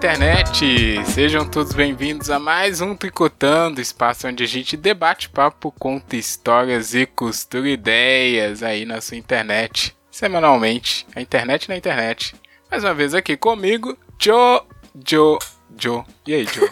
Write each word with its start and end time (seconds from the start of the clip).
internet! 0.00 1.04
Sejam 1.04 1.46
todos 1.46 1.74
bem-vindos 1.74 2.30
a 2.30 2.38
mais 2.38 2.80
um 2.80 2.96
Tricotando, 2.96 3.82
espaço 3.82 4.26
onde 4.26 4.42
a 4.42 4.46
gente 4.46 4.74
debate 4.74 5.28
papo, 5.28 5.70
conta 5.78 6.16
histórias 6.16 6.94
e 6.94 7.04
costura 7.04 7.68
ideias 7.68 8.62
aí 8.62 8.86
na 8.86 9.02
sua 9.02 9.18
internet, 9.18 9.94
semanalmente, 10.10 11.06
a 11.14 11.20
internet 11.20 11.68
na 11.68 11.76
internet. 11.76 12.34
Mais 12.70 12.82
uma 12.82 12.94
vez 12.94 13.12
aqui 13.12 13.36
comigo, 13.36 13.94
Jo, 14.18 14.64
Jo, 15.06 15.38
Jo. 15.78 16.02
E 16.26 16.32
aí, 16.32 16.46
Jo? 16.46 16.66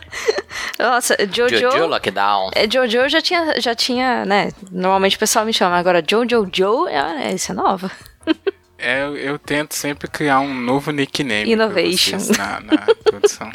Nossa, 0.80 1.14
Jojo. 1.30 1.58
Jojo 1.58 1.86
Lockdown. 1.86 2.52
É, 2.54 2.64
Jojo 2.70 3.06
já 3.06 3.20
tinha, 3.20 3.60
já 3.60 3.74
tinha, 3.74 4.24
né? 4.24 4.50
Normalmente 4.70 5.16
o 5.16 5.20
pessoal 5.20 5.44
me 5.44 5.52
chama, 5.52 5.76
agora 5.76 6.02
Jojo 6.02 6.48
Jo, 6.50 6.88
é, 6.88 7.34
isso 7.34 7.52
é 7.52 7.54
nova. 7.54 7.90
É, 8.84 9.02
eu, 9.02 9.38
tento 9.38 9.74
sempre 9.74 10.06
criar 10.08 10.40
um 10.40 10.52
novo 10.52 10.90
nickname. 10.90 11.50
Innovation. 11.50 12.18
Na, 12.36 12.60
na 12.60 12.86
produção. 13.02 13.50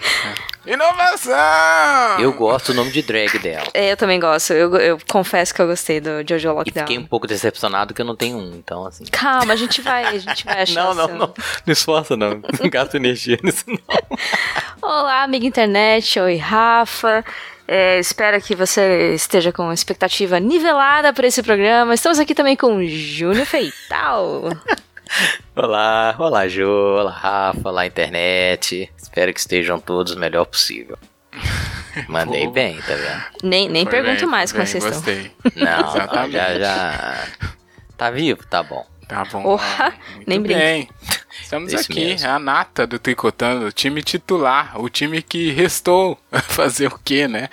É. 0.66 0.74
Inovação! 0.74 2.20
Eu 2.20 2.34
gosto 2.34 2.74
do 2.74 2.78
nome 2.78 2.92
de 2.92 3.04
drag 3.04 3.38
dela. 3.38 3.68
É, 3.76 3.92
eu 3.92 3.98
também 3.98 4.20
gosto. 4.20 4.54
Eu, 4.54 4.76
eu 4.78 4.98
confesso 5.08 5.54
que 5.54 5.62
eu 5.62 5.68
gostei 5.68 6.02
do 6.02 6.28
Jojo 6.28 6.52
Lockdown. 6.54 6.84
E 6.84 6.88
fiquei 6.88 6.98
um 6.98 7.06
pouco 7.06 7.28
decepcionado 7.28 7.94
que 7.94 8.02
eu 8.02 8.06
não 8.06 8.16
tenho 8.16 8.38
um, 8.38 8.56
então 8.56 8.88
assim. 8.88 9.04
Calma, 9.12 9.54
a 9.54 9.56
gente 9.56 9.82
vai, 9.82 10.06
a 10.06 10.18
gente 10.18 10.44
vai 10.44 10.62
achar. 10.64 10.84
não, 10.84 10.96
não, 10.96 11.06
seu... 11.06 11.16
não. 11.16 11.34
Não 11.66 11.74
esforça, 11.74 12.18
não. 12.18 12.42
Não 12.60 12.70
gasto 12.70 12.96
energia 12.96 13.38
nisso, 13.44 13.66
não. 13.68 13.80
Olá, 14.82 15.22
amiga 15.22 15.46
internet. 15.46 16.20
Oi, 16.20 16.38
Rafa. 16.38 17.24
É, 17.68 18.00
espero 18.00 18.42
que 18.42 18.56
você 18.56 19.14
esteja 19.14 19.52
com 19.52 19.72
expectativa 19.72 20.40
nivelada 20.40 21.14
para 21.14 21.28
esse 21.28 21.44
programa. 21.44 21.94
Estamos 21.94 22.18
aqui 22.18 22.34
também 22.34 22.56
com 22.56 22.84
Júnior 22.84 23.46
Feital. 23.46 24.46
Olá, 25.56 26.16
olá 26.18 26.48
Jô, 26.48 26.98
olá 27.00 27.12
Rafa, 27.12 27.70
olá 27.70 27.86
internet. 27.86 28.92
Espero 28.98 29.34
que 29.34 29.40
estejam 29.40 29.80
todos 29.80 30.14
o 30.14 30.20
melhor 30.20 30.46
possível. 30.46 30.98
Mandei 32.08 32.46
Pô. 32.46 32.52
bem, 32.52 32.78
tá 32.82 32.94
vendo? 32.96 33.24
Nem, 33.44 33.68
nem 33.68 33.86
pergunto 33.86 34.22
bem, 34.22 34.30
mais 34.30 34.52
como 34.52 34.64
bem, 34.64 34.72
vocês 34.72 34.84
gostei. 34.86 35.32
estão. 35.46 35.66
Não, 35.66 36.08
não, 36.24 36.32
já, 36.32 36.60
já. 36.60 37.28
Tá 37.98 38.12
vivo? 38.12 38.46
Tá 38.48 38.64
bom. 38.64 38.86
Tá 39.08 39.26
bom. 39.26 39.42
Porra, 39.42 39.94
nem 40.28 40.42
bem. 40.42 40.88
Estamos 41.42 41.74
Isso 41.74 41.92
aqui, 41.92 42.06
mesmo. 42.06 42.30
a 42.30 42.38
nata 42.38 42.86
do 42.86 43.00
Tricotando, 43.00 43.66
o 43.66 43.72
time 43.72 44.04
titular, 44.04 44.80
o 44.80 44.88
time 44.88 45.22
que 45.22 45.52
restou 45.52 46.18
fazer 46.48 46.88
o 46.88 47.00
quê, 47.04 47.28
né? 47.28 47.50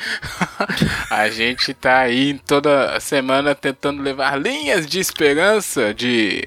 a 1.10 1.28
gente 1.30 1.72
tá 1.72 2.00
aí 2.00 2.38
toda 2.46 3.00
semana 3.00 3.54
tentando 3.54 4.02
levar 4.02 4.38
linhas 4.40 4.86
de 4.86 5.00
esperança, 5.00 5.94
de 5.94 6.44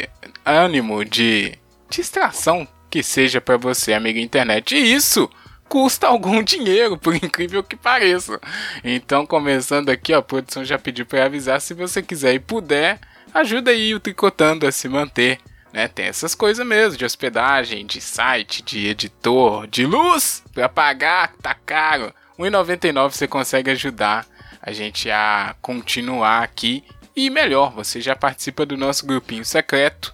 ânimo, 0.49 1.05
de 1.05 1.57
distração 1.89 2.67
que 2.89 3.03
seja 3.03 3.39
para 3.39 3.57
você, 3.57 3.93
amiga 3.93 4.19
internet. 4.19 4.75
E 4.75 4.93
isso 4.93 5.29
custa 5.67 6.07
algum 6.07 6.41
dinheiro, 6.43 6.97
por 6.97 7.15
incrível 7.15 7.63
que 7.63 7.75
pareça. 7.75 8.39
Então, 8.83 9.25
começando 9.25 9.89
aqui, 9.89 10.13
ó, 10.13 10.19
a 10.19 10.23
produção 10.23 10.65
já 10.65 10.77
pediu 10.77 11.05
para 11.05 11.25
avisar 11.25 11.61
se 11.61 11.73
você 11.73 12.01
quiser 12.01 12.33
e 12.33 12.39
puder, 12.39 12.99
ajuda 13.33 13.71
aí 13.71 13.93
o 13.93 13.99
Tricotando 13.99 14.67
a 14.67 14.71
se 14.71 14.89
manter. 14.89 15.39
Né, 15.71 15.87
tem 15.87 16.07
essas 16.07 16.33
coisas 16.33 16.65
mesmo, 16.65 16.97
de 16.97 17.05
hospedagem, 17.05 17.85
de 17.85 18.01
site, 18.01 18.63
de 18.63 18.87
editor, 18.87 19.67
de 19.67 19.85
luz 19.85 20.43
para 20.51 20.67
pagar, 20.67 21.31
tá 21.43 21.53
caro. 21.53 22.11
R$ 22.39 22.49
1,99 22.49 23.11
você 23.11 23.27
consegue 23.27 23.69
ajudar 23.69 24.25
a 24.63 24.71
gente 24.71 25.11
a 25.11 25.55
continuar 25.61 26.41
aqui. 26.41 26.83
E 27.15 27.29
melhor, 27.29 27.71
você 27.71 28.01
já 28.01 28.15
participa 28.15 28.65
do 28.65 28.75
nosso 28.75 29.05
grupinho 29.05 29.45
secreto 29.45 30.11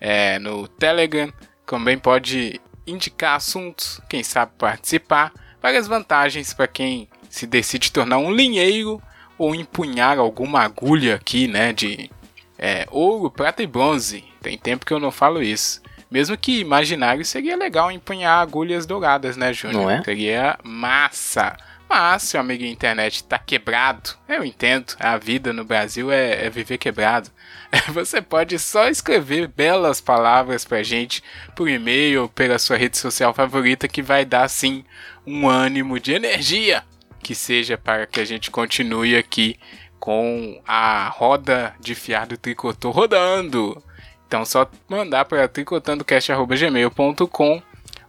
é, 0.00 0.38
no 0.38 0.66
Telegram. 0.68 1.32
Também 1.66 1.98
pode 1.98 2.60
indicar 2.86 3.36
assuntos, 3.36 4.00
quem 4.08 4.22
sabe 4.22 4.52
participar. 4.56 5.32
Várias 5.60 5.86
vantagens 5.86 6.54
para 6.54 6.66
quem 6.66 7.08
se 7.28 7.46
decide 7.46 7.92
tornar 7.92 8.18
um 8.18 8.32
linheiro 8.32 9.02
ou 9.36 9.54
empunhar 9.54 10.18
alguma 10.18 10.62
agulha 10.62 11.16
aqui, 11.16 11.46
né, 11.46 11.72
de 11.72 12.10
é, 12.58 12.86
ouro, 12.90 13.30
prata 13.30 13.62
e 13.62 13.66
bronze. 13.66 14.24
Tem 14.40 14.56
tempo 14.58 14.86
que 14.86 14.92
eu 14.92 14.98
não 14.98 15.10
falo 15.10 15.42
isso. 15.42 15.80
Mesmo 16.10 16.38
que 16.38 16.60
imaginário 16.60 17.24
seria 17.24 17.56
legal 17.56 17.90
empunhar 17.92 18.40
agulhas 18.40 18.86
douradas, 18.86 19.36
né, 19.36 19.52
Júnior? 19.52 19.82
Não 19.82 19.90
é? 19.90 20.02
Seria 20.02 20.58
massa. 20.64 21.56
Mas 21.88 22.24
se 22.24 22.36
o 22.36 22.40
amigo 22.40 22.64
internet 22.64 23.24
tá 23.24 23.38
quebrado, 23.38 24.10
eu 24.28 24.44
entendo, 24.44 24.94
a 25.00 25.16
vida 25.16 25.52
no 25.52 25.64
Brasil 25.64 26.12
é, 26.12 26.46
é 26.46 26.50
viver 26.50 26.76
quebrado. 26.76 27.30
Você 27.94 28.20
pode 28.20 28.58
só 28.58 28.88
escrever 28.88 29.48
belas 29.48 30.00
palavras 30.00 30.64
pra 30.64 30.82
gente 30.82 31.22
por 31.56 31.68
e-mail 31.68 32.22
ou 32.22 32.28
pela 32.28 32.58
sua 32.58 32.76
rede 32.76 32.98
social 32.98 33.32
favorita 33.32 33.88
que 33.88 34.02
vai 34.02 34.24
dar 34.24 34.48
sim 34.48 34.84
um 35.26 35.48
ânimo 35.48 35.98
de 35.98 36.12
energia 36.12 36.84
que 37.22 37.34
seja 37.34 37.78
para 37.78 38.06
que 38.06 38.20
a 38.20 38.24
gente 38.24 38.50
continue 38.50 39.16
aqui 39.16 39.58
com 39.98 40.60
a 40.66 41.08
roda 41.08 41.74
de 41.80 41.94
fiar 41.94 42.26
do 42.26 42.36
tricotô 42.36 42.90
rodando. 42.90 43.82
Então 44.26 44.44
só 44.44 44.70
mandar 44.88 45.24
para 45.24 45.48
tricotandocast.gmail.com 45.48 47.62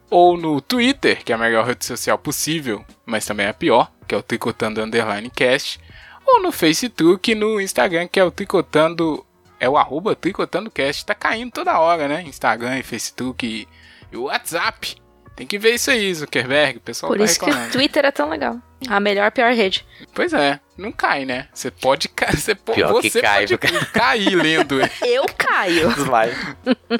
ou 0.09 0.38
no 0.38 0.59
Twitter, 0.62 1.24
que 1.24 1.31
é 1.31 1.36
a 1.36 1.38
melhor 1.38 1.66
rede 1.66 1.86
social 1.86 2.18
possível, 2.18 2.84
mas 3.06 3.25
também 3.25 3.46
é 3.46 3.50
a 3.50 3.53
pior, 3.53 3.92
que 4.08 4.16
é 4.16 4.18
o 4.18 4.24
Tricotando 4.24 4.81
Underline 4.81 5.30
Cast, 5.30 5.80
ou 6.25 6.42
no 6.42 6.52
Facebook 6.52 7.31
e 7.31 7.36
no 7.36 7.59
Instagram, 7.59 8.08
que 8.08 8.19
é 8.19 8.24
o 8.24 8.31
Tricotando. 8.31 9.25
É 9.59 9.68
o 9.68 9.78
arroba 9.78 10.16
Tricotando 10.16 10.72
Cast. 10.72 11.06
Tá 11.06 11.14
caindo 11.14 11.52
toda 11.52 11.80
hora, 11.80 12.08
né? 12.08 12.22
Instagram 12.24 12.80
e 12.80 12.84
Facebook 12.84 13.46
e, 13.46 13.68
e 14.12 14.18
WhatsApp. 14.18 14.96
Tem 15.40 15.48
que 15.48 15.58
ver 15.58 15.76
isso 15.76 15.90
aí, 15.90 16.14
Zuckerberg. 16.14 16.80
O 16.80 16.82
pessoal 16.82 17.10
Por 17.10 17.18
tá 17.18 17.24
isso 17.24 17.40
que 17.40 17.46
reclamando. 17.46 17.70
o 17.70 17.72
Twitter 17.72 18.04
é 18.06 18.12
tão 18.12 18.30
legal. 18.30 18.58
A 18.90 19.00
melhor, 19.00 19.32
pior 19.32 19.54
rede. 19.54 19.86
Pois 20.14 20.34
é, 20.34 20.60
não 20.78 20.92
cai, 20.92 21.24
né? 21.24 21.48
Você 21.54 21.72
pode 21.72 22.10
cair. 22.10 22.36
Você, 22.38 22.54
po- 22.56 22.74
Pior 22.74 23.00
que 23.02 23.10
você 23.10 23.22
cai, 23.22 23.48
pode 23.48 23.58
cair 23.94 24.36
lendo. 24.36 24.80
Eu 25.02 25.26
caio. 25.38 25.90
Vai. 26.06 26.34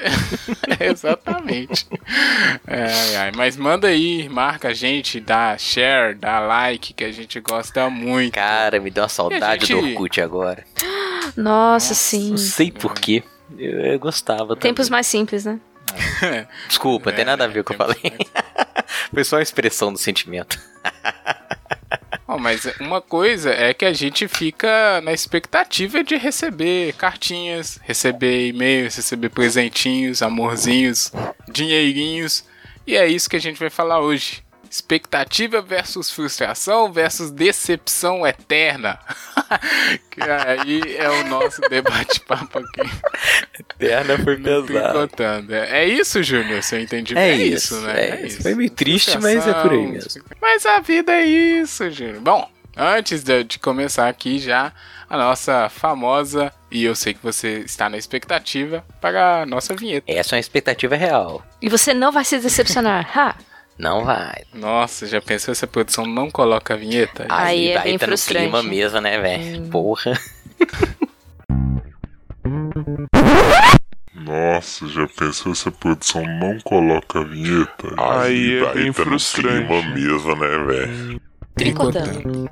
Exatamente. 0.80 1.86
Ai, 2.68 3.16
ai, 3.18 3.32
Mas 3.36 3.58
manda 3.58 3.88
aí, 3.90 4.28
marca 4.30 4.70
a 4.70 4.74
gente, 4.74 5.20
dá 5.20 5.58
share, 5.58 6.16
dá 6.16 6.40
like, 6.40 6.94
que 6.94 7.04
a 7.04 7.12
gente 7.12 7.40
gosta 7.42 7.90
muito. 7.90 8.34
Cara, 8.36 8.80
me 8.80 8.90
deu 8.90 9.04
uma 9.04 9.10
saudade 9.10 9.66
gente- 9.66 9.82
do 9.82 9.88
Orkut 9.90 10.22
agora. 10.22 10.64
Nossa, 11.36 11.94
sim. 11.94 12.32
Não 12.32 12.38
sei 12.38 12.72
porquê. 12.72 13.22
Eu, 13.58 13.80
eu 13.82 14.00
gostava. 14.00 14.56
Tempos 14.56 14.88
também. 14.88 14.98
mais 14.98 15.08
simples, 15.08 15.46
né? 15.46 15.60
Desculpa, 16.68 17.12
tem 17.12 17.22
É, 17.22 17.26
nada 17.26 17.46
a 17.46 17.48
ver 17.48 17.64
com 17.64 17.74
o 17.74 17.76
que 17.76 17.82
eu 17.82 17.88
falei. 17.88 18.18
Foi 19.14 19.24
só 19.24 19.38
uma 19.38 19.42
expressão 19.44 19.92
do 19.92 20.00
sentimento. 20.00 20.60
Ó, 22.28 22.38
mas 22.38 22.66
uma 22.80 23.02
coisa 23.02 23.52
é 23.52 23.74
que 23.74 23.86
a 23.86 23.94
gente 23.94 24.28
fica 24.28 25.02
na 25.02 25.12
expectativa 25.12 26.04
de 26.04 26.16
receber 26.16 26.94
cartinhas, 26.94 27.80
receber 27.84 28.48
e-mails, 28.48 28.96
receber 28.96 29.30
presentinhos, 29.30 30.22
amorzinhos, 30.22 31.12
dinheirinhos. 31.48 32.44
E 32.86 32.96
é 32.96 33.08
isso 33.08 33.30
que 33.30 33.36
a 33.36 33.42
gente 33.42 33.60
vai 33.60 33.70
falar 33.70 34.00
hoje. 34.00 34.44
Expectativa 34.70 35.62
versus 35.62 36.12
frustração 36.12 36.92
versus 36.92 37.32
decepção 37.32 38.26
eterna. 38.28 39.00
que 40.12 40.22
aí 40.22 40.96
é 40.98 41.10
o 41.10 41.28
nosso 41.28 41.62
debate-papo 41.62 42.60
aqui. 42.60 42.90
Perna 43.78 44.18
foi 44.20 44.38
Tricotando. 44.38 45.56
É 45.56 45.80
é 45.80 45.88
isso, 45.88 46.22
Júnior, 46.22 46.62
seu 46.62 46.80
entendimento? 46.80 47.24
É 47.24 47.32
É, 47.32 47.36
isso, 47.36 47.76
isso, 47.76 47.82
né? 47.82 48.10
é 48.10 48.26
isso. 48.28 48.42
Foi 48.44 48.54
meio 48.54 48.70
triste, 48.70 49.18
mas 49.18 49.48
é 49.48 49.54
por 49.54 49.72
aí 49.72 49.88
mesmo. 49.88 50.24
Mas 50.42 50.66
a 50.66 50.80
vida 50.80 51.12
é 51.14 51.26
isso, 51.26 51.90
Júnior. 51.90 52.20
Bom, 52.20 52.50
antes 52.76 53.24
de, 53.24 53.44
de 53.44 53.60
começar 53.60 54.08
aqui 54.08 54.40
já, 54.40 54.74
a 55.10 55.18
nossa 55.18 55.70
famosa, 55.70 56.54
e 56.70 56.84
eu 56.84 56.96
sei 56.96 57.14
que 57.14 57.24
você 57.24 57.60
está 57.60 57.90
na 57.90 57.98
expectativa, 57.98 58.86
para 59.02 59.42
a 59.42 59.46
nossa 59.46 59.74
vinheta. 59.76 60.06
Essa 60.12 60.36
é 60.36 60.38
uma 60.38 60.42
expectativa 60.42 60.96
real. 60.96 61.44
E 61.62 61.70
você 61.70 61.94
não 61.94 62.12
vai 62.12 62.24
se 62.24 62.38
decepcionar. 62.38 63.10
Ha! 63.18 63.36
Não 63.80 64.04
vai. 64.04 64.44
Nossa, 64.54 65.08
já 65.08 65.22
pensou 65.22 65.56
se 65.56 65.64
a 65.64 65.68
produção 65.68 66.06
não 66.06 66.30
coloca 66.30 66.74
a 66.74 66.78
vinheta? 66.78 67.26
Aí 67.30 67.70
é 67.70 67.76
vai 67.76 67.84
bem 67.86 67.98
tá 67.98 68.08
frustrante. 68.08 68.46
no 68.48 68.52
clima 68.52 68.70
mesmo, 68.70 69.00
né, 69.00 69.18
velho? 69.22 69.70
Porra. 69.70 70.20
Nossa, 74.14 74.86
já 74.90 75.08
pensou 75.08 75.56
se 75.56 75.70
a 75.70 75.72
produção 75.72 76.22
não 76.26 76.60
coloca 76.60 77.22
a 77.22 77.24
vinheta? 77.24 77.96
Aí 77.98 78.58
é 78.58 78.64
vai 78.66 78.74
bem 78.74 78.92
tá 78.92 79.06
no 79.06 79.08
frustrante. 79.12 79.66
clima 79.66 79.82
mesmo, 79.94 80.36
né, 80.36 80.58
velho? 80.58 81.22
Tricotando. 81.56 82.50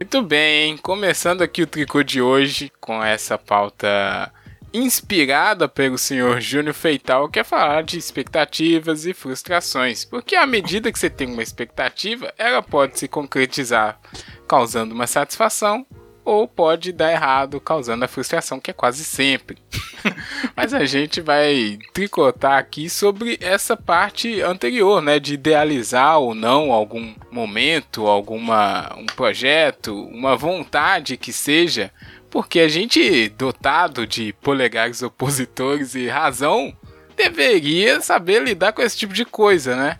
Muito 0.00 0.22
bem, 0.22 0.78
começando 0.78 1.42
aqui 1.42 1.60
o 1.62 1.66
tricô 1.66 2.02
de 2.02 2.22
hoje 2.22 2.72
com 2.80 3.04
essa 3.04 3.36
pauta 3.36 4.32
inspirada 4.72 5.68
pelo 5.68 5.96
senhor 5.96 6.40
Júnior 6.40 6.74
Feital, 6.74 7.28
que 7.28 7.38
é 7.38 7.44
falar 7.44 7.82
de 7.82 7.98
expectativas 7.98 9.06
e 9.06 9.14
frustrações. 9.14 10.04
Porque 10.04 10.36
à 10.36 10.46
medida 10.46 10.92
que 10.92 10.98
você 10.98 11.08
tem 11.10 11.28
uma 11.28 11.42
expectativa, 11.42 12.32
ela 12.36 12.62
pode 12.62 12.98
se 12.98 13.08
concretizar 13.08 13.98
causando 14.46 14.94
uma 14.94 15.06
satisfação 15.06 15.86
ou 16.28 16.46
pode 16.46 16.92
dar 16.92 17.10
errado 17.10 17.58
causando 17.58 18.04
a 18.04 18.08
frustração, 18.08 18.60
que 18.60 18.70
é 18.70 18.74
quase 18.74 19.02
sempre. 19.02 19.56
Mas 20.54 20.74
a 20.74 20.84
gente 20.84 21.22
vai 21.22 21.78
tricotar 21.94 22.58
aqui 22.58 22.90
sobre 22.90 23.38
essa 23.40 23.74
parte 23.74 24.42
anterior, 24.42 25.00
né? 25.00 25.18
De 25.18 25.34
idealizar 25.34 26.18
ou 26.18 26.34
não 26.34 26.70
algum 26.70 27.14
momento, 27.30 28.06
alguma 28.06 28.94
um 28.98 29.06
projeto, 29.06 29.94
uma 30.08 30.36
vontade 30.36 31.16
que 31.16 31.32
seja. 31.32 31.90
Porque 32.30 32.60
a 32.60 32.68
gente, 32.68 33.28
dotado 33.30 34.06
de 34.06 34.32
polegares 34.34 35.02
opositores 35.02 35.94
e 35.94 36.06
razão, 36.06 36.76
deveria 37.16 38.00
saber 38.00 38.42
lidar 38.42 38.72
com 38.72 38.82
esse 38.82 38.96
tipo 38.96 39.12
de 39.12 39.24
coisa, 39.24 39.74
né? 39.74 39.98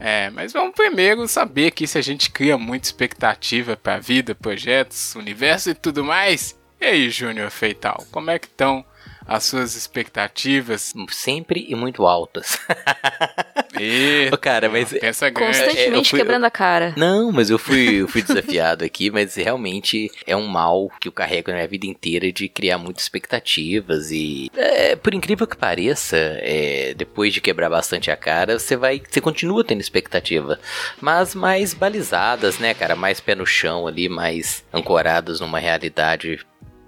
É, 0.00 0.30
mas 0.30 0.52
vamos 0.52 0.74
primeiro 0.74 1.26
saber 1.26 1.68
aqui 1.68 1.86
se 1.86 1.98
a 1.98 2.02
gente 2.02 2.30
cria 2.30 2.56
muita 2.56 2.86
expectativa 2.86 3.76
para 3.76 3.96
a 3.96 4.00
vida, 4.00 4.34
projetos, 4.34 5.14
universo 5.16 5.70
e 5.70 5.74
tudo 5.74 6.04
mais. 6.04 6.56
E 6.80 6.86
aí, 6.86 7.10
Júnior 7.10 7.50
Feital, 7.50 8.06
como 8.12 8.30
é 8.30 8.38
que 8.38 8.46
estão 8.46 8.84
as 9.28 9.44
suas 9.44 9.76
expectativas? 9.76 10.92
Sempre 11.10 11.66
e 11.68 11.74
muito 11.74 12.06
altas. 12.06 12.58
E, 13.78 14.30
cara, 14.40 14.68
mas 14.68 14.90
pensa 14.92 15.28
grande. 15.28 15.56
É, 15.58 15.64
Constantemente 15.66 16.10
fui- 16.10 16.18
quebrando 16.18 16.44
a 16.46 16.50
cara. 16.50 16.94
Não, 16.96 17.30
mas 17.30 17.50
eu 17.50 17.58
fui, 17.58 17.96
eu 18.02 18.08
fui 18.08 18.22
desafiado 18.22 18.82
aqui, 18.84 19.10
mas 19.10 19.34
realmente 19.36 20.10
é 20.26 20.34
um 20.34 20.46
mal 20.46 20.90
que 20.98 21.06
eu 21.06 21.12
carrego 21.12 21.50
na 21.50 21.56
minha 21.58 21.68
vida 21.68 21.86
inteira 21.86 22.32
de 22.32 22.48
criar 22.48 22.78
muitas 22.78 23.02
expectativas 23.04 24.10
e, 24.10 24.50
é, 24.56 24.96
por 24.96 25.14
incrível 25.14 25.46
que 25.46 25.56
pareça, 25.56 26.16
é, 26.16 26.94
depois 26.96 27.32
de 27.32 27.40
quebrar 27.42 27.68
bastante 27.68 28.10
a 28.10 28.16
cara, 28.16 28.58
você 28.58 28.74
vai, 28.74 29.00
você 29.08 29.20
continua 29.20 29.62
tendo 29.62 29.80
expectativa, 29.82 30.58
mas 31.00 31.34
mais 31.34 31.74
balizadas, 31.74 32.58
né, 32.58 32.72
cara, 32.74 32.96
mais 32.96 33.20
pé 33.20 33.34
no 33.34 33.46
chão 33.46 33.86
ali, 33.86 34.08
mais 34.08 34.64
ancoradas 34.72 35.40
numa 35.40 35.58
realidade 35.60 36.40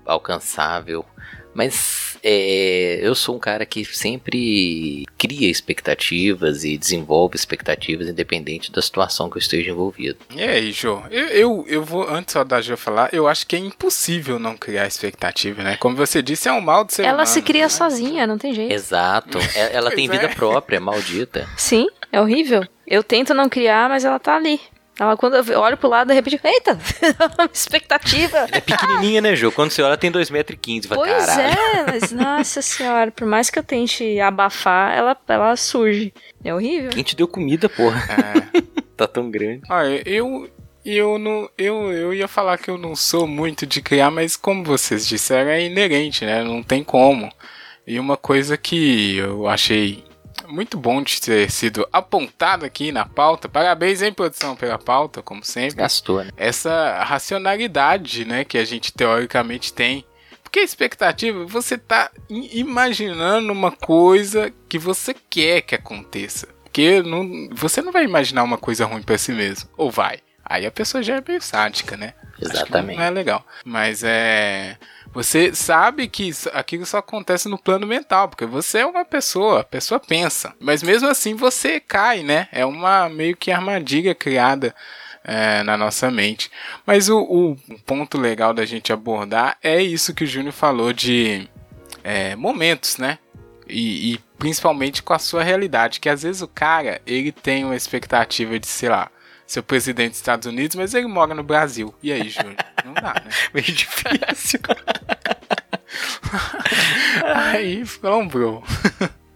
alcançável. 0.04 1.04
Mas 1.52 2.09
é, 2.22 2.98
eu 3.02 3.14
sou 3.14 3.36
um 3.36 3.38
cara 3.38 3.64
que 3.66 3.84
sempre 3.84 5.04
cria 5.18 5.50
expectativas 5.50 6.64
e 6.64 6.76
desenvolve 6.76 7.36
expectativas 7.36 8.08
independente 8.08 8.70
da 8.72 8.82
situação 8.82 9.28
que 9.30 9.36
eu 9.36 9.40
esteja 9.40 9.70
envolvido. 9.70 10.18
E 10.34 10.42
aí, 10.42 10.72
Jô? 10.72 11.02
Eu, 11.10 11.26
eu, 11.28 11.64
eu 11.68 11.84
vou, 11.84 12.08
antes 12.08 12.32
só 12.32 12.44
da 12.44 12.60
Jô 12.60 12.76
falar, 12.76 13.10
eu 13.12 13.26
acho 13.28 13.46
que 13.46 13.56
é 13.56 13.58
impossível 13.58 14.38
não 14.38 14.56
criar 14.56 14.86
expectativa, 14.86 15.62
né? 15.62 15.76
Como 15.76 15.96
você 15.96 16.22
disse, 16.22 16.48
é 16.48 16.52
um 16.52 16.60
mal 16.60 16.84
do 16.84 16.92
ser 16.92 17.02
Ela 17.02 17.12
humano, 17.14 17.26
se 17.26 17.42
cria 17.42 17.64
né? 17.64 17.68
sozinha, 17.68 18.26
não 18.26 18.38
tem 18.38 18.52
jeito. 18.54 18.72
Exato. 18.72 19.38
É- 19.54 19.76
Ela 19.76 19.90
tem 19.94 20.08
vida 20.08 20.24
é. 20.26 20.34
própria, 20.34 20.80
maldita. 20.80 21.48
Sim, 21.56 21.86
é 22.12 22.20
horrível. 22.20 22.62
Eu 22.86 23.02
tento 23.02 23.32
não 23.34 23.48
criar, 23.48 23.88
mas 23.88 24.04
ela 24.04 24.18
tá 24.18 24.36
ali. 24.36 24.60
Ela, 25.00 25.16
quando 25.16 25.34
eu 25.34 25.58
olho 25.58 25.78
pro 25.78 25.88
lado, 25.88 26.08
de 26.08 26.14
repente, 26.14 26.38
eita, 26.44 26.78
expectativa. 27.50 28.46
É 28.52 28.60
pequenininha, 28.60 29.22
né, 29.22 29.34
Jô? 29.34 29.50
Quando 29.50 29.70
você 29.70 29.80
olha, 29.80 29.96
tem 29.96 30.12
2,15m. 30.12 30.94
Pois 30.94 31.24
Caralho. 31.24 31.58
é, 31.58 31.86
mas 31.86 32.12
nossa 32.12 32.60
senhora, 32.60 33.10
por 33.10 33.26
mais 33.26 33.48
que 33.48 33.58
eu 33.58 33.62
tente 33.62 34.20
abafar, 34.20 34.94
ela, 34.94 35.16
ela 35.26 35.56
surge. 35.56 36.12
É 36.44 36.54
horrível. 36.54 36.90
Quem 36.90 37.02
te 37.02 37.16
deu 37.16 37.26
comida, 37.26 37.66
porra? 37.66 37.98
É. 38.54 38.60
Tá 38.94 39.06
tão 39.08 39.30
grande. 39.30 39.62
Olha, 39.70 40.02
eu, 40.06 40.46
eu 40.84 41.18
não. 41.18 41.48
Eu, 41.56 41.90
eu 41.90 42.12
ia 42.12 42.28
falar 42.28 42.58
que 42.58 42.68
eu 42.68 42.76
não 42.76 42.94
sou 42.94 43.26
muito 43.26 43.64
de 43.64 43.80
criar, 43.80 44.10
mas 44.10 44.36
como 44.36 44.62
vocês 44.62 45.08
disseram, 45.08 45.48
é 45.48 45.64
inerente, 45.64 46.26
né? 46.26 46.44
Não 46.44 46.62
tem 46.62 46.84
como. 46.84 47.32
E 47.86 47.98
uma 47.98 48.18
coisa 48.18 48.58
que 48.58 49.16
eu 49.16 49.48
achei 49.48 50.04
muito 50.50 50.76
bom 50.76 51.02
de 51.02 51.20
ter 51.20 51.50
sido 51.50 51.86
apontado 51.92 52.64
aqui 52.64 52.92
na 52.92 53.04
pauta. 53.06 53.48
Parabéns, 53.48 54.02
hein, 54.02 54.12
produção, 54.12 54.56
pela 54.56 54.78
pauta, 54.78 55.22
como 55.22 55.44
sempre. 55.44 55.76
Gastou, 55.76 56.24
né? 56.24 56.30
essa 56.36 57.02
racionalidade, 57.04 58.24
né, 58.24 58.44
que 58.44 58.58
a 58.58 58.64
gente 58.64 58.92
teoricamente 58.92 59.72
tem. 59.72 60.04
Porque 60.42 60.60
a 60.60 60.64
expectativa, 60.64 61.44
você 61.46 61.78
tá 61.78 62.10
imaginando 62.28 63.52
uma 63.52 63.70
coisa 63.70 64.52
que 64.68 64.78
você 64.78 65.14
quer 65.14 65.62
que 65.62 65.76
aconteça. 65.76 66.48
Porque 66.64 67.02
não, 67.02 67.48
você 67.52 67.80
não 67.80 67.92
vai 67.92 68.04
imaginar 68.04 68.42
uma 68.42 68.58
coisa 68.58 68.84
ruim 68.84 69.02
pra 69.02 69.16
si 69.16 69.32
mesmo. 69.32 69.68
Ou 69.76 69.90
vai. 69.90 70.18
Aí 70.44 70.66
a 70.66 70.70
pessoa 70.70 71.02
já 71.02 71.16
é 71.16 71.22
meio 71.26 71.40
sádica, 71.40 71.96
né? 71.96 72.14
Exatamente. 72.40 72.96
Não 72.96 73.04
é 73.04 73.10
legal. 73.10 73.46
Mas 73.64 74.02
é. 74.02 74.76
Você 75.12 75.52
sabe 75.54 76.06
que 76.06 76.30
aquilo 76.52 76.86
só 76.86 76.98
acontece 76.98 77.48
no 77.48 77.58
plano 77.58 77.86
mental, 77.86 78.28
porque 78.28 78.46
você 78.46 78.78
é 78.78 78.86
uma 78.86 79.04
pessoa, 79.04 79.60
a 79.60 79.64
pessoa 79.64 79.98
pensa. 79.98 80.54
Mas 80.60 80.82
mesmo 80.82 81.08
assim 81.08 81.34
você 81.34 81.80
cai, 81.80 82.22
né? 82.22 82.48
É 82.52 82.64
uma 82.64 83.08
meio 83.08 83.36
que 83.36 83.50
armadilha 83.50 84.14
criada 84.14 84.74
é, 85.24 85.62
na 85.64 85.76
nossa 85.76 86.10
mente. 86.10 86.50
Mas 86.86 87.08
o, 87.08 87.18
o 87.18 87.56
ponto 87.84 88.18
legal 88.18 88.54
da 88.54 88.64
gente 88.64 88.92
abordar 88.92 89.56
é 89.62 89.82
isso 89.82 90.14
que 90.14 90.24
o 90.24 90.26
Júnior 90.26 90.52
falou 90.52 90.92
de 90.92 91.48
é, 92.04 92.36
momentos, 92.36 92.96
né? 92.96 93.18
E, 93.68 94.12
e 94.12 94.18
principalmente 94.38 95.02
com 95.02 95.12
a 95.12 95.18
sua 95.18 95.42
realidade, 95.42 96.00
que 96.00 96.08
às 96.08 96.22
vezes 96.22 96.40
o 96.40 96.48
cara 96.48 97.00
ele 97.06 97.32
tem 97.32 97.64
uma 97.64 97.76
expectativa 97.76 98.58
de, 98.58 98.66
sei 98.66 98.88
lá, 98.88 99.10
ser 99.52 99.60
o 99.60 99.62
presidente 99.64 100.10
dos 100.10 100.18
Estados 100.18 100.46
Unidos, 100.46 100.76
mas 100.76 100.94
ele 100.94 101.06
mora 101.08 101.34
no 101.34 101.42
Brasil. 101.42 101.92
E 102.02 102.12
aí, 102.12 102.28
Júnior? 102.28 102.54
Não 102.84 102.94
dá, 102.94 103.14
né? 103.24 103.30
Meio 103.52 103.66
difícil. 103.66 104.60
Aí 107.34 107.82
bro. 108.30 108.62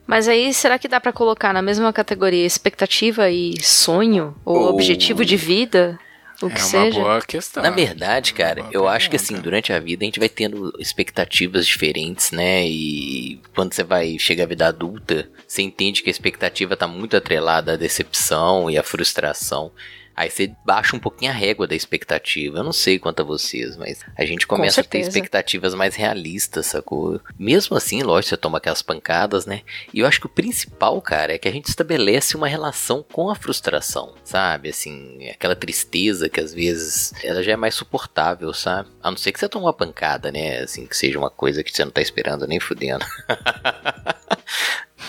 Mas 0.07 0.29
aí, 0.29 0.53
será 0.53 0.79
que 0.79 0.87
dá 0.87 1.01
pra 1.01 1.13
colocar 1.13 1.53
na 1.53 1.63
mesma 1.63 1.93
categoria 1.93 2.45
expectativa 2.47 3.31
e 3.31 3.61
sonho? 3.63 4.37
Ou 4.45 4.57
Ou- 4.59 4.69
objetivo 4.75 5.25
de 5.25 5.37
vida? 5.37 5.99
O 6.43 6.49
que 6.49 6.57
É 6.57 6.59
uma 6.59 6.67
seja? 6.69 7.01
boa 7.01 7.23
questão. 7.23 7.63
Na 7.63 7.71
verdade, 7.71 8.35
cara, 8.35 8.63
Boa 8.65 8.75
eu 8.75 8.89
acho 8.89 9.09
que 9.09 9.17
pergunta. 9.17 9.33
assim, 9.35 9.43
durante 9.43 9.73
a 9.73 9.79
vida 9.81 10.05
a 10.05 10.07
gente 10.07 10.19
vai 10.19 10.29
tendo 10.29 10.73
expectativas 10.79 11.65
diferentes, 11.67 12.33
né? 12.33 12.67
E 12.67 13.41
quando 13.55 13.73
você 13.73 13.83
vai 13.85 14.19
chegar 14.19 14.45
à 14.45 14.47
vida 14.49 14.67
adulta, 14.67 15.29
você 15.47 15.63
entende 15.63 16.03
que 16.03 16.11
a 16.11 16.13
expectativa 16.13 16.77
tá 16.77 16.87
muito 16.89 17.17
atrelada 17.17 17.73
à 17.73 17.77
decepção 17.77 18.69
e 18.69 18.77
à 18.77 18.83
frustração. 18.83 19.71
Aí 20.17 20.31
você 20.31 20.55
baixa 20.65 20.97
um 20.97 20.99
pouquinho 20.99 21.31
a 21.31 21.35
régua 21.35 21.67
da 21.67 21.75
expectativa. 21.75 22.59
Eu 22.59 22.65
não 22.65 22.73
sei 22.73 22.99
quanto 22.99 23.21
a 23.21 23.25
vocês, 23.25 23.77
mas 23.77 24.01
a 24.17 24.25
gente 24.25 24.47
começa 24.47 24.81
a 24.81 24.85
ter 24.85 25.01
expectativas 25.01 25.75
mais 25.75 25.95
realistas, 25.95 26.67
sacou? 26.67 27.21
Mesmo 27.39 27.77
assim, 27.77 28.03
lógico, 28.03 28.31
você 28.31 28.37
toma 28.37 28.59
aquelas 28.59 28.83
pancadas, 28.83 29.47
né? 29.47 29.63
E 29.93 30.01
eu 30.01 30.07
acho 30.07 30.21
que 30.21 30.27
o 30.27 30.31
principal, 30.31 31.01
cara, 31.03 31.35
é 31.35 31.39
que 31.39 31.49
a 31.49 31.53
gente 31.53 31.69
estabelece 31.69 32.37
uma 32.37 32.49
relação 32.49 33.05
com 33.13 33.29
a 33.29 33.35
frustração, 33.35 34.15
sabe? 34.25 34.69
Assim, 34.69 35.29
aquela 35.29 35.57
tristeza 35.57 36.29
que 36.29 36.41
às 36.41 36.55
vezes 36.55 37.13
ela 37.23 37.43
já 37.43 37.53
é 37.53 37.57
mais 37.57 37.75
suportável, 37.75 38.53
sabe? 38.53 38.89
A 39.03 39.11
não 39.11 39.17
ser 39.17 39.33
que 39.33 39.41
você 39.41 39.49
tome 39.49 39.65
uma 39.67 39.73
pancada, 39.73 40.31
né? 40.31 40.61
Assim, 40.61 40.87
que 40.87 40.97
seja 40.97 41.19
uma 41.19 41.31
coisa 41.31 41.65
que 41.65 41.73
você 41.73 41.85
não 41.85 41.93
tá 41.93 42.01
esperando 42.01 42.47
nem 42.47 42.61
fudendo. 42.61 43.05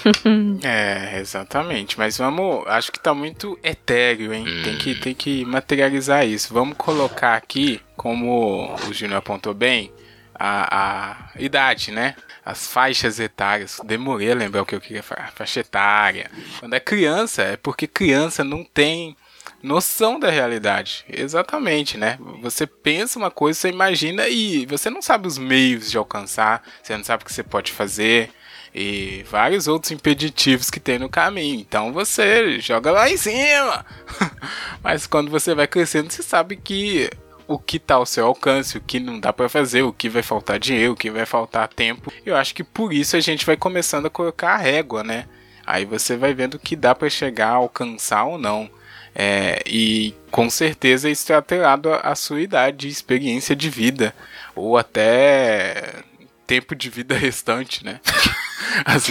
É, 0.63 1.19
exatamente. 1.19 1.97
Mas 1.97 2.17
vamos. 2.17 2.65
Acho 2.67 2.91
que 2.91 2.99
tá 2.99 3.13
muito 3.13 3.57
etéreo, 3.63 4.33
hein? 4.33 4.45
Tem, 4.63 4.77
que, 4.77 4.95
tem 4.95 5.13
que 5.13 5.45
materializar 5.45 6.25
isso. 6.25 6.53
Vamos 6.53 6.77
colocar 6.77 7.35
aqui, 7.35 7.81
como 7.95 8.75
o 8.87 8.93
Júnior 8.93 9.19
apontou 9.19 9.53
bem, 9.53 9.91
a, 10.33 11.31
a 11.35 11.41
idade, 11.41 11.91
né? 11.91 12.15
As 12.43 12.67
faixas 12.67 13.19
etárias. 13.19 13.79
Demorei 13.83 14.31
a 14.31 14.35
lembrar 14.35 14.61
o 14.61 14.65
que 14.65 14.75
eu 14.75 14.81
queria 14.81 15.03
falar. 15.03 15.31
Faixa 15.33 15.61
etária. 15.61 16.29
Quando 16.59 16.73
é 16.73 16.79
criança, 16.79 17.41
é 17.41 17.57
porque 17.57 17.87
criança 17.87 18.43
não 18.43 18.63
tem 18.63 19.15
noção 19.61 20.19
da 20.19 20.29
realidade. 20.29 21.05
Exatamente, 21.09 21.97
né? 21.97 22.19
Você 22.41 22.67
pensa 22.67 23.17
uma 23.17 23.31
coisa, 23.31 23.59
você 23.59 23.69
imagina 23.69 24.27
e 24.27 24.65
você 24.65 24.89
não 24.89 25.01
sabe 25.01 25.27
os 25.27 25.37
meios 25.37 25.89
de 25.89 25.97
alcançar, 25.97 26.61
você 26.81 26.95
não 26.95 27.03
sabe 27.03 27.23
o 27.23 27.25
que 27.25 27.33
você 27.33 27.43
pode 27.43 27.71
fazer 27.71 28.31
e 28.77 29.23
vários 29.31 29.69
outros 29.69 29.93
impeditivos 29.93 30.69
que 30.69 30.81
tem 30.81 30.99
no 30.99 31.07
caminho. 31.07 31.61
Então 31.61 31.93
você 31.93 32.59
joga 32.59 32.91
lá 32.91 33.09
em 33.09 33.15
cima. 33.15 33.85
Mas 34.83 35.07
quando 35.07 35.31
você 35.31 35.55
vai 35.55 35.65
crescendo, 35.65 36.11
você 36.11 36.21
sabe 36.21 36.57
que 36.57 37.09
o 37.47 37.57
que 37.57 37.79
tá 37.79 37.95
ao 37.95 38.05
seu 38.05 38.25
alcance, 38.25 38.77
o 38.77 38.81
que 38.81 38.99
não 38.99 39.17
dá 39.17 39.31
pra 39.31 39.47
fazer, 39.47 39.83
o 39.83 39.93
que 39.93 40.09
vai 40.09 40.21
faltar 40.21 40.59
dinheiro, 40.59 40.91
o 40.91 40.97
que 40.97 41.09
vai 41.09 41.25
faltar 41.25 41.69
tempo. 41.69 42.11
Eu 42.25 42.35
acho 42.35 42.53
que 42.53 42.65
por 42.65 42.91
isso 42.91 43.15
a 43.15 43.21
gente 43.21 43.45
vai 43.45 43.55
começando 43.55 44.07
a 44.07 44.09
colocar 44.09 44.55
a 44.55 44.57
régua, 44.57 45.05
né? 45.05 45.25
Aí 45.65 45.85
você 45.85 46.17
vai 46.17 46.33
vendo 46.33 46.55
o 46.55 46.59
que 46.59 46.75
dá 46.75 46.93
pra 46.93 47.09
chegar, 47.09 47.51
alcançar 47.51 48.25
ou 48.25 48.37
não. 48.37 48.69
É, 49.15 49.63
e 49.65 50.13
com 50.29 50.49
certeza 50.49 51.09
isso 51.09 51.31
é 51.31 51.35
atrelado 51.37 51.93
à 51.93 52.13
sua 52.13 52.41
idade, 52.41 52.89
experiência 52.89 53.55
de 53.55 53.69
vida, 53.69 54.13
ou 54.53 54.77
até 54.77 56.03
tempo 56.45 56.75
de 56.75 56.89
vida 56.89 57.15
restante, 57.17 57.83
né? 57.83 57.99
Às, 58.83 59.09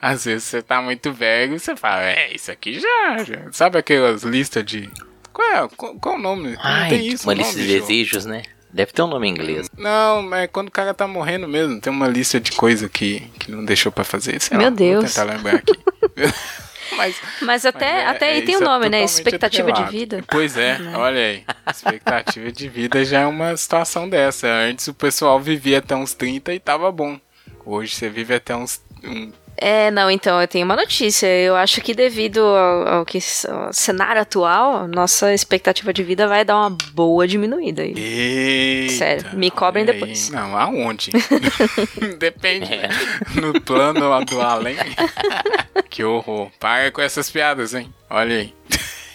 às 0.00 0.24
vezes 0.24 0.44
você 0.44 0.62
tá 0.62 0.80
muito 0.80 1.12
velho 1.12 1.56
e 1.56 1.58
você 1.58 1.76
fala, 1.76 2.02
é, 2.02 2.34
isso 2.34 2.50
aqui 2.50 2.80
já, 2.80 3.24
já. 3.24 3.52
Sabe 3.52 3.78
aquelas 3.78 4.22
listas 4.22 4.64
de. 4.64 4.88
Qual 5.32 5.48
é? 5.48 5.68
Qual, 5.76 5.94
qual 5.96 6.14
o 6.14 6.18
nome? 6.18 6.52
Não 6.52 6.60
Ai, 6.62 6.88
tem 6.88 7.06
isso, 7.06 7.24
uma 7.24 7.34
lista 7.34 7.60
de 7.60 7.66
desejos, 7.66 8.24
né? 8.24 8.42
Deve 8.72 8.92
ter 8.92 9.02
um 9.02 9.06
nome 9.06 9.28
em 9.28 9.30
inglês. 9.30 9.68
Não, 9.76 10.22
mas 10.22 10.48
quando 10.52 10.68
o 10.68 10.70
cara 10.70 10.94
tá 10.94 11.06
morrendo 11.06 11.46
mesmo, 11.46 11.80
tem 11.80 11.92
uma 11.92 12.08
lista 12.08 12.40
de 12.40 12.52
coisa 12.52 12.88
que, 12.88 13.20
que 13.38 13.50
não 13.50 13.64
deixou 13.64 13.92
pra 13.92 14.04
fazer. 14.04 14.40
Sei 14.40 14.56
Meu 14.56 14.68
lá, 14.68 14.70
Deus. 14.74 15.04
Vou 15.04 15.04
tentar 15.04 15.24
lembrar 15.24 15.56
aqui. 15.56 15.72
mas 16.92 17.16
Mas 17.42 17.66
até, 17.66 17.92
Mas 17.92 18.02
é- 18.02 18.06
até 18.06 18.30
aí 18.32 18.38
é, 18.38 18.42
tem 18.42 18.54
o 18.56 18.58
isso 18.58 18.64
é 18.64 18.66
nome, 18.66 18.84
né? 18.88 18.98
totalmente 18.98 19.08
Expectativa 19.10 19.66
de 19.66 19.70
atrelado. 19.72 19.92
vida. 19.92 20.24
Pois 20.28 20.56
é, 20.56 20.78
olha 20.94 21.20
aí. 21.20 21.44
Expectativa 21.70 22.52
de 22.52 22.68
vida 22.68 23.04
já 23.04 23.20
é 23.20 23.26
uma 23.26 23.56
situação 23.56 24.08
dessa. 24.08 24.46
Antes 24.48 24.86
o 24.88 24.94
pessoal 24.94 25.40
vivia 25.40 25.78
até 25.78 25.94
uns 25.96 26.14
30 26.14 26.52
e 26.54 26.60
tava 26.60 26.90
bom. 26.92 27.18
Hoje 27.64 27.94
você 27.94 28.08
vive 28.08 28.34
até 28.34 28.54
uns. 28.54 28.80
Um... 29.02 29.32
É, 29.56 29.90
não, 29.90 30.10
então 30.10 30.40
eu 30.40 30.46
tenho 30.46 30.64
uma 30.64 30.76
notícia. 30.76 31.26
Eu 31.26 31.56
acho 31.56 31.80
que 31.80 31.94
devido 31.94 32.40
ao, 32.40 32.88
ao 32.88 33.04
que 33.06 33.18
ao 33.48 33.72
cenário 33.72 34.20
atual, 34.20 34.86
nossa 34.86 35.32
expectativa 35.32 35.92
de 35.92 36.02
vida 36.02 36.28
vai 36.28 36.44
dar 36.44 36.56
uma 36.56 36.70
boa 36.92 37.26
diminuída 37.26 37.82
aí. 37.82 37.94
Eita, 37.96 38.94
Sério, 38.94 39.30
me 39.32 39.50
cobrem 39.50 39.84
aí. 39.86 39.92
depois. 39.92 40.30
Não, 40.30 40.56
aonde? 40.56 41.10
Depende. 42.18 42.70
No 43.34 43.58
plano 43.60 44.08
lá 44.08 44.20
do 44.20 44.40
além. 44.40 44.76
que 45.88 46.04
horror. 46.04 46.50
Para 46.60 46.90
com 46.90 47.00
essas 47.00 47.30
piadas, 47.30 47.74
hein? 47.74 47.92
Olha 48.10 48.36
aí. 48.36 48.54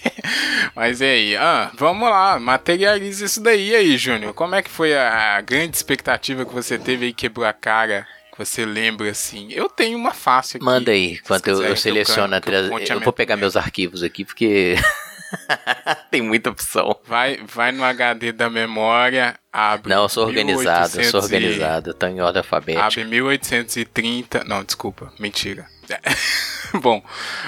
Mas 0.76 1.02
e 1.02 1.06
aí? 1.06 1.36
Ah, 1.36 1.72
vamos 1.76 2.10
lá, 2.10 2.40
materializa 2.40 3.26
isso 3.26 3.42
daí 3.42 3.76
aí, 3.76 3.98
Júnior. 3.98 4.34
Como 4.34 4.56
é 4.56 4.62
que 4.62 4.70
foi 4.70 4.96
a, 4.96 5.38
a 5.38 5.42
grande 5.42 5.76
expectativa 5.76 6.46
que 6.46 6.54
você 6.54 6.78
teve 6.80 7.06
aí, 7.06 7.14
quebrou 7.14 7.46
a 7.46 7.54
cara? 7.54 8.08
Que 8.32 8.38
você 8.40 8.66
lembra 8.66 9.10
assim? 9.10 9.48
Eu 9.52 9.68
tenho 9.70 9.98
uma 9.98 10.14
fácil 10.14 10.58
aqui. 10.58 10.66
Manda 10.66 10.92
aí, 10.92 11.14
enquanto 11.14 11.48
eu, 11.48 11.62
eu 11.64 11.76
seleciono 11.76 12.34
eu 12.36 12.54
Eu 12.54 12.76
minha- 12.78 13.00
vou 13.00 13.12
pegar 13.14 13.36
meus 13.36 13.56
arquivos 13.58 14.04
aqui, 14.04 14.24
porque 14.26 14.76
tem 16.10 16.22
muita 16.22 16.50
opção. 16.50 16.96
Vai, 17.06 17.40
vai 17.46 17.72
no 17.72 17.84
HD 17.84 18.32
da 18.32 18.50
memória, 18.50 19.36
abre. 19.52 19.90
Não, 19.94 20.04
eu 20.04 20.10
sou 20.10 20.26
organizado, 20.26 20.96
eu 20.96 21.02
1800 21.02 21.12
sou 21.12 21.20
e- 21.20 21.24
organizado, 21.24 21.90
eu 21.90 21.94
tô 21.94 22.08
em 22.08 22.22
ordem 22.22 22.40
alfabética. 22.40 22.86
Abre 22.86 23.04
1830. 23.04 24.44
Não, 24.46 24.64
desculpa, 24.64 25.12
mentira. 25.20 25.66
Bom, 26.82 27.04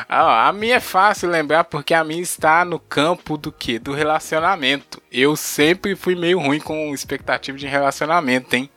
a, 0.09 0.49
a 0.49 0.53
minha 0.53 0.75
é 0.75 0.79
fácil 0.81 1.29
lembrar 1.29 1.63
porque 1.63 1.93
a 1.93 2.03
minha 2.03 2.21
está 2.21 2.65
no 2.65 2.77
campo 2.77 3.37
do 3.37 3.51
que? 3.53 3.79
Do 3.79 3.93
relacionamento. 3.93 5.01
Eu 5.09 5.35
sempre 5.37 5.95
fui 5.95 6.13
meio 6.13 6.39
ruim 6.39 6.59
com 6.59 6.93
expectativa 6.93 7.57
de 7.57 7.65
relacionamento, 7.67 8.53
hein? 8.53 8.69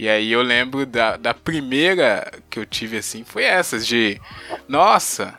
E 0.00 0.08
aí 0.08 0.32
eu 0.32 0.40
lembro 0.40 0.86
da, 0.86 1.18
da 1.18 1.34
primeira 1.34 2.32
que 2.48 2.58
eu 2.58 2.64
tive 2.64 2.96
assim, 2.96 3.22
foi 3.22 3.44
essas 3.44 3.86
de 3.86 4.18
nossa, 4.66 5.38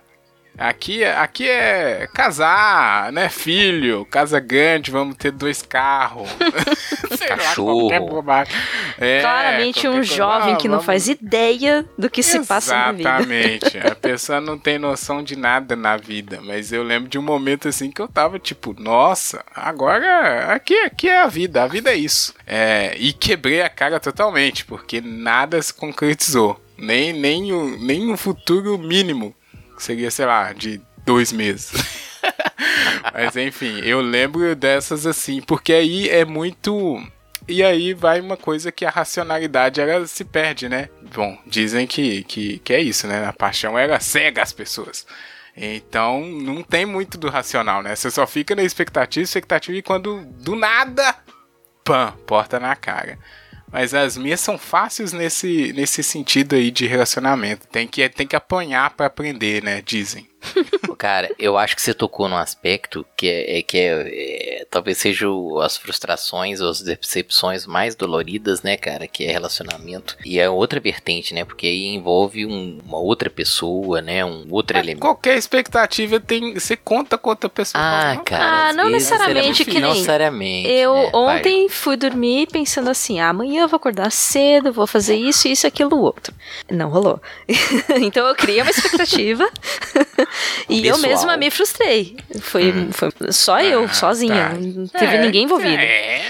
aqui, 0.58 1.04
é- 1.04 1.16
aqui 1.18 1.48
é 1.48 2.08
casar, 2.14 3.12
né, 3.12 3.30
filho, 3.30 4.06
casa 4.06 4.40
grande, 4.40 4.92
vamos 4.92 5.16
ter 5.18 5.32
dois 5.32 5.62
carros. 5.62 6.30
Sei 7.18 7.30
lá, 7.30 7.38
Cachorro. 7.38 7.80
qualquer 7.90 8.00
bobagem. 8.00 8.54
É, 9.00 9.22
Claramente 9.22 9.88
um 9.88 10.02
jovem 10.04 10.56
que 10.58 10.68
não 10.68 10.76
vamos- 10.76 10.86
faz 10.86 11.08
ideia 11.08 11.86
do 11.98 12.10
que 12.10 12.24
se 12.24 12.40
passa 12.46 12.74
na 12.76 12.92
vida. 12.92 13.10
Exatamente. 13.10 13.78
A 13.92 13.96
pessoa 13.96 14.40
não 14.42 14.58
tem 14.58 14.78
noção 14.80 15.24
de 15.24 15.36
nada 15.36 15.76
na 15.76 15.98
vida. 15.98 16.40
Mas 16.42 16.72
eu 16.72 16.84
lembro 16.84 17.10
de 17.10 17.18
um 17.20 17.22
momento 17.22 17.68
assim 17.68 17.92
que 17.92 18.02
eu 18.02 18.08
tava 18.08 18.40
tipo, 18.40 18.76
nossa, 18.80 19.44
agora 19.56 20.54
aqui, 20.54 20.76
aqui 20.80 21.10
é 21.10 21.20
a 21.20 21.28
vida, 21.28 21.64
a 21.64 21.68
vida 21.68 21.92
é 21.92 21.96
isso. 21.96 22.34
É, 22.48 22.96
e 22.98 23.12
quebrei 23.14 23.62
a 23.62 23.70
cara 23.70 24.00
totalmente, 24.00 24.66
porque 24.66 25.02
nada 25.02 25.62
se 25.62 25.74
concretizou. 25.74 26.60
Nem, 26.78 27.14
nem, 27.14 27.52
o, 27.54 27.78
nem 27.78 28.10
um 28.12 28.18
futuro 28.18 28.78
mínimo. 28.78 29.36
Seria, 29.82 30.12
sei 30.12 30.28
lá, 30.28 30.54
de 30.54 30.80
dois 31.04 31.32
meses. 31.32 31.72
Mas 33.12 33.36
enfim, 33.36 33.80
eu 33.80 34.00
lembro 34.00 34.56
dessas 34.56 35.08
assim, 35.08 35.42
porque 35.42 35.74
aí 35.74 36.08
é 36.08 36.24
muito. 36.24 37.04
E 37.48 37.64
aí 37.64 37.92
vai 37.96 38.22
uma 38.22 38.38
coisa 38.38 38.72
que 38.72 38.86
a 38.86 38.92
racionalidade 38.92 39.82
ela 39.82 40.06
se 40.06 40.24
perde, 40.24 40.70
né? 40.70 40.88
Bom, 41.16 41.36
dizem 41.48 41.88
que, 41.88 42.24
que, 42.26 42.60
que 42.60 42.74
é 42.74 42.80
isso, 42.80 43.08
né? 43.08 43.26
A 43.26 43.34
paixão 43.34 43.78
ela 43.78 44.00
cega 44.00 44.44
as 44.44 44.54
pessoas. 44.54 45.08
Então 45.58 46.22
não 46.22 46.62
tem 46.62 46.86
muito 46.86 47.18
do 47.18 47.28
racional, 47.28 47.82
né? 47.82 47.96
Você 47.96 48.12
só 48.12 48.28
fica 48.28 48.54
na 48.56 48.62
expectativa, 48.62 49.24
expectativa 49.24 49.76
e 49.80 49.82
quando 49.82 50.24
do 50.26 50.56
nada, 50.56 51.16
pã, 51.84 52.14
porta 52.28 52.60
na 52.60 52.76
cara. 52.76 53.18
Mas 53.72 53.94
as 53.94 54.18
minhas 54.18 54.40
são 54.42 54.58
fáceis 54.58 55.14
nesse, 55.14 55.72
nesse 55.74 56.04
sentido 56.04 56.56
aí 56.56 56.70
de 56.70 56.86
relacionamento. 56.86 57.68
Tem 57.68 57.88
que, 57.88 58.08
tem 58.10 58.28
que 58.28 58.36
apanhar 58.36 58.90
pra 58.92 59.06
aprender, 59.06 59.64
né? 59.64 59.82
Dizem. 59.82 60.31
Cara, 60.98 61.30
eu 61.40 61.58
acho 61.58 61.76
que 61.76 61.82
você 61.82 61.94
tocou 61.94 62.28
num 62.30 62.38
aspecto 62.38 63.06
que 63.18 63.28
é, 63.28 63.60
é 63.60 63.62
que 63.64 63.78
é, 63.78 64.60
é, 64.62 64.66
talvez 64.70 64.98
seja 64.98 65.26
as 65.64 65.76
frustrações 65.78 66.62
ou 66.62 66.70
as 66.70 66.82
decepções 66.82 67.66
mais 67.66 67.96
doloridas, 67.96 68.62
né, 68.62 68.78
cara, 68.78 69.08
que 69.08 69.26
é 69.26 69.32
relacionamento. 69.32 70.16
E 70.26 70.40
é 70.40 70.50
outra 70.50 70.80
vertente, 70.80 71.34
né, 71.34 71.44
porque 71.44 71.66
aí 71.68 71.88
envolve 71.88 72.46
um- 72.46 72.80
uma 72.86 72.98
outra 73.00 73.30
pessoa, 73.30 74.02
né, 74.02 74.24
um 74.24 74.46
outro 74.52 74.76
Mas 74.78 74.84
elemento. 74.84 75.02
Qualquer 75.02 75.38
expectativa 75.38 76.20
tem. 76.20 76.54
Você 76.54 76.76
conta 76.76 77.18
com 77.18 77.30
outra 77.32 77.50
pessoa. 77.50 77.84
Ah, 77.84 78.14
Não, 78.16 78.24
cara. 78.24 78.70
Ah, 78.70 78.74
não 78.74 78.90
necessariamente 78.90 79.66
que 79.66 79.72
nem- 79.74 79.82
Não 79.82 79.90
necessariamente. 79.94 80.70
Eu 80.70 80.94
né, 80.94 81.10
vai. 81.12 81.38
ontem 81.40 81.70
fui 81.70 81.98
dormir 81.98 82.48
pensando 82.52 82.90
assim: 82.90 83.20
ah, 83.20 83.30
amanhã 83.30 83.64
eu 83.64 83.68
vou 83.68 83.78
acordar 83.78 84.12
cedo, 84.12 84.72
vou 84.72 84.86
fazer 84.88 85.16
isso, 85.16 85.48
isso, 85.48 85.66
aquilo, 85.66 85.98
outro. 86.00 86.34
Não 86.70 86.90
rolou. 86.90 87.20
então 88.02 88.28
eu 88.28 88.36
criei 88.36 88.62
uma 88.62 88.70
expectativa 88.72 89.50
e 90.70 90.86
eu 90.88 90.98
mesma 90.98 91.36
me 91.38 91.50
frustrei. 91.52 92.16
Foi, 92.42 92.74
foi 92.92 93.10
só 93.32 93.60
eu, 93.62 93.84
Ah, 93.86 93.94
sozinha. 93.94 94.50
tá. 94.50 94.56
Não 94.60 94.88
teve 94.88 95.16
É, 95.16 95.22
ninguém 95.22 95.44
envolvido. 95.44 95.82
É. 95.82 96.26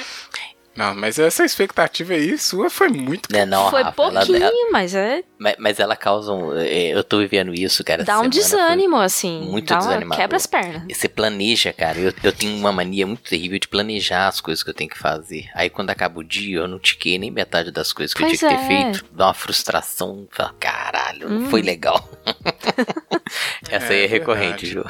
Não, 0.75 0.95
mas 0.95 1.19
essa 1.19 1.43
expectativa 1.43 2.13
aí 2.13 2.37
sua 2.37 2.69
foi 2.69 2.87
muito. 2.87 3.31
Né, 3.31 3.45
não, 3.45 3.69
foi 3.69 3.83
Rafa, 3.83 4.01
ela- 4.03 4.11
pouquinho, 4.21 4.41
ela- 4.43 4.71
mas 4.71 4.95
é. 4.95 5.21
mas, 5.37 5.55
mas 5.59 5.79
ela 5.81 5.95
causa 5.97 6.31
um. 6.31 6.55
é, 6.57 6.87
Eu 6.95 7.03
tô 7.03 7.17
vivendo 7.19 7.53
isso, 7.53 7.83
cara. 7.83 8.03
Dá 8.05 8.19
um 8.21 8.29
desânimo, 8.29 8.95
assim. 8.95 9.41
muito 9.41 9.67
dá 9.73 9.79
desanimador. 9.79 10.15
quebra 10.17 10.37
as 10.37 10.45
pernas. 10.47 10.83
E 10.87 10.95
Você 10.95 11.09
planeja, 11.09 11.73
cara. 11.73 11.99
Eu, 11.99 12.13
eu 12.23 12.31
tenho 12.31 12.55
uma 12.55 12.71
mania 12.71 13.05
muito 13.05 13.29
terrível 13.29 13.59
de 13.59 13.67
planejar 13.67 14.27
as 14.29 14.39
coisas 14.39 14.63
que 14.63 14.69
eu 14.69 14.73
tenho 14.73 14.89
que 14.89 14.97
fazer. 14.97 15.49
Aí 15.53 15.69
quando 15.69 15.89
acaba 15.89 16.19
o 16.19 16.23
dia, 16.23 16.59
eu 16.59 16.67
não 16.69 16.79
tiquei 16.79 17.19
nem 17.19 17.29
metade 17.31 17.69
das 17.69 17.91
coisas 17.91 18.13
que 18.13 18.21
Pois 18.23 18.33
eu 18.41 18.47
tinha 18.49 18.57
que 18.57 18.67
ter 18.67 18.73
é. 18.73 18.83
feito. 18.83 19.05
Dá 19.11 19.27
uma 19.27 19.33
frustração. 19.33 20.25
Fala, 20.31 20.55
caralho, 20.59 21.29
não 21.29 21.37
Hum. 21.47 21.49
foi 21.49 21.61
legal. 21.61 22.09
Essa 23.69 23.93
aí 23.93 24.01
É 24.01 24.03
é 24.03 24.07
recorrente, 24.07 24.65
Ju. 24.65 24.85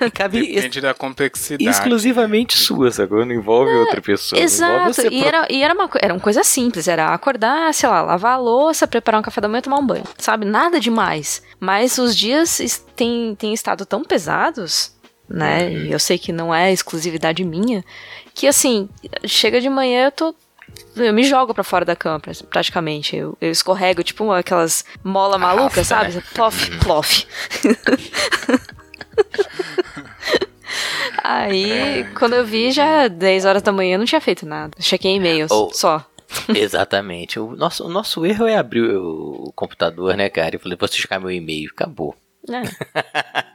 E 0.00 0.10
cabe 0.10 0.40
Depende 0.46 0.80
da 0.80 0.94
complexidade. 0.94 1.68
exclusivamente 1.68 2.56
sua, 2.56 2.90
sacou? 2.90 3.24
Não 3.24 3.32
envolve 3.34 3.72
outra 3.72 4.00
pessoa. 4.00 4.38
não 4.40 4.46
envolve 4.46 4.74
Exato, 4.90 4.94
você 4.94 5.08
e 5.12 5.24
era, 5.24 5.46
e 5.50 5.62
era, 5.62 5.74
uma, 5.74 5.90
era 6.00 6.14
uma 6.14 6.20
coisa 6.20 6.42
simples, 6.42 6.88
era 6.88 7.12
acordar, 7.12 7.72
sei 7.74 7.88
lá, 7.88 8.00
lavar 8.02 8.34
a 8.34 8.38
louça, 8.38 8.86
preparar 8.86 9.20
um 9.20 9.22
café 9.22 9.40
da 9.40 9.48
manhã 9.48 9.58
e 9.58 9.62
tomar 9.62 9.78
um 9.78 9.86
banho, 9.86 10.04
sabe? 10.18 10.46
Nada 10.46 10.80
demais. 10.80 11.42
Mas 11.60 11.98
os 11.98 12.16
dias 12.16 12.58
têm, 12.96 13.34
têm 13.34 13.52
estado 13.52 13.84
tão 13.84 14.02
pesados, 14.02 14.94
né? 15.28 15.66
Uhum. 15.66 15.76
E 15.86 15.92
eu 15.92 15.98
sei 15.98 16.18
que 16.18 16.32
não 16.32 16.54
é 16.54 16.72
exclusividade 16.72 17.44
minha, 17.44 17.84
que 18.34 18.46
assim, 18.46 18.88
chega 19.26 19.60
de 19.60 19.68
manhã 19.68 20.06
eu 20.06 20.12
tô. 20.12 20.34
Eu 20.96 21.12
me 21.12 21.22
jogo 21.24 21.52
pra 21.52 21.62
fora 21.62 21.84
da 21.84 21.94
cama, 21.94 22.18
pra- 22.18 22.32
praticamente. 22.48 23.14
Eu, 23.14 23.36
eu 23.40 23.50
escorrego, 23.50 24.02
tipo 24.02 24.32
aquelas 24.32 24.82
mola 25.04 25.36
malucas, 25.36 25.92
Arrasta, 25.92 26.12
sabe? 26.22 26.26
Plof, 26.34 26.78
plof. 26.78 27.26
Aí, 31.22 32.04
quando 32.18 32.34
eu 32.34 32.44
vi, 32.44 32.72
já 32.72 33.06
10 33.08 33.44
horas 33.44 33.62
da 33.62 33.70
manhã, 33.72 33.96
não 33.98 34.04
tinha 34.04 34.20
feito 34.20 34.44
nada. 34.46 34.76
Chequei 34.80 35.14
e-mails, 35.14 35.50
Oh. 35.50 35.70
só. 35.72 36.04
Exatamente. 36.54 37.38
O 37.38 37.54
nosso, 37.54 37.84
o 37.84 37.88
nosso 37.88 38.24
erro 38.26 38.46
é 38.46 38.56
abrir 38.56 38.82
o 38.96 39.52
computador, 39.54 40.16
né, 40.16 40.28
cara? 40.30 40.56
Eu 40.56 40.60
falei, 40.60 40.76
vou 40.78 40.88
checar 40.88 41.20
meu 41.20 41.30
e-mail. 41.30 41.70
Acabou. 41.72 42.16
É. 42.48 42.62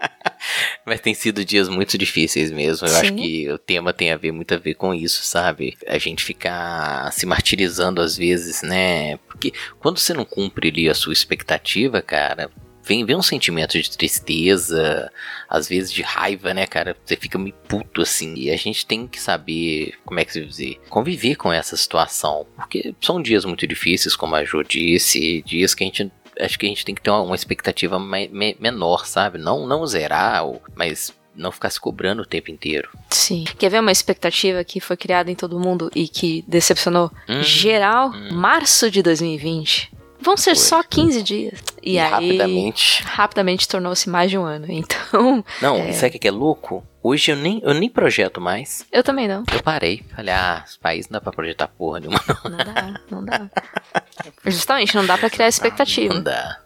Mas 0.85 1.01
tem 1.01 1.13
sido 1.13 1.43
dias 1.43 1.67
muito 1.67 1.97
difíceis 1.97 2.51
mesmo. 2.51 2.87
Eu 2.87 2.95
acho 2.95 3.07
Sim. 3.09 3.15
que 3.17 3.51
o 3.51 3.57
tema 3.57 3.91
tem 3.91 4.11
a 4.11 4.17
ver 4.17 4.31
muito 4.31 4.53
a 4.53 4.57
ver 4.57 4.75
com 4.75 4.93
isso, 4.93 5.23
sabe? 5.23 5.75
A 5.85 5.97
gente 5.97 6.23
ficar 6.23 7.11
se 7.11 7.25
martirizando 7.25 7.99
às 7.99 8.15
vezes, 8.15 8.61
né? 8.61 9.17
Porque 9.27 9.51
quando 9.79 9.97
você 9.99 10.13
não 10.13 10.23
cumpre 10.23 10.69
ali 10.69 10.87
a 10.87 10.93
sua 10.93 11.11
expectativa, 11.11 12.01
cara, 12.01 12.49
vem, 12.87 13.05
vem 13.05 13.15
um 13.15 13.21
sentimento 13.21 13.79
de 13.79 13.89
tristeza, 13.97 15.11
às 15.49 15.67
vezes 15.67 15.91
de 15.91 16.01
raiva, 16.01 16.53
né, 16.53 16.65
cara? 16.65 16.95
Você 17.03 17.15
fica 17.15 17.37
meio 17.37 17.55
puto 17.67 18.01
assim. 18.01 18.33
E 18.35 18.49
a 18.51 18.57
gente 18.57 18.85
tem 18.85 19.07
que 19.07 19.19
saber, 19.19 19.93
como 20.05 20.19
é 20.19 20.25
que 20.25 20.33
se 20.33 20.45
dizer, 20.45 20.79
conviver 20.89 21.35
com 21.35 21.51
essa 21.51 21.75
situação. 21.75 22.45
Porque 22.55 22.93
são 23.01 23.21
dias 23.21 23.45
muito 23.45 23.67
difíceis, 23.67 24.15
como 24.15 24.35
a 24.35 24.43
Jo 24.43 24.63
disse, 24.63 25.41
dias 25.45 25.73
que 25.73 25.83
a 25.83 25.87
gente 25.87 26.11
acho 26.39 26.59
que 26.59 26.67
a 26.67 26.69
gente 26.69 26.85
tem 26.85 26.93
que 26.93 27.01
ter 27.01 27.09
uma, 27.09 27.21
uma 27.21 27.35
expectativa 27.35 27.97
mai- 27.97 28.29
me- 28.31 28.55
menor, 28.59 29.07
sabe? 29.07 29.39
Não, 29.39 29.65
não 29.65 29.85
zerar, 29.87 30.43
mas 30.75 31.11
não 31.35 31.51
ficar 31.51 31.69
se 31.71 31.79
cobrando 31.79 32.21
o 32.21 32.25
tempo 32.25 32.51
inteiro. 32.51 32.89
Sim. 33.09 33.43
Quer 33.57 33.69
ver 33.69 33.79
uma 33.79 33.91
expectativa 33.91 34.63
que 34.63 34.79
foi 34.79 34.95
criada 34.95 35.31
em 35.31 35.35
todo 35.35 35.59
mundo 35.59 35.89
e 35.95 36.07
que 36.07 36.43
decepcionou 36.47 37.11
Hum, 37.27 37.41
geral? 37.41 38.11
Março 38.31 38.89
de 38.91 39.01
2020. 39.01 39.91
Vão 40.19 40.35
ser 40.35 40.55
Foi. 40.55 40.63
só 40.63 40.83
15 40.83 41.21
dias. 41.23 41.59
E, 41.81 41.93
E 41.93 41.99
aí. 41.99 42.09
rapidamente. 42.09 43.03
Rapidamente 43.03 43.67
tornou-se 43.67 44.09
mais 44.09 44.29
de 44.31 44.37
um 44.37 44.43
ano. 44.43 44.65
Então, 44.69 45.43
Não, 45.61 45.75
É. 45.77 45.91
sabe 45.93 46.17
o 46.17 46.19
que 46.19 46.27
é 46.27 46.31
louco? 46.31 46.83
Hoje 47.03 47.31
eu 47.31 47.35
nem, 47.37 47.61
eu 47.63 47.73
nem 47.73 47.89
projeto 47.89 48.41
mais. 48.41 48.85
eu 48.91 49.01
também 49.03 49.27
não. 49.27 49.43
Eu 49.53 49.63
parei. 49.63 50.03
Falei, 50.15 50.33
ah, 50.33 50.63
esse 50.67 50.77
país 50.77 51.07
não 51.07 51.13
dá 51.13 51.21
pra 51.21 51.31
projetar 51.31 51.67
porra 51.69 51.99
nenhuma. 52.01 52.19
Não, 52.43 52.51
Não 52.51 52.57
dá, 52.57 52.99
não 53.11 53.25
dá. 53.25 53.49
Justamente, 54.45 54.95
não 54.95 55.05
dá 55.05 55.17
pra 55.17 55.29
criar 55.29 55.47
expectativa. 55.47 56.13
não 56.13 56.23
dá. 56.23 56.57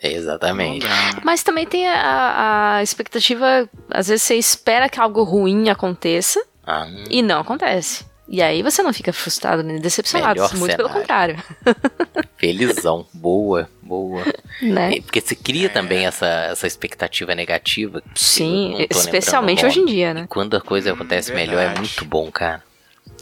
É, 0.00 0.12
exatamente. 0.12 0.86
Mas 1.22 1.42
também 1.42 1.66
tem 1.66 1.86
a, 1.88 2.76
a 2.78 2.82
expectativa, 2.82 3.68
às 3.90 4.08
vezes 4.08 4.22
você 4.22 4.34
espera 4.36 4.88
que 4.88 4.98
algo 4.98 5.22
ruim 5.22 5.68
aconteça 5.68 6.42
Ah, 6.66 6.86
hum, 6.88 7.04
e 7.10 7.22
não 7.22 7.40
acontece. 7.40 8.04
E 8.32 8.40
aí 8.40 8.62
você 8.62 8.82
não 8.82 8.94
fica 8.94 9.12
frustrado 9.12 9.62
nem 9.62 9.78
decepcionado, 9.78 10.40
Melhor 10.40 10.56
muito 10.56 10.74
pelo 10.74 10.88
cenário. 10.88 11.36
contrário. 11.36 11.44
Felizão. 12.38 13.06
Boa, 13.12 13.68
boa. 13.82 14.24
Né? 14.62 14.96
É, 14.96 15.00
Porque 15.02 15.20
você 15.20 15.34
cria 15.34 15.68
também 15.68 16.06
essa, 16.06 16.26
essa 16.50 16.66
expectativa 16.66 17.34
negativa. 17.34 18.02
Sim, 18.14 18.86
especialmente 18.88 19.66
hoje 19.66 19.80
em 19.80 19.84
dia, 19.84 20.14
né? 20.14 20.22
E 20.22 20.26
quando 20.26 20.56
a 20.56 20.62
coisa 20.62 20.90
Hum, 20.90 20.94
acontece 20.94 21.30
melhor, 21.34 21.60
é 21.62 21.78
muito 21.78 22.06
bom, 22.06 22.30
cara. 22.32 22.62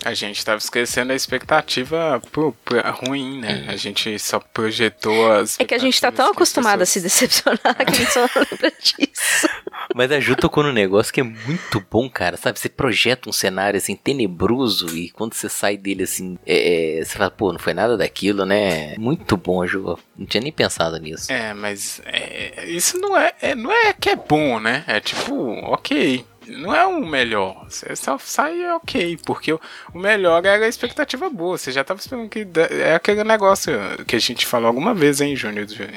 A 0.05 0.15
gente 0.15 0.45
tava 0.45 0.59
esquecendo 0.59 1.13
a 1.13 1.17
expectativa 1.17 2.23
pô, 2.33 2.53
pô, 2.65 2.75
ruim, 3.07 3.39
né? 3.41 3.67
A 3.69 3.77
gente 3.77 4.19
só 4.19 4.39
projetou 4.41 5.31
as. 5.33 5.59
É 5.61 5.65
que 5.65 5.75
a 5.75 5.79
gente 5.79 6.01
tá 6.01 6.11
tão 6.11 6.31
acostumado 6.31 6.83
a 6.83 6.87
se 6.87 7.01
pessoas- 7.03 7.21
decepcionar 7.29 7.77
que 7.77 7.83
a 7.93 7.95
gente 7.95 8.13
só 8.13 8.21
lembra 8.51 8.73
disso. 8.81 9.49
Mas 9.95 10.11
a 10.13 10.21
Ju 10.21 10.37
tocou 10.37 10.63
num 10.63 10.73
negócio 10.73 11.13
que 11.13 11.21
é 11.21 11.25
muito 11.25 11.85
bom, 11.91 12.09
cara. 12.09 12.37
Sabe? 12.37 12.59
Você 12.59 12.69
projeta 12.69 13.29
um 13.29 13.33
cenário 13.33 13.77
assim 13.77 13.97
tenebroso 13.97 14.97
e 14.97 15.11
quando 15.11 15.35
você 15.35 15.49
sai 15.49 15.77
dele 15.77 16.05
assim, 16.05 16.39
é, 16.47 16.99
é, 17.01 17.05
você 17.05 17.19
fala, 17.19 17.31
pô, 17.31 17.53
não 17.53 17.59
foi 17.59 17.75
nada 17.75 17.97
daquilo, 17.97 18.47
né? 18.47 18.95
Muito 18.97 19.37
bom, 19.37 19.67
Ju. 19.67 19.99
Não 20.17 20.27
tinha 20.27 20.43
nem 20.43 20.53
pensado 20.53 20.97
nisso. 20.99 21.31
É, 21.33 21.53
mas 21.53 22.01
é, 22.07 22.65
isso 22.69 22.99
não 22.99 23.17
é, 23.19 23.33
é- 23.43 23.55
não 23.55 23.71
é 23.73 23.93
que 23.93 24.09
é 24.09 24.17
bom, 24.17 24.59
né? 24.61 24.85
É 24.87 25.01
tipo, 25.01 25.35
ok. 25.65 26.25
Não 26.59 26.75
é 26.75 26.85
o 26.87 27.05
melhor. 27.07 27.65
Você 27.69 27.95
só 27.97 28.19
sai 28.19 28.65
ok, 28.73 29.19
porque 29.25 29.53
o, 29.53 29.61
melhor 29.95 30.45
era 30.45 30.65
a 30.65 30.69
expectativa 30.69 31.29
boa. 31.31 31.57
Você 31.59 31.73
já 31.73 31.83
tava 31.85 32.01
esperando 32.01 32.29
que. 32.29 32.47
É 32.83 32.95
aquele 32.95 33.25
negócio 33.25 33.73
que 34.07 34.17
a 34.17 34.21
gente 34.21 34.47
falou 34.47 34.69
alguma 34.69 34.95
vez, 34.95 35.21
hein, 35.21 35.35
Júnior? 35.37 35.67
De 35.67 35.89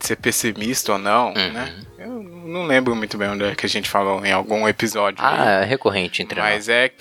ser 0.00 0.16
pessimista 0.16 0.92
ou 0.94 0.98
não, 0.98 1.28
Uhum. 1.28 1.52
né? 1.52 1.74
Eu 1.98 2.08
não 2.22 2.64
lembro 2.66 2.94
muito 2.96 3.16
bem 3.16 3.28
onde 3.28 3.44
é 3.44 3.54
que 3.54 3.64
a 3.66 3.68
gente 3.68 3.88
falou 3.88 4.24
em 4.24 4.32
algum 4.32 4.66
episódio. 4.66 5.24
aí. 5.24 5.38
Ah, 5.38 5.62
é 5.62 5.64
recorrente 5.64 6.22
entre 6.22 6.40
Mas 6.40 6.68
é, 6.68 6.92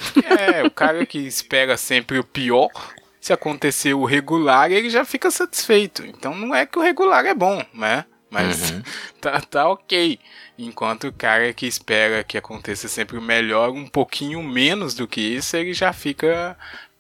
é 0.55 0.63
o 0.63 0.69
cara 0.69 1.03
que 1.05 1.17
espera 1.17 1.75
sempre 1.77 2.19
o 2.19 2.23
pior. 2.23 2.69
Se 3.19 3.33
acontecer 3.33 3.93
o 3.93 4.03
regular, 4.05 4.71
ele 4.71 4.89
já 4.89 5.05
fica 5.05 5.29
satisfeito. 5.31 6.03
Então 6.05 6.35
não 6.35 6.53
é 6.55 6.65
que 6.65 6.77
o 6.77 6.81
regular 6.81 7.25
é 7.25 7.33
bom, 7.35 7.63
né? 7.73 8.05
Mas 8.31 8.71
Uhum. 8.71 8.83
tá, 9.21 9.41
tá 9.41 9.69
ok. 9.69 10.19
Enquanto 10.57 11.09
o 11.09 11.13
cara 11.13 11.53
que 11.53 11.67
espera 11.67 12.23
que 12.23 12.38
aconteça 12.38 12.88
sempre 12.88 13.17
o 13.17 13.21
melhor, 13.21 13.71
um 13.71 13.88
pouquinho 13.88 14.41
menos 14.43 14.95
do 14.95 15.07
que 15.07 15.21
isso, 15.21 15.57
ele 15.57 15.73
já 15.73 15.93
fica, 15.93 16.57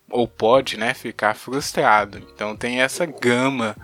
ou 0.09 0.27
pode, 0.27 0.77
né, 0.77 0.93
ficar 0.93 1.35
frustrado. 1.35 2.19
Então 2.35 2.55
tem 2.57 2.81
essa 2.81 3.05
gama 3.07 3.75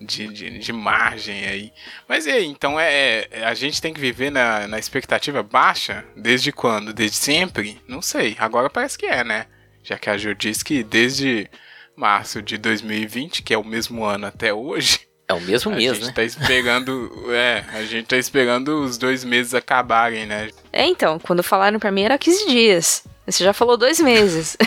de, 0.00 0.28
de, 0.28 0.58
de 0.58 0.72
margem 0.72 1.46
aí. 1.46 1.72
Mas 2.08 2.26
e 2.26 2.30
aí, 2.32 2.46
então 2.46 2.78
é, 2.80 3.26
é- 3.30 3.44
a 3.44 3.54
gente 3.54 3.80
tem 3.82 3.94
que 3.94 4.00
viver 4.00 4.30
na, 4.30 4.66
na 4.68 4.78
expectativa 4.78 5.42
baixa? 5.42 6.04
Desde 6.16 6.52
quando? 6.52 6.92
Desde 6.92 7.16
sempre? 7.18 7.80
Não 7.88 8.02
sei. 8.02 8.36
Agora 8.38 8.70
parece 8.70 8.98
que 8.98 9.06
é, 9.06 9.24
né? 9.24 9.46
Já 9.82 9.98
que 9.98 10.10
a 10.10 10.16
Ju 10.18 10.34
disse 10.34 10.64
que 10.64 10.82
desde 10.84 11.50
março 11.96 12.42
de 12.42 12.56
2020, 12.58 13.42
que 13.42 13.54
é 13.54 13.58
o 13.58 13.64
mesmo 13.64 14.04
ano 14.04 14.26
até 14.26 14.52
hoje, 14.54 15.00
É 15.30 15.34
o 15.34 15.40
mesmo 15.40 15.72
a 15.72 15.76
mês, 15.76 15.96
gente 15.96 16.06
né? 16.06 16.12
tá 16.14 16.22
esperando. 16.24 17.10
É, 17.30 17.64
a 17.72 17.82
gente 17.84 18.06
tá 18.06 18.16
esperando 18.16 18.82
os 18.82 18.98
dois 18.98 19.22
meses 19.24 19.54
acabarem, 19.54 20.26
né? 20.26 20.50
É, 20.72 20.84
então, 20.86 21.18
quando 21.18 21.42
falaram 21.42 21.78
pra 21.78 21.90
mim 21.92 22.02
era 22.02 22.18
15 22.18 22.46
dias. 22.48 23.04
Você 23.26 23.44
já 23.44 23.52
falou 23.52 23.76
dois 23.76 24.00
meses. 24.00 24.56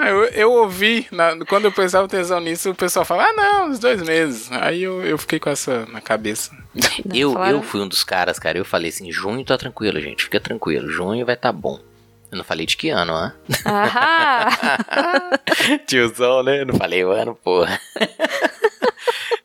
Ah, 0.00 0.10
eu, 0.10 0.24
eu 0.26 0.52
ouvi, 0.52 1.08
na- 1.10 1.36
quando 1.48 1.64
eu 1.64 1.72
prestava 1.72 2.04
atenção 2.06 2.38
nisso, 2.38 2.70
o 2.70 2.74
pessoal 2.74 3.04
fala, 3.04 3.24
ah 3.24 3.32
não, 3.32 3.70
os 3.70 3.80
dois 3.80 4.00
meses. 4.00 4.48
Aí 4.52 4.84
eu, 4.84 5.02
eu 5.04 5.18
fiquei 5.18 5.40
com 5.40 5.50
essa 5.50 5.86
na 5.86 6.00
cabeça. 6.00 6.52
Não, 7.04 7.16
Eu, 7.16 7.32
falaram- 7.32 7.56
eu 7.56 7.62
fui 7.64 7.80
um 7.80 7.88
dos 7.88 8.04
caras, 8.04 8.38
cara. 8.38 8.56
Eu 8.56 8.64
falei 8.64 8.90
assim: 8.90 9.10
junho 9.10 9.44
tá 9.44 9.58
tranquilo, 9.58 10.00
gente. 10.00 10.22
Fica 10.22 10.38
tranquilo. 10.38 10.88
Junho 10.88 11.26
vai 11.26 11.34
tá 11.36 11.50
bom. 11.50 11.80
Eu 12.30 12.36
não 12.38 12.44
falei 12.44 12.64
de 12.64 12.76
que 12.76 12.90
ano, 12.90 13.12
hã? 13.12 13.34
Ah, 13.64 14.50
Tiozão, 15.86 16.44
né? 16.44 16.60
Eu 16.60 16.66
não 16.66 16.74
falei 16.74 17.04
o 17.04 17.10
ano, 17.10 17.34
porra. 17.34 17.80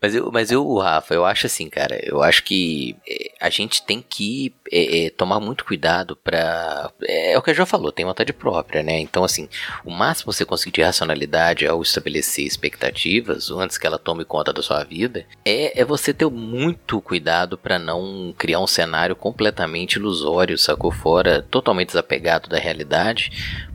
Mas, 0.04 0.14
eu, 0.14 0.30
mas 0.34 0.52
eu, 0.52 0.76
Rafa, 0.76 1.14
eu 1.14 1.24
acho 1.24 1.46
assim, 1.46 1.70
cara. 1.70 1.98
Eu 2.04 2.22
acho 2.22 2.44
que 2.44 2.94
é, 3.08 3.32
a 3.40 3.50
gente 3.50 3.82
tem 3.82 4.02
que 4.02 4.54
é, 4.70 5.06
é, 5.06 5.10
tomar 5.10 5.40
muito 5.40 5.64
cuidado 5.64 6.18
pra. 6.18 6.92
É, 7.04 7.32
é 7.32 7.38
o 7.38 7.42
que 7.42 7.52
a 7.52 7.54
Jo 7.54 7.66
falou, 7.66 7.90
tem 7.90 8.04
vontade 8.04 8.34
própria, 8.34 8.84
né? 8.84 9.00
Então, 9.00 9.24
assim, 9.24 9.48
o 9.86 9.90
máximo 9.90 10.34
você 10.34 10.44
conseguir 10.44 10.74
de 10.74 10.82
racionalidade 10.82 11.66
ao 11.66 11.82
estabelecer 11.82 12.46
expectativas, 12.46 13.50
antes 13.50 13.78
que 13.78 13.88
ela 13.88 13.98
tome 13.98 14.26
conta 14.26 14.52
da 14.52 14.62
sua 14.62 14.84
vida, 14.84 15.26
é, 15.46 15.80
é 15.80 15.86
você 15.86 16.14
ter 16.14 16.30
muito 16.30 17.00
cuidado 17.00 17.58
pra 17.58 17.80
não 17.80 18.36
criar 18.38 18.60
um 18.60 18.68
cenário 18.68 19.16
completamente 19.16 19.94
ilusório, 19.94 20.58
sacou? 20.58 20.92
Fora, 20.92 21.42
totalmente 21.50 21.88
desapegado 21.88 22.50
da 22.50 22.60
realidade, 22.60 23.32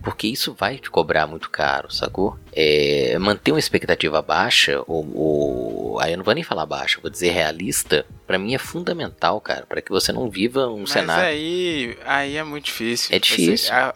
porque 0.08 0.26
isso 0.26 0.54
vai 0.58 0.78
te 0.78 0.90
cobrar 0.90 1.26
muito 1.26 1.50
caro, 1.50 1.92
sacou? 1.92 2.38
É, 2.52 3.16
manter 3.20 3.52
uma 3.52 3.58
expectativa 3.58 4.22
baixa, 4.22 4.82
ou, 4.86 5.06
ou- 5.14 6.00
aí 6.00 6.12
eu 6.12 6.16
não 6.16 6.24
vou 6.24 6.34
nem 6.34 6.42
falar 6.42 6.64
baixa, 6.64 6.98
vou 7.00 7.10
dizer 7.10 7.30
realista, 7.30 8.06
pra 8.26 8.38
mim 8.38 8.54
é 8.54 8.58
fundamental, 8.58 9.38
cara, 9.40 9.66
pra 9.68 9.82
que 9.82 9.90
você 9.90 10.10
não 10.12 10.30
viva 10.30 10.66
um 10.68 10.80
Mas 10.80 10.90
cenário. 10.92 11.24
aí, 11.26 11.98
aí 12.06 12.36
é 12.36 12.42
muito 12.42 12.64
difícil. 12.64 13.14
É 13.14 13.18
difícil. 13.18 13.66
Você- 13.68 13.70
a, 13.72 13.92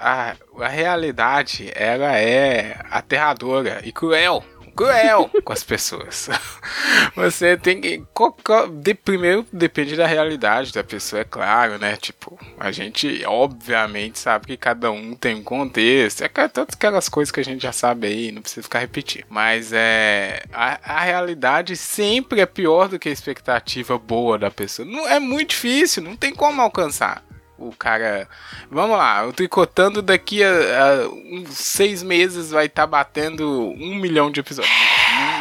a, 0.61 0.65
a 0.65 0.69
realidade, 0.69 1.71
ela 1.75 2.17
é 2.19 2.79
aterradora 2.91 3.81
e 3.85 3.91
cruel. 3.91 4.45
Cruel 4.75 5.31
com 5.45 5.53
as 5.53 5.63
pessoas. 5.63 6.29
Você 7.15 7.57
tem 7.57 7.81
que. 7.81 8.03
de- 8.81 8.95
primeiro, 8.95 9.47
depende 9.53 9.97
da 9.97 10.07
realidade 10.07 10.73
da 10.73 10.83
pessoa, 10.83 11.21
é 11.21 11.25
claro, 11.25 11.79
né? 11.79 11.97
Tipo, 11.97 12.39
a 12.59 12.71
gente, 12.73 13.23
obviamente, 13.27 14.19
sabe 14.19 14.47
que 14.47 14.57
cada 14.57 14.91
um 14.91 15.15
tem 15.15 15.35
um 15.37 15.43
contexto. 15.43 16.23
É 16.23 16.29
todas 16.49 16.75
aquelas 16.75 17.09
coisas 17.09 17.31
que 17.31 17.41
a 17.41 17.45
gente 17.45 17.63
já 17.63 17.73
sabe 17.73 18.07
aí, 18.07 18.33
não 18.33 18.43
precisa 18.43 18.63
ficar 18.63 18.79
repetindo. 18.79 19.25
Mas 19.29 19.73
é. 19.73 20.43
A, 20.53 20.97
a 20.97 21.01
realidade 21.01 21.77
sempre 21.77 22.41
é 22.41 22.47
pior 22.47 22.89
do 22.89 22.99
que 22.99 23.09
a 23.09 23.13
expectativa 23.13 23.99
boa 23.99 24.39
da 24.39 24.51
pessoa. 24.51 24.87
Não, 24.87 25.09
é 25.09 25.21
muito 25.21 25.51
difícil, 25.51 26.03
não 26.03 26.17
tem 26.17 26.35
como 26.35 26.61
alcançar 26.61 27.25
o 27.69 27.75
cara. 27.77 28.29
Vamos 28.71 28.97
lá, 28.97 29.27
o 29.27 29.33
tricotando 29.33 30.03
daqui 30.03 30.43
a, 30.43 30.49
a 30.49 31.09
uns 31.09 31.51
seis 31.51 32.03
meses 32.03 32.51
vai 32.51 32.67
estar 32.67 32.87
batendo 32.87 33.49
um 33.79 33.95
milhão 33.97 34.31
de 34.31 34.41
episódios. 34.41 34.75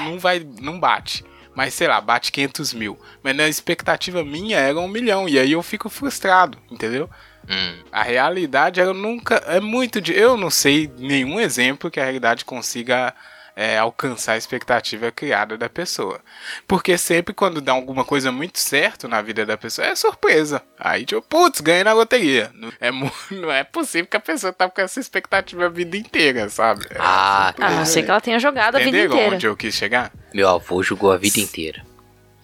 Não, 0.04 0.12
não 0.12 0.20
vai, 0.20 0.46
não 0.62 0.80
bate. 0.80 1.24
Mas 1.54 1.74
sei 1.74 1.88
lá, 1.88 2.00
bate 2.00 2.32
500 2.32 2.74
mil. 2.74 2.98
Mas 3.22 3.36
na 3.36 3.48
expectativa 3.48 4.24
minha 4.24 4.58
era 4.58 4.80
um 4.80 4.88
milhão. 4.88 5.28
E 5.28 5.38
aí 5.38 5.52
eu 5.52 5.62
fico 5.62 5.90
frustrado, 5.90 6.58
entendeu? 6.72 7.10
Hum, 7.50 7.84
A 7.92 8.04
realidade 8.04 8.80
ela 8.80 8.94
nunca. 8.94 9.36
É 9.48 9.60
muito 9.60 10.00
de. 10.00 10.14
Eu 10.14 10.38
não 10.38 10.50
sei 10.50 10.90
nenhum 10.98 11.40
exemplo 11.40 11.92
que 11.92 12.00
a 12.00 12.04
realidade 12.04 12.46
consiga 12.46 13.14
é, 13.56 13.78
alcançar 13.78 14.34
a 14.34 14.38
expectativa 14.38 15.12
criada 15.12 15.58
da 15.58 15.70
pessoa. 15.70 16.20
Porque 16.68 16.98
sempre 16.98 17.34
quando 17.34 17.62
dá 17.62 17.72
alguma 17.72 18.04
coisa 18.06 18.32
muito 18.32 18.60
certo 18.60 19.08
na 19.08 19.22
vida 19.22 19.46
da 19.46 19.58
pessoa, 19.58 19.88
é 19.88 19.96
surpresa. 19.96 20.62
Aí, 20.80 21.06
tipo, 21.06 21.22
putz, 21.22 21.62
ganhei 21.62 21.84
na 21.84 21.94
loteria. 21.94 22.52
Não 22.54 22.72
é, 22.80 22.92
não 23.32 23.52
é 23.52 23.64
possível 23.64 24.08
que 24.08 24.18
a 24.18 24.22
pessoa 24.22 24.54
tá 24.54 24.70
com 24.70 24.82
essa 24.82 25.00
expectativa 25.00 25.66
a 25.66 25.70
vida 25.70 25.98
inteira, 25.98 26.50
sabe? 26.50 26.86
É 26.90 26.96
Ah, 27.00 27.54
a 27.60 27.72
não 27.72 27.86
ser 27.86 28.04
que 28.04 28.10
ela 28.12 28.22
tenha 28.22 28.40
jogado 28.40 28.76
a 28.76 28.80
vida 28.80 28.98
inteira. 28.98 29.36
onde 29.36 29.46
eu 29.48 29.56
quis 29.56 29.76
chegar? 29.76 30.12
meu 30.34 30.48
avô 30.48 30.82
jogou 30.82 31.12
a 31.12 31.18
vida 31.18 31.40
inteira. 31.40 31.84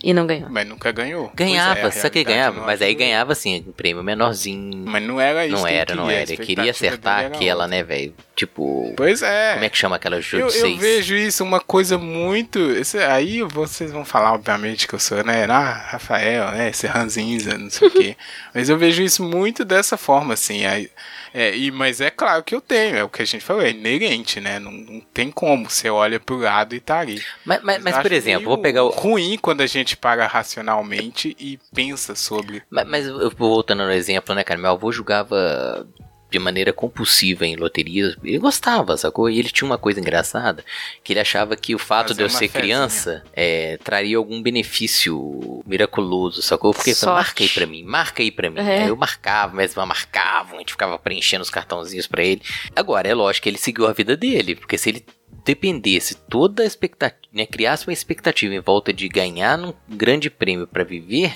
E 0.04 0.14
não 0.14 0.28
ganhou. 0.28 0.48
Mas 0.50 0.68
nunca 0.68 0.92
ganhou. 0.92 1.26
É, 1.26 1.36
Ganhava, 1.36 1.88
a 1.88 1.92
só 1.92 2.08
que 2.10 2.24
ganhava, 2.24 2.62
mas 2.64 2.82
aí 2.84 2.94
ganhava 2.94 3.32
assim, 3.32 3.66
um 3.68 3.72
prêmio 3.72 4.04
menorzinho. 4.04 4.84
Mas 4.86 5.02
não 5.02 5.20
era 5.20 5.48
isso. 5.48 5.56
Não 5.56 5.66
era, 5.68 5.96
não 5.96 6.04
queria, 6.06 6.20
era. 6.22 6.34
Ele 6.34 6.46
queria 6.46 6.72
acertar 6.72 7.20
era 7.26 7.28
aquela, 7.36 7.64
outra. 7.64 7.78
né, 7.78 7.84
velho? 7.84 8.14
Tipo, 8.36 8.94
Pois 8.96 9.24
é. 9.24 9.54
como 9.54 9.66
é 9.66 9.70
que 9.70 9.78
chama 9.78 9.96
aquela 9.96 10.22
jogo 10.22 10.44
Eu, 10.44 10.50
de 10.50 10.58
eu 10.60 10.78
vejo 10.78 11.16
isso 11.16 11.44
uma 11.44 11.60
coisa 11.60 11.98
muito. 11.98 12.60
esse- 12.74 13.00
aí 13.00 13.42
vocês 13.42 13.92
vão 13.92 14.06
falar, 14.06 14.34
obviamente, 14.34 14.88
que 14.88 14.94
eu 14.94 15.00
sou, 15.00 15.24
né? 15.24 15.46
Ah, 15.50 15.88
Rafael, 15.90 16.52
né? 16.52 16.70
Esse 16.70 16.86
ranzinza, 16.86 17.58
não 17.58 17.72
sei 17.72 17.88
o 17.88 17.92
quê. 17.92 18.16
Mas 18.54 18.70
eu 18.70 18.78
vejo 18.78 19.02
isso 19.02 19.24
muito 19.24 19.66
dessa 19.66 19.98
forma, 19.98 20.36
assim. 20.36 20.64
Aí, 20.68 20.92
é, 21.40 21.56
e, 21.56 21.70
mas 21.70 22.02
é 22.02 22.10
claro 22.10 22.44
que 22.44 22.56
eu 22.56 22.60
tenho, 22.60 22.96
é 22.96 23.04
o 23.04 23.10
que 23.10 23.22
a 23.22 23.26
gente 23.26 23.46
falou, 23.46 23.62
é 23.62 23.70
inerente, 23.70 24.42
né? 24.42 24.58
Não, 24.58 24.72
não 24.72 25.00
tem 25.14 25.30
como. 25.30 25.70
Você 25.70 25.88
olha 25.88 26.20
pro 26.20 26.40
lado 26.40 26.74
e 26.74 26.80
tá 26.80 26.98
ali. 26.98 27.24
Mas, 27.46 27.62
mas, 27.62 27.84
mas, 27.84 27.98
por 28.00 28.12
exemplo, 28.12 28.46
vou 28.46 28.58
pegar 28.58 28.84
o. 28.84 28.90
Ruim 28.90 29.38
quando 29.40 29.62
a 29.62 29.68
gente 29.68 29.96
para 29.96 30.26
racionalmente 30.26 31.38
e 31.40 31.60
pensa 31.76 32.16
sobre. 32.16 32.64
Mas, 32.72 32.88
mas 32.88 33.06
eu 33.06 33.30
voltando 33.30 33.86
no 33.86 33.92
exemplo, 33.92 34.34
né, 34.34 34.44
cara? 34.44 34.60
Meu 34.60 34.72
avô 34.72 34.92
jogava 34.92 35.86
de 36.30 36.40
maneira 36.40 36.74
compulsiva 36.74 37.46
em 37.46 37.56
loterias. 37.56 38.16
Ele 38.24 38.38
gostava, 38.38 38.98
sacou? 38.98 39.30
E 39.30 39.40
ele 39.40 39.50
tinha 39.50 39.66
uma 39.66 39.78
coisa 39.78 40.00
engraçada, 40.00 40.64
que 41.04 41.14
ele 41.14 41.20
achava 41.20 41.56
que 41.56 41.74
o 41.74 41.80
fato 41.80 42.10
Fazer 42.10 42.18
de 42.18 42.24
eu 42.24 42.30
ser 42.30 42.48
fezinha. 42.48 42.62
criança 42.62 43.24
é, 43.34 43.78
traria 43.84 44.18
algum 44.18 44.42
benefício 44.42 45.64
miraculoso, 45.66 46.42
sacou? 46.42 46.74
Porque 46.74 46.92
ele 46.92 46.98
falou, 46.98 47.16
Sorte. 47.16 47.28
marca 47.28 47.44
aí 47.44 47.50
pra 47.50 47.66
mim, 47.66 47.84
marca 47.84 48.24
aí 48.24 48.32
pra 48.32 48.50
mim. 48.50 48.60
É. 48.60 48.84
Aí 48.84 48.88
eu 48.90 48.96
marcava, 48.96 49.56
mas 49.56 49.76
marcava, 49.76 50.56
a 50.56 50.60
gente 50.60 50.72
ficava 50.74 50.98
preenchendo 51.00 51.44
os 51.44 51.50
cartãozinhos 51.50 52.08
pra 52.08 52.24
ele. 52.24 52.42
Agora, 52.76 53.08
é 53.08 53.14
lógico 53.14 53.44
que 53.44 53.50
ele 53.50 53.58
seguiu 53.58 53.88
a 53.88 53.94
vida 53.94 54.18
dele, 54.18 54.56
porque 54.56 54.78
se 54.78 54.90
ele 54.90 55.06
dependesse 55.48 56.14
toda 56.16 56.62
a 56.62 56.66
expectativa, 56.66 57.18
né, 57.34 57.46
criasse 57.46 57.88
uma 57.88 57.94
expectativa 57.94 58.54
em 58.54 58.60
volta 58.60 58.92
de 58.92 59.08
ganhar 59.08 59.58
um 59.60 59.74
grande 59.88 60.30
prêmio 60.30 60.68
pra 60.68 60.84
viver, 60.84 61.34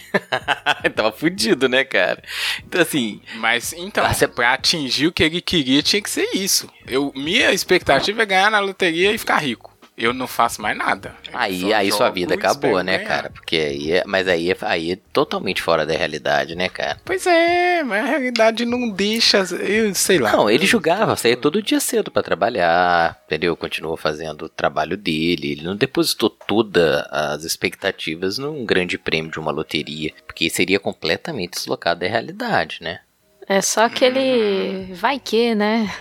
tava 0.95 1.11
fudido, 1.11 1.69
né, 1.69 1.83
cara? 1.85 2.21
Então 2.65 2.81
assim, 2.81 3.21
Mas 3.35 3.71
então, 3.73 4.03
Ah, 4.05 4.13
cê- 4.13 4.27
pra 4.27 4.53
atingir 4.53 5.07
o 5.07 5.11
que 5.11 5.23
ele 5.23 5.39
queria, 5.41 5.81
tinha 5.81 6.01
que 6.01 6.09
ser 6.09 6.29
isso. 6.35 6.67
Eu, 6.85 7.11
minha 7.15 7.51
expectativa 7.53 8.21
é 8.21 8.25
ganhar 8.25 8.51
na 8.51 8.59
loteria 8.59 9.11
e 9.13 9.17
ficar 9.17 9.37
rico. 9.37 9.70
Eu 10.03 10.13
não 10.13 10.27
faço 10.27 10.61
mais 10.61 10.77
nada. 10.77 11.15
Eu 11.31 11.37
Aí, 11.37 11.61
só 11.61 11.73
aí 11.73 11.91
sua 11.91 12.09
vida 12.09 12.35
acabou, 12.35 12.83
né, 12.83 12.97
ganhar. 12.97 13.07
cara? 13.07 13.29
Porque 13.29 13.55
aí 13.55 13.91
é, 13.91 14.03
mas 14.05 14.27
aí 14.27 14.51
é, 14.51 14.57
aí 14.61 14.91
é 14.91 14.95
totalmente 15.13 15.61
fora 15.61 15.85
da 15.85 15.93
realidade, 15.93 16.55
né, 16.55 16.69
cara? 16.69 16.99
Pois 17.05 17.25
é, 17.27 17.83
mas 17.83 18.03
a 18.03 18.07
realidade 18.07 18.65
não 18.65 18.89
deixa, 18.89 19.39
eu 19.59 19.93
sei 19.95 20.17
lá. 20.19 20.31
Não, 20.31 20.49
ele 20.49 20.65
jogava, 20.65 21.15
saía 21.15 21.37
todo 21.37 21.61
dia 21.61 21.79
cedo 21.79 22.11
pra 22.11 22.23
trabalhar, 22.23 23.21
entendeu? 23.25 23.55
Continuou 23.55 23.97
fazendo 23.97 24.45
o 24.45 24.49
trabalho 24.49 24.97
dele. 24.97 25.51
Ele 25.51 25.63
não 25.63 25.75
depositou 25.75 26.29
todas 26.29 27.05
as 27.11 27.43
expectativas 27.43 28.37
num 28.37 28.65
grande 28.65 28.97
prêmio 28.97 29.31
de 29.31 29.39
uma 29.39 29.51
loteria, 29.51 30.11
porque 30.25 30.49
seria 30.49 30.79
completamente 30.79 31.53
deslocado 31.53 31.99
da 32.01 32.07
realidade, 32.07 32.79
né? 32.81 32.99
É 33.47 33.61
só 33.61 33.85
aquele. 33.85 34.93
Vai 34.93 35.19
que, 35.19 35.53
né? 35.55 35.91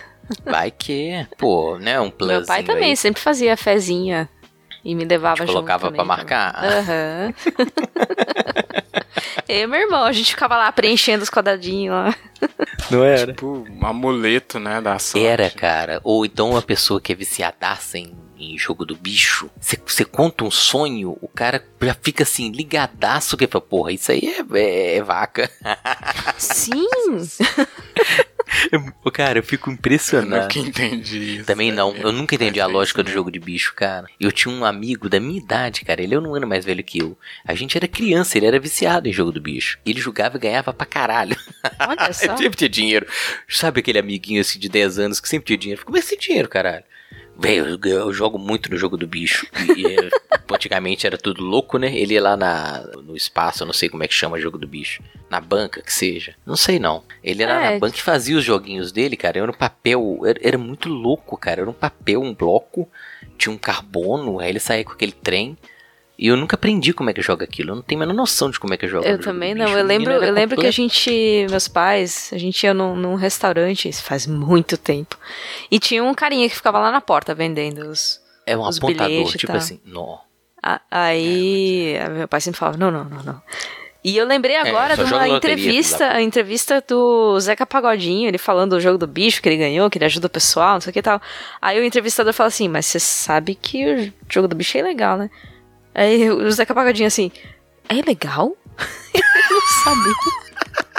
Vai 0.45 0.71
que, 0.71 1.25
pô, 1.37 1.77
né? 1.77 1.99
Um 1.99 2.09
plano. 2.09 2.33
Meu 2.39 2.45
pai 2.45 2.63
também 2.63 2.95
sempre 2.95 3.21
fazia 3.21 3.55
fezinha 3.57 4.29
e 4.83 4.95
me 4.95 5.03
levava 5.05 5.37
Te 5.45 5.47
junto. 5.47 5.53
colocava 5.53 5.83
também, 5.85 5.95
pra 5.97 6.05
marcar? 6.05 6.55
Aham. 6.63 7.33
Eu 9.47 9.59
e 9.63 9.67
meu 9.67 9.81
irmão, 9.81 10.03
a 10.05 10.11
gente 10.13 10.29
ficava 10.31 10.55
lá 10.57 10.71
preenchendo 10.71 11.23
os 11.23 11.29
quadradinhos 11.29 11.93
lá. 11.93 12.15
Não 12.89 13.03
era? 13.03 13.27
Tipo, 13.33 13.65
um 13.69 13.85
amuleto, 13.85 14.59
né, 14.59 14.79
da 14.79 14.97
sorte. 14.97 15.25
Era, 15.25 15.49
cara. 15.49 15.99
Ou 16.03 16.25
então 16.25 16.51
uma 16.51 16.61
pessoa 16.61 17.01
que 17.01 17.11
é 17.11 17.15
viciadaça 17.15 17.97
em, 17.97 18.15
em 18.39 18.57
jogo 18.57 18.85
do 18.85 18.95
bicho. 18.95 19.49
Você 19.59 20.05
conta 20.05 20.45
um 20.45 20.51
sonho, 20.51 21.17
o 21.21 21.27
cara 21.27 21.63
já 21.81 21.93
fica 21.93 22.23
assim, 22.23 22.49
ligadaço, 22.49 23.35
que 23.35 23.45
fala, 23.47 23.61
porra, 23.61 23.91
isso 23.91 24.11
aí 24.11 24.21
é, 24.23 24.57
é- 24.57 24.95
é 24.97 25.03
vaca. 25.03 25.49
Sim! 26.37 26.87
Eu- 28.71 29.11
cara, 29.11 29.39
eu 29.39 29.43
fico 29.43 29.69
Eu 29.69 29.73
impressionado. 29.73 30.43
nunca 30.43 30.59
entendi 30.59 31.37
isso. 31.37 31.45
Também 31.45 31.71
não, 31.71 31.95
eu 31.95 32.11
nunca 32.11 32.35
entendi 32.35 32.59
a 32.59 32.65
lógica 32.67 33.01
do 33.03 33.09
jogo 33.11 33.31
de 33.31 33.39
bicho, 33.39 33.73
cara. 33.75 34.07
Eu 34.19 34.31
tinha 34.31 34.53
um 34.53 34.65
amigo 34.65 35.09
da 35.09 35.19
minha 35.19 35.39
idade, 35.39 35.85
cara, 35.85 36.01
ele 36.01 36.13
é 36.15 36.19
um 36.19 36.35
ano 36.35 36.47
mais 36.47 36.65
velho 36.65 36.83
que 36.83 36.99
eu. 37.01 37.17
A 37.45 37.53
gente 37.55 37.77
era 37.77 37.87
criança, 37.87 38.37
ele 38.37 38.45
era 38.47 38.59
viciado 38.59 39.07
em 39.07 39.13
jogo 39.13 39.31
do 39.31 39.41
bicho. 39.41 39.79
Ele 39.85 39.99
jogava 40.01 40.37
e 40.37 40.39
ganhava 40.39 40.73
pra 40.73 40.85
caralho. 40.85 41.35
Olha 41.87 42.11
só. 42.13 42.25
Ele 42.25 42.37
sempre 42.37 42.57
tinha 42.57 42.69
dinheiro. 42.69 43.07
Sabe 43.47 43.79
aquele 43.79 43.99
amiguinho 43.99 44.41
assim 44.41 44.59
de 44.59 44.69
10 44.69 44.99
anos 44.99 45.19
que 45.19 45.29
sempre 45.29 45.47
tinha 45.47 45.57
dinheiro? 45.57 45.85
Como 45.85 45.97
é 45.97 46.01
que 46.01 46.07
tem 46.09 46.17
dinheiro, 46.19 46.47
caralho? 46.49 46.83
Velho, 47.37 47.79
eu, 47.83 48.13
jogo 48.13 48.37
muito 48.37 48.69
no 48.69 48.77
jogo 48.77 48.97
do 48.97 49.07
bicho. 49.07 49.47
E, 49.75 49.81
e, 49.81 50.09
antigamente 50.53 51.07
era 51.07 51.17
tudo 51.17 51.43
louco, 51.43 51.77
né? 51.77 51.95
Ele 51.95 52.13
ia 52.13 52.21
lá 52.21 52.37
na, 52.37 52.81
no 53.03 53.15
espaço, 53.15 53.63
eu 53.63 53.65
não 53.65 53.73
sei 53.73 53.89
como 53.89 54.03
é 54.03 54.07
que 54.07 54.13
chama 54.13 54.39
jogo 54.39 54.57
do 54.57 54.67
bicho. 54.67 55.01
Na 55.29 55.39
banca, 55.39 55.81
que 55.81 55.93
seja. 55.93 56.35
Não 56.45 56.55
sei 56.55 56.77
não. 56.77 57.03
Ele 57.23 57.41
era 57.41 57.53
É. 57.53 57.73
na 57.73 57.79
banca 57.79 57.97
e 57.97 58.01
fazia 58.01 58.37
os 58.37 58.43
joguinhos 58.43 58.91
dele, 58.91 59.15
cara. 59.15 59.39
Era 59.39 59.49
um 59.49 59.55
papel. 59.55 60.19
Era, 60.25 60.39
era 60.43 60.57
muito 60.57 60.89
louco, 60.89 61.37
cara. 61.37 61.61
Era 61.61 61.69
um 61.69 61.73
papel, 61.73 62.21
um 62.21 62.33
bloco. 62.33 62.87
Tinha 63.37 63.53
um 63.53 63.57
carbono. 63.57 64.39
Aí 64.39 64.49
ele 64.49 64.59
saía 64.59 64.83
com 64.83 64.91
aquele 64.91 65.13
trem. 65.13 65.57
E 66.21 66.27
eu 66.27 66.37
nunca 66.37 66.55
aprendi 66.55 66.93
como 66.93 67.09
é 67.09 67.13
que 67.13 67.21
joga 67.23 67.45
aquilo. 67.45 67.71
Eu 67.71 67.75
não 67.77 67.81
tenho 67.81 67.99
a 67.99 68.05
menor 68.05 68.13
noção 68.13 68.51
de 68.51 68.59
como 68.59 68.71
é 68.75 68.77
que 68.77 68.87
joga. 68.87 69.09
Eu 69.09 69.19
também 69.19 69.55
não. 69.55 69.65
bicho. 69.65 69.77
Eu 69.79 69.83
lembro, 69.83 70.13
era 70.13 70.27
eu 70.27 70.31
lembro 70.31 70.55
que 70.55 70.67
a 70.67 70.71
gente, 70.71 71.47
meus 71.49 71.67
pais, 71.67 72.29
a 72.31 72.37
gente 72.37 72.63
ia 72.63 72.75
num, 72.75 72.95
num 72.95 73.15
restaurante, 73.15 73.89
isso 73.89 74.03
faz 74.03 74.27
muito 74.27 74.77
tempo. 74.77 75.17
E 75.71 75.79
tinha 75.79 76.03
um 76.03 76.13
carinha 76.13 76.47
que 76.47 76.55
ficava 76.55 76.77
lá 76.77 76.91
na 76.91 77.01
porta 77.01 77.33
vendendo 77.33 77.89
os. 77.89 78.21
É 78.45 78.55
um 78.55 78.61
os 78.61 78.77
apontador, 78.77 79.31
tipo 79.35 79.51
assim. 79.51 79.81
Nó. 79.83 80.19
Aí, 80.91 81.95
É, 81.95 82.07
meu 82.07 82.27
pai 82.27 82.39
sempre 82.39 82.59
falava: 82.59 82.77
não, 82.77 82.91
não, 82.91 83.03
não, 83.03 83.23
não. 83.23 83.41
E 84.03 84.15
eu 84.15 84.25
lembrei 84.25 84.57
agora 84.57 84.93
É, 84.93 84.97
de 84.97 85.11
uma 85.11 85.27
entrevista, 85.27 86.07
a 86.07 86.21
entrevista 86.21 86.83
do 86.87 87.39
Zeca 87.39 87.65
Pagodinho, 87.65 88.27
ele 88.27 88.37
falando 88.37 88.71
do 88.71 88.79
jogo 88.79 88.99
do 88.99 89.07
bicho 89.07 89.41
que 89.41 89.49
ele 89.49 89.57
ganhou, 89.57 89.89
que 89.89 89.97
ele 89.97 90.05
ajuda 90.05 90.27
o 90.27 90.29
pessoal, 90.29 90.73
não 90.73 90.81
sei 90.81 90.91
o 90.91 90.93
que 90.93 90.99
e 90.99 91.03
tal. 91.03 91.19
Aí 91.59 91.79
o 91.79 91.83
entrevistador 91.83 92.31
fala 92.31 92.47
assim: 92.49 92.67
Mas 92.67 92.85
você 92.85 92.99
sabe 92.99 93.55
que 93.55 93.85
o 93.85 94.13
jogo 94.29 94.47
do 94.47 94.55
bicho 94.55 94.77
é 94.77 94.83
legal, 94.83 95.17
né? 95.17 95.27
Aí 95.93 96.29
o 96.29 96.49
Zeca 96.51 96.73
Pagodinho 96.73 97.07
assim: 97.07 97.31
É 97.89 97.95
legal? 97.95 98.55
ele 99.13 99.23
não 99.49 99.61
sabia. 99.83 100.13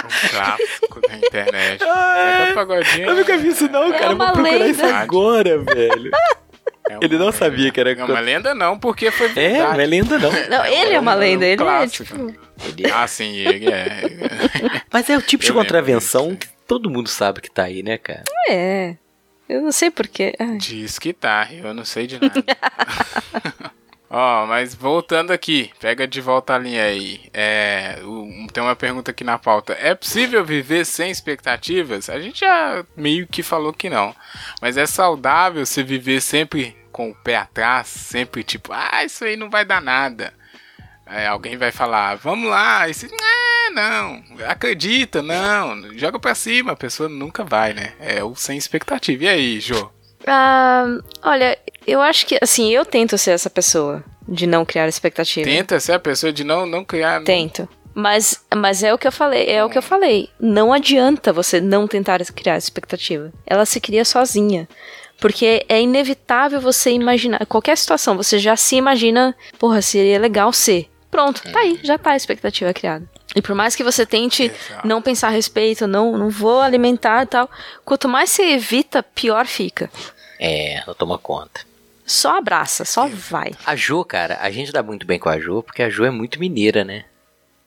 Um 0.05 0.29
clássico 0.29 1.01
da 1.07 1.15
internet. 1.17 1.79
Zeca 1.79 2.53
Pagodinho 2.53 3.07
Eu 3.09 3.15
nunca 3.15 3.37
vi 3.37 3.47
isso 3.49 3.67
não, 3.69 3.93
É 3.93 3.99
cara. 3.99 4.11
Eu 4.13 4.17
vou 4.17 4.31
procurar 4.33 4.67
isso 4.67 4.81
lenda. 4.81 4.97
agora, 4.97 5.57
velho. 5.59 6.11
é 6.89 6.97
Ele 7.01 7.17
não 7.17 7.25
uma- 7.27 7.31
sabia 7.31 7.71
que 7.71 7.79
era 7.79 7.91
É 7.93 8.03
uma 8.03 8.19
lenda 8.19 8.53
não, 8.53 8.77
porque 8.77 9.09
foi 9.11 9.27
É, 9.27 9.29
verdade. 9.29 9.73
não 9.73 9.79
é 9.81 9.85
lenda 9.85 10.19
não. 10.19 10.31
Não, 10.49 10.65
ele 10.65 10.93
é 10.93 10.99
uma 10.99 11.15
um 11.15 11.19
lenda, 11.19 11.45
ele 11.45 11.53
é 11.61 11.65
clássico. 11.65 12.03
tipo. 12.05 12.35
Ele- 12.77 12.91
Ah, 12.91 13.07
sim, 13.07 13.35
ele 13.37 13.69
é. 13.71 14.01
Mas 14.91 15.09
é 15.09 15.17
o 15.17 15.21
tipo 15.21 15.43
de 15.43 15.49
Eu 15.49 15.55
lembro 15.55 15.65
contravenção 15.67 16.35
que 16.35 16.47
todo 16.67 16.89
mundo 16.89 17.09
sabe 17.09 17.41
que 17.41 17.49
tá 17.49 17.63
aí, 17.63 17.81
né, 17.81 17.97
cara? 17.97 18.23
É. 18.49 18.95
Eu 19.49 19.61
não 19.61 19.71
sei 19.71 19.89
porquê. 19.91 20.33
Diz 20.57 20.97
que 20.99 21.11
tá, 21.13 21.47
eu 21.51 21.73
não 21.73 21.83
sei 21.85 22.07
de 22.07 22.19
nada. 22.19 22.43
Ó, 24.15 24.45
mas 24.45 24.75
voltando 24.75 25.31
aqui, 25.31 25.71
pega 25.79 26.07
de 26.07 26.21
volta 26.21 26.53
a 26.53 26.59
linha 26.59 26.83
aí. 26.83 27.19
É, 27.33 27.95
tem 28.53 28.61
uma 28.61 28.75
pergunta 28.75 29.09
aqui 29.09 29.23
na 29.23 29.39
pauta. 29.39 29.73
É 29.73 29.95
possível 29.95 30.45
viver 30.45 30.85
sem 30.85 31.09
expectativas? 31.09 32.11
A 32.11 32.19
gente 32.21 32.41
já 32.41 32.85
meio 32.95 33.25
que 33.25 33.41
falou 33.41 33.73
que 33.73 33.89
não. 33.89 34.15
Mas 34.61 34.77
é 34.77 34.85
saudável 34.85 35.65
você 35.65 35.81
viver 35.81 36.21
sempre 36.21 36.77
com 36.91 37.09
o 37.09 37.15
pé 37.15 37.37
atrás, 37.37 37.87
sempre 37.87 38.43
tipo, 38.43 38.71
ah, 38.71 39.03
isso 39.03 39.25
aí 39.25 39.35
não 39.35 39.49
vai 39.49 39.65
dar 39.65 39.81
nada. 39.81 40.31
Aí 41.07 41.25
alguém 41.25 41.57
vai 41.57 41.71
falar, 41.71 42.13
vamos 42.15 42.51
lá, 42.51 42.83
ah, 42.83 43.69
não, 43.71 44.23
acredita, 44.47 45.23
não, 45.23 45.91
joga 45.97 46.19
pra 46.19 46.35
cima, 46.35 46.73
a 46.73 46.75
pessoa 46.75 47.09
nunca 47.09 47.43
vai, 47.43 47.73
né? 47.73 47.93
É 47.99 48.23
o 48.23 48.35
sem 48.35 48.59
expectativa. 48.59 49.23
E 49.23 49.27
aí, 49.27 49.59
Jô? 49.59 49.91
Ah, 50.25 50.85
olha, 51.21 51.57
eu 51.85 52.01
acho 52.01 52.25
que, 52.25 52.37
assim, 52.41 52.71
eu 52.71 52.85
tento 52.85 53.17
ser 53.17 53.31
essa 53.31 53.49
pessoa 53.49 54.03
de 54.27 54.47
não 54.47 54.65
criar 54.65 54.87
expectativa. 54.87 55.45
Tenta 55.45 55.79
ser 55.79 55.93
a 55.93 55.99
pessoa 55.99 56.31
de 56.31 56.43
não, 56.43 56.65
não 56.65 56.83
criar. 56.83 57.23
Tento. 57.23 57.67
Mas, 57.93 58.43
mas 58.55 58.81
é 58.81 58.93
o 58.93 58.97
que 58.97 59.07
eu 59.07 59.11
falei, 59.11 59.47
é 59.47 59.63
o 59.63 59.69
que 59.69 59.77
eu 59.77 59.81
falei. 59.81 60.29
Não 60.39 60.73
adianta 60.73 61.31
você 61.31 61.61
não 61.61 61.87
tentar 61.87 62.19
criar 62.25 62.57
expectativa. 62.57 63.31
Ela 63.45 63.65
se 63.65 63.79
cria 63.79 64.03
sozinha. 64.03 64.67
Porque 65.19 65.63
é 65.69 65.79
inevitável 65.79 66.59
você 66.59 66.91
imaginar. 66.91 67.45
Qualquer 67.45 67.77
situação, 67.77 68.17
você 68.17 68.39
já 68.39 68.55
se 68.55 68.75
imagina, 68.75 69.35
porra, 69.59 69.81
seria 69.81 70.19
legal 70.19 70.51
ser. 70.51 70.89
Pronto, 71.11 71.43
tá 71.51 71.59
aí, 71.59 71.79
já 71.83 71.97
tá 71.97 72.11
a 72.11 72.15
expectativa 72.15 72.73
criada. 72.73 73.07
E 73.35 73.41
por 73.41 73.53
mais 73.55 73.75
que 73.75 73.83
você 73.83 74.05
tente 74.05 74.45
Exato. 74.45 74.87
não 74.87 75.01
pensar 75.01 75.27
a 75.27 75.31
respeito, 75.31 75.87
não, 75.87 76.17
não 76.17 76.29
vou 76.29 76.59
alimentar 76.59 77.23
e 77.23 77.25
tal, 77.27 77.49
quanto 77.85 78.09
mais 78.09 78.31
você 78.31 78.53
evita, 78.53 79.03
pior 79.03 79.45
fica. 79.45 79.91
É, 80.45 80.83
não 80.85 80.93
toma 80.93 81.17
conta. 81.17 81.61
Só 82.05 82.37
abraça, 82.37 82.83
só 82.83 83.07
vai. 83.07 83.53
A 83.65 83.77
Jo, 83.77 84.03
cara, 84.03 84.37
a 84.41 84.51
gente 84.51 84.73
dá 84.73 84.83
muito 84.83 85.07
bem 85.07 85.17
com 85.17 85.29
a 85.29 85.39
Jo, 85.39 85.63
porque 85.63 85.81
a 85.81 85.89
Jo 85.89 86.03
é 86.03 86.09
muito 86.09 86.37
mineira, 86.37 86.83
né? 86.83 87.05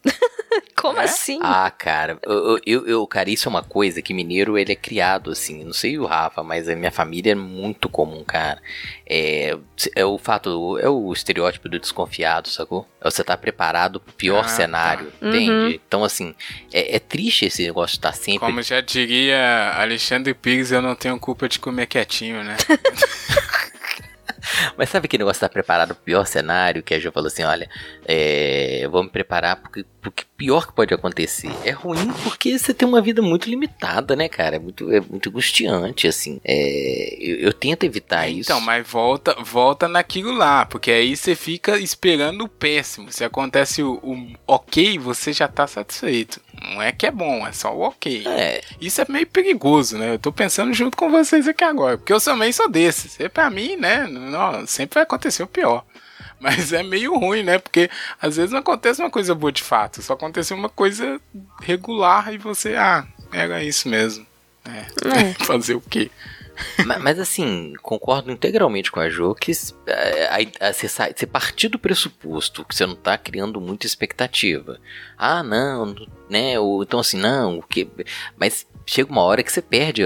Como 0.77 0.99
É? 1.01 1.05
assim? 1.05 1.38
Ah, 1.42 1.71
cara, 1.71 2.19
eu, 2.23 2.59
eu, 2.64 2.87
eu- 2.87 3.07
cara, 3.07 3.29
isso 3.31 3.49
é 3.49 3.51
uma 3.51 3.62
coisa 3.62 4.01
que 4.01 4.14
mineiro 4.14 4.57
ele 4.57 4.73
é 4.73 4.77
criado 4.77 5.31
assim. 5.31 5.64
Não 5.64 5.73
sei 5.73 5.99
o 5.99 6.05
Rafa, 6.07 6.42
mas 6.42 6.69
a 6.69 6.77
minha 6.77 6.90
família 6.90 7.33
é 7.33 7.35
muito 7.35 7.88
comum, 7.88 8.23
cara. 8.25 8.61
É, 9.09 9.57
é 9.95 10.05
o 10.05 10.16
fato, 10.19 10.79
é 10.79 10.88
o 10.88 11.12
estereótipo 11.12 11.69
do 11.69 11.79
desconfiado, 11.79 12.49
sacou? 12.49 12.87
É 13.01 13.11
você 13.11 13.25
tá 13.25 13.37
preparado 13.37 13.99
pro 14.01 14.12
pior 14.12 14.40
Ah, 14.40 14.42
tá. 14.42 14.49
cenário, 14.49 15.12
Uhum. 15.21 15.29
entende? 15.29 15.81
Então, 15.87 16.05
assim, 16.05 16.35
é, 16.73 16.97
é 16.97 16.99
triste 16.99 17.47
esse 17.47 17.64
negócio 17.66 17.95
de 17.95 17.99
estar 17.99 18.12
sempre. 18.12 18.40
Como 18.40 18.62
já 18.62 18.81
diria 18.81 19.73
Alexandre 19.77 20.35
Pires, 20.35 20.71
eu 20.73 20.81
não 20.83 20.95
tenho 20.95 21.19
culpa 21.19 21.49
de 21.49 21.59
comer 21.59 21.87
quietinho, 21.87 22.42
né? 22.45 22.57
Mas 24.77 24.90
sabe 24.90 25.07
aquele 25.07 25.23
negócio 25.23 25.40
de 25.40 25.47
estar 25.47 25.53
preparado 25.53 25.95
pro 25.95 26.05
pior 26.05 26.25
cenário? 26.27 26.83
Que 26.83 26.95
a 26.95 26.99
Jo 27.01 27.11
falou 27.11 27.27
assim: 27.27 27.42
olha, 27.42 27.69
é, 28.07 28.87
vou 28.90 29.03
me 29.03 29.09
preparar 29.11 29.57
porque, 29.57 29.85
porque 30.11 30.25
pior 30.37 30.66
que 30.66 30.73
pode 30.73 30.95
acontecer. 30.95 31.51
É 31.64 31.71
ruim 31.71 32.12
porque 32.23 32.59
você 32.59 32.73
tem 32.73 32.87
uma 32.87 33.01
vida 33.01 33.23
muito 33.23 33.49
limitada, 33.49 34.14
né, 34.14 34.29
cara? 34.29 34.57
É 34.57 34.59
muito, 34.59 34.90
é 34.92 35.01
muito 35.01 35.29
angustiante, 35.29 36.07
assim. 36.07 36.40
É, 36.45 37.16
eu, 37.21 37.37
eu 37.37 37.53
tento 37.53 37.85
evitar 37.85 38.29
isso. 38.29 38.51
Então, 38.51 38.61
mas 38.61 38.87
volta, 38.87 39.35
volta 39.42 39.88
naquilo 39.88 40.33
lá, 40.33 40.64
porque 40.66 40.90
aí 40.90 41.16
você 41.16 41.35
fica 41.35 41.79
esperando 41.79 42.42
o 42.42 42.49
péssimo. 42.49 43.11
Se 43.11 43.25
acontece 43.25 43.83
o, 43.83 43.95
o 43.95 44.33
ok, 44.47 44.99
você 44.99 45.33
já 45.33 45.49
tá 45.49 45.66
satisfeito. 45.66 46.40
Não 46.62 46.81
é 46.81 46.92
que 46.92 47.07
é 47.07 47.11
bom, 47.11 47.47
é 47.47 47.53
só 47.53 47.75
o 47.75 47.81
ok. 47.81 48.25
É, 48.27 48.62
Isso 48.81 49.01
é 49.01 49.07
meio 49.09 49.27
perigoso, 49.27 49.99
né? 49.99 50.14
Eu 50.14 50.19
tô 50.19 50.33
pensando 50.33 50.73
junto 50.73 50.97
com 50.97 51.11
vocês 51.11 51.47
aqui 51.47 51.64
agora, 51.64 51.99
porque 51.99 52.12
eu 52.12 52.21
também 52.21 52.53
sou 52.53 52.69
desses. 52.69 53.19
E 53.21 53.29
pra 53.29 53.51
mim, 53.51 53.77
né, 53.77 54.07
não, 54.07 54.66
sempre 54.66 54.95
vai 54.95 55.03
acontecer 55.03 55.42
o 55.42 55.47
pior. 55.47 55.85
Mas 56.38 56.72
é 56.72 56.83
meio 56.83 57.18
ruim, 57.18 57.42
né? 57.42 57.59
Porque 57.59 57.90
às 58.20 58.37
vezes 58.37 58.53
não 58.53 58.61
acontece 58.61 59.01
uma 59.01 59.11
coisa 59.11 59.35
boa 59.35 59.51
de 59.51 59.62
fato, 59.62 60.03
só 60.03 60.12
acontece 60.12 60.53
uma 60.53 60.68
coisa 60.68 61.20
regular 61.61 62.33
e 62.33 62.38
você, 62.38 62.75
ah, 62.77 63.07
era 63.33 63.62
isso 63.64 63.88
mesmo. 63.88 64.27
É. 64.64 65.31
É. 65.31 65.35
Fazer 65.44 65.75
o 65.75 65.81
quê? 65.81 66.11
mas, 66.85 67.03
mas, 67.03 67.18
assim, 67.18 67.75
concordo 67.83 68.31
integralmente 68.31 68.90
com 68.90 69.01
a 69.01 69.09
Jo 69.09 69.35
que 69.35 69.53
é, 69.87 70.72
você, 70.72 70.88
sai, 70.88 71.12
você 71.14 71.27
partir 71.27 71.68
do 71.68 71.79
pressuposto 71.79 72.64
que 72.64 72.75
você 72.75 72.87
não 72.87 72.96
tá 72.96 73.16
criando 73.18 73.61
muita 73.61 73.87
expectativa. 73.87 74.81
Ah, 75.16 75.42
não, 75.42 75.94
né? 76.29 76.59
Ou 76.59 76.83
então 76.83 77.01
assim, 77.01 77.18
não, 77.18 77.59
o 77.59 77.62
que. 77.62 77.88
Mas 78.37 78.66
chega 78.87 79.11
uma 79.11 79.22
hora 79.22 79.42
que 79.42 79.53
você 79.53 79.61
perde 79.61 80.03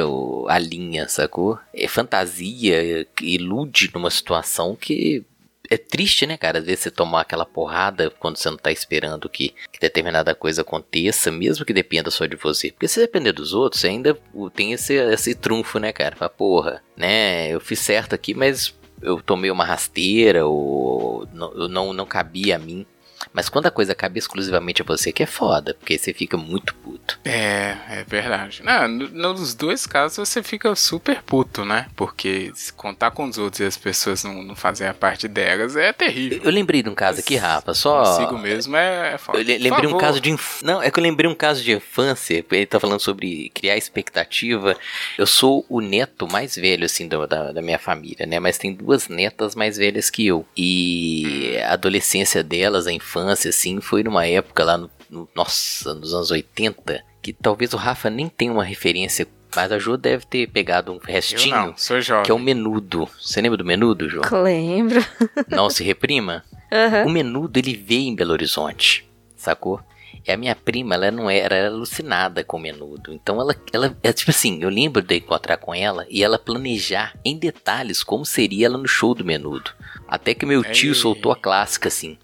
a 0.48 0.58
linha, 0.58 1.08
sacou? 1.08 1.58
É 1.74 1.86
fantasia, 1.86 3.06
ilude 3.20 3.90
numa 3.94 4.10
situação 4.10 4.74
que 4.74 5.24
é 5.70 5.78
triste, 5.78 6.26
né, 6.26 6.36
cara? 6.36 6.60
Vezes 6.60 6.80
você 6.80 6.90
tomar 6.90 7.20
aquela 7.20 7.46
porrada 7.46 8.10
quando 8.10 8.36
você 8.36 8.50
não 8.50 8.58
tá 8.58 8.72
esperando 8.72 9.28
que, 9.28 9.54
que, 9.70 9.78
determinada 9.78 10.34
coisa 10.34 10.62
aconteça, 10.62 11.30
mesmo 11.30 11.64
que 11.64 11.72
dependa 11.72 12.10
só 12.10 12.26
de 12.26 12.34
você. 12.34 12.72
Porque 12.72 12.88
se 12.88 12.98
depender 12.98 13.32
dos 13.32 13.54
outros, 13.54 13.80
você 13.80 13.86
ainda 13.86 14.18
tem 14.52 14.72
esse, 14.72 14.94
esse 14.94 15.32
trunfo, 15.34 15.78
né, 15.78 15.92
cara? 15.92 16.16
Fala, 16.16 16.28
porra, 16.28 16.82
né? 16.96 17.48
Eu 17.48 17.60
fiz 17.60 17.78
certo 17.78 18.14
aqui, 18.14 18.34
mas 18.34 18.74
eu 19.00 19.22
tomei 19.22 19.50
uma 19.50 19.64
rasteira 19.64 20.44
ou 20.44 21.26
não, 21.32 21.68
não, 21.68 21.92
não 21.92 22.06
cabia 22.06 22.56
a 22.56 22.58
mim. 22.58 22.84
Mas 23.32 23.48
quando 23.48 23.66
a 23.66 23.70
coisa 23.70 23.94
cabe 23.94 24.18
exclusivamente 24.18 24.82
a 24.82 24.84
você, 24.84 25.12
que 25.12 25.22
é 25.22 25.26
foda, 25.26 25.74
porque 25.74 25.96
você 25.96 26.12
fica 26.12 26.36
muito 26.36 26.74
puto. 26.76 27.18
É, 27.24 27.76
é 27.88 28.04
verdade. 28.06 28.62
Não, 28.62 28.88
nos 28.88 29.54
dois 29.54 29.86
casos 29.86 30.28
você 30.28 30.42
fica 30.42 30.74
super 30.74 31.22
puto, 31.22 31.64
né? 31.64 31.86
Porque 31.94 32.50
se 32.54 32.72
contar 32.72 33.10
com 33.10 33.24
os 33.24 33.38
outros 33.38 33.60
e 33.60 33.64
as 33.64 33.76
pessoas 33.76 34.24
não, 34.24 34.42
não 34.42 34.56
fazem 34.56 34.86
a 34.86 34.94
parte 34.94 35.28
delas 35.28 35.76
é 35.76 35.92
terrível. 35.92 36.40
Eu 36.42 36.50
lembrei 36.50 36.82
de 36.82 36.88
um 36.88 36.94
caso 36.94 37.20
aqui, 37.20 37.36
Rafa, 37.36 37.74
só. 37.74 38.04
Consigo 38.04 38.38
mesmo 38.38 38.76
é, 38.76 39.14
é 39.14 39.18
foda. 39.18 39.38
Eu 39.38 39.60
lembrei 39.60 39.88
um 39.88 39.98
caso 39.98 40.20
de. 40.20 40.30
Inf... 40.30 40.62
Não, 40.62 40.82
é 40.82 40.90
que 40.90 40.98
eu 40.98 41.02
lembrei 41.02 41.30
um 41.30 41.34
caso 41.34 41.62
de 41.62 41.72
infância. 41.72 42.44
Ele 42.50 42.66
tá 42.66 42.80
falando 42.80 43.00
sobre 43.00 43.50
criar 43.54 43.76
expectativa. 43.76 44.76
Eu 45.16 45.26
sou 45.26 45.64
o 45.68 45.80
neto 45.80 46.26
mais 46.30 46.56
velho, 46.56 46.84
assim, 46.84 47.06
da, 47.06 47.26
da 47.26 47.62
minha 47.62 47.78
família, 47.78 48.26
né? 48.26 48.40
Mas 48.40 48.58
tem 48.58 48.72
duas 48.72 49.08
netas 49.08 49.54
mais 49.54 49.76
velhas 49.76 50.10
que 50.10 50.26
eu. 50.26 50.44
E 50.56 51.56
a 51.64 51.74
adolescência 51.74 52.42
delas, 52.42 52.86
a 52.86 52.92
infância 52.92 53.09
infância, 53.10 53.48
assim, 53.50 53.80
foi 53.80 54.02
numa 54.04 54.24
época 54.26 54.62
lá, 54.64 54.78
no, 54.78 54.90
no, 55.10 55.28
nossa, 55.34 55.92
nos 55.94 56.14
anos 56.14 56.30
80, 56.30 57.02
que 57.20 57.32
talvez 57.32 57.72
o 57.72 57.76
Rafa 57.76 58.08
nem 58.08 58.28
tenha 58.28 58.52
uma 58.52 58.64
referência 58.64 59.26
mas 59.56 59.72
a 59.72 59.80
Jo 59.80 59.96
deve 59.96 60.24
ter 60.26 60.48
pegado 60.48 60.92
um 60.92 60.98
restinho. 60.98 61.56
Eu 61.56 61.66
não, 61.66 61.76
sou 61.76 62.00
jovem. 62.00 62.22
Que 62.22 62.30
é 62.30 62.34
o 62.34 62.38
menudo. 62.38 63.08
Você 63.20 63.40
lembra 63.40 63.58
do 63.58 63.64
menudo, 63.64 64.08
Jo? 64.08 64.20
Lembro. 64.30 65.04
Não 65.50 65.68
se 65.68 65.82
reprima? 65.82 66.44
Uhum. 66.70 67.08
O 67.08 67.10
menudo, 67.10 67.58
ele 67.58 67.74
veio 67.74 68.06
em 68.06 68.14
Belo 68.14 68.30
Horizonte, 68.30 69.04
sacou? 69.34 69.80
E 70.24 70.30
a 70.30 70.36
minha 70.36 70.54
prima, 70.54 70.94
ela 70.94 71.10
não 71.10 71.28
era, 71.28 71.56
era 71.56 71.66
alucinada 71.66 72.44
com 72.44 72.58
o 72.58 72.60
menudo. 72.60 73.12
Então 73.12 73.40
ela, 73.40 73.56
ela, 73.72 73.96
é 74.04 74.12
tipo 74.12 74.30
assim, 74.30 74.62
eu 74.62 74.68
lembro 74.68 75.02
de 75.02 75.16
encontrar 75.16 75.56
com 75.56 75.74
ela 75.74 76.06
e 76.08 76.22
ela 76.22 76.38
planejar 76.38 77.18
em 77.24 77.36
detalhes 77.36 78.04
como 78.04 78.24
seria 78.24 78.66
ela 78.66 78.78
no 78.78 78.86
show 78.86 79.16
do 79.16 79.24
menudo. 79.24 79.72
Até 80.06 80.32
que 80.32 80.46
meu 80.46 80.62
tio 80.62 80.90
Ei. 80.90 80.94
soltou 80.94 81.32
a 81.32 81.36
clássica 81.36 81.88
assim 81.88 82.16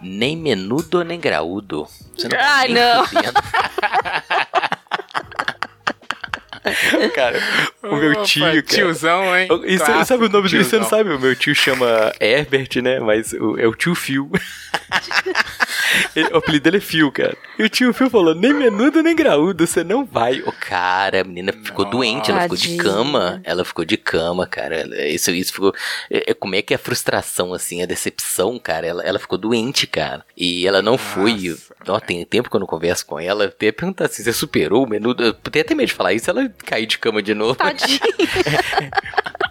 nem 0.00 0.36
menudo 0.36 1.04
nem 1.04 1.20
graúdo. 1.20 1.86
Você 2.16 2.28
não 2.28 2.38
Ai, 2.38 2.68
não. 2.68 3.04
cara, 7.14 7.40
o 7.82 7.96
meu 7.96 8.22
tio, 8.22 8.42
cara. 8.42 8.62
Tiozão, 8.62 9.36
hein? 9.36 9.48
Isso, 9.64 9.84
sabe 10.04 10.26
o 10.26 10.28
nome 10.28 10.48
dele? 10.48 10.64
Você 10.64 10.78
não 10.78 10.86
sabe? 10.86 11.10
O 11.10 11.18
meu 11.18 11.34
tio 11.34 11.54
chama 11.54 12.12
Herbert, 12.20 12.82
né? 12.82 13.00
Mas 13.00 13.32
o, 13.32 13.58
é 13.58 13.66
o 13.66 13.74
tio 13.74 13.94
Phil. 13.94 14.30
Ele, 16.14 16.28
o 16.28 16.36
apelido 16.38 16.64
dele 16.64 16.76
é 16.78 16.80
Phil, 16.80 17.10
cara. 17.10 17.36
E 17.58 17.62
o 17.62 17.68
tio 17.68 17.92
Phil 17.92 18.10
falou: 18.10 18.34
nem 18.34 18.52
menudo 18.52 19.02
nem 19.02 19.14
graúdo, 19.14 19.66
você 19.66 19.82
não 19.82 20.04
vai. 20.04 20.40
O 20.40 20.52
cara, 20.52 21.20
a 21.20 21.24
menina 21.24 21.52
ficou 21.52 21.84
Nossa. 21.84 21.96
doente, 21.96 22.30
ela 22.30 22.42
ficou 22.42 22.56
de 22.56 22.76
cama. 22.76 23.40
Ela 23.44 23.64
ficou 23.64 23.84
de 23.84 23.96
cama, 23.96 24.46
cara. 24.46 25.06
Isso, 25.08 25.30
isso 25.30 25.52
ficou. 25.52 25.74
É, 26.10 26.30
é, 26.30 26.34
como 26.34 26.54
é 26.54 26.62
que 26.62 26.72
é 26.72 26.76
a 26.76 26.78
frustração, 26.78 27.52
assim, 27.52 27.82
a 27.82 27.86
decepção, 27.86 28.58
cara? 28.58 28.86
Ela, 28.86 29.02
ela 29.02 29.18
ficou 29.18 29.38
doente, 29.38 29.86
cara. 29.86 30.24
E 30.36 30.66
ela 30.66 30.82
não 30.82 30.96
foi. 30.96 31.56
Ó, 31.86 32.00
tem 32.00 32.24
tempo 32.24 32.50
que 32.50 32.56
eu 32.56 32.60
não 32.60 32.66
converso 32.66 33.06
com 33.06 33.18
ela. 33.18 33.44
Eu 33.44 33.48
até 33.48 33.72
perguntar 33.72 34.06
assim: 34.06 34.22
você 34.22 34.32
superou 34.32 34.84
o 34.84 34.88
menudo? 34.88 35.22
Eu 35.24 35.34
tenho 35.34 35.64
até 35.64 35.74
medo 35.74 35.88
de 35.88 35.94
falar 35.94 36.12
isso, 36.12 36.30
ela 36.30 36.48
cair 36.64 36.86
de 36.86 36.98
cama 36.98 37.22
de 37.22 37.34
novo. 37.34 37.54
Tadinha. 37.54 38.00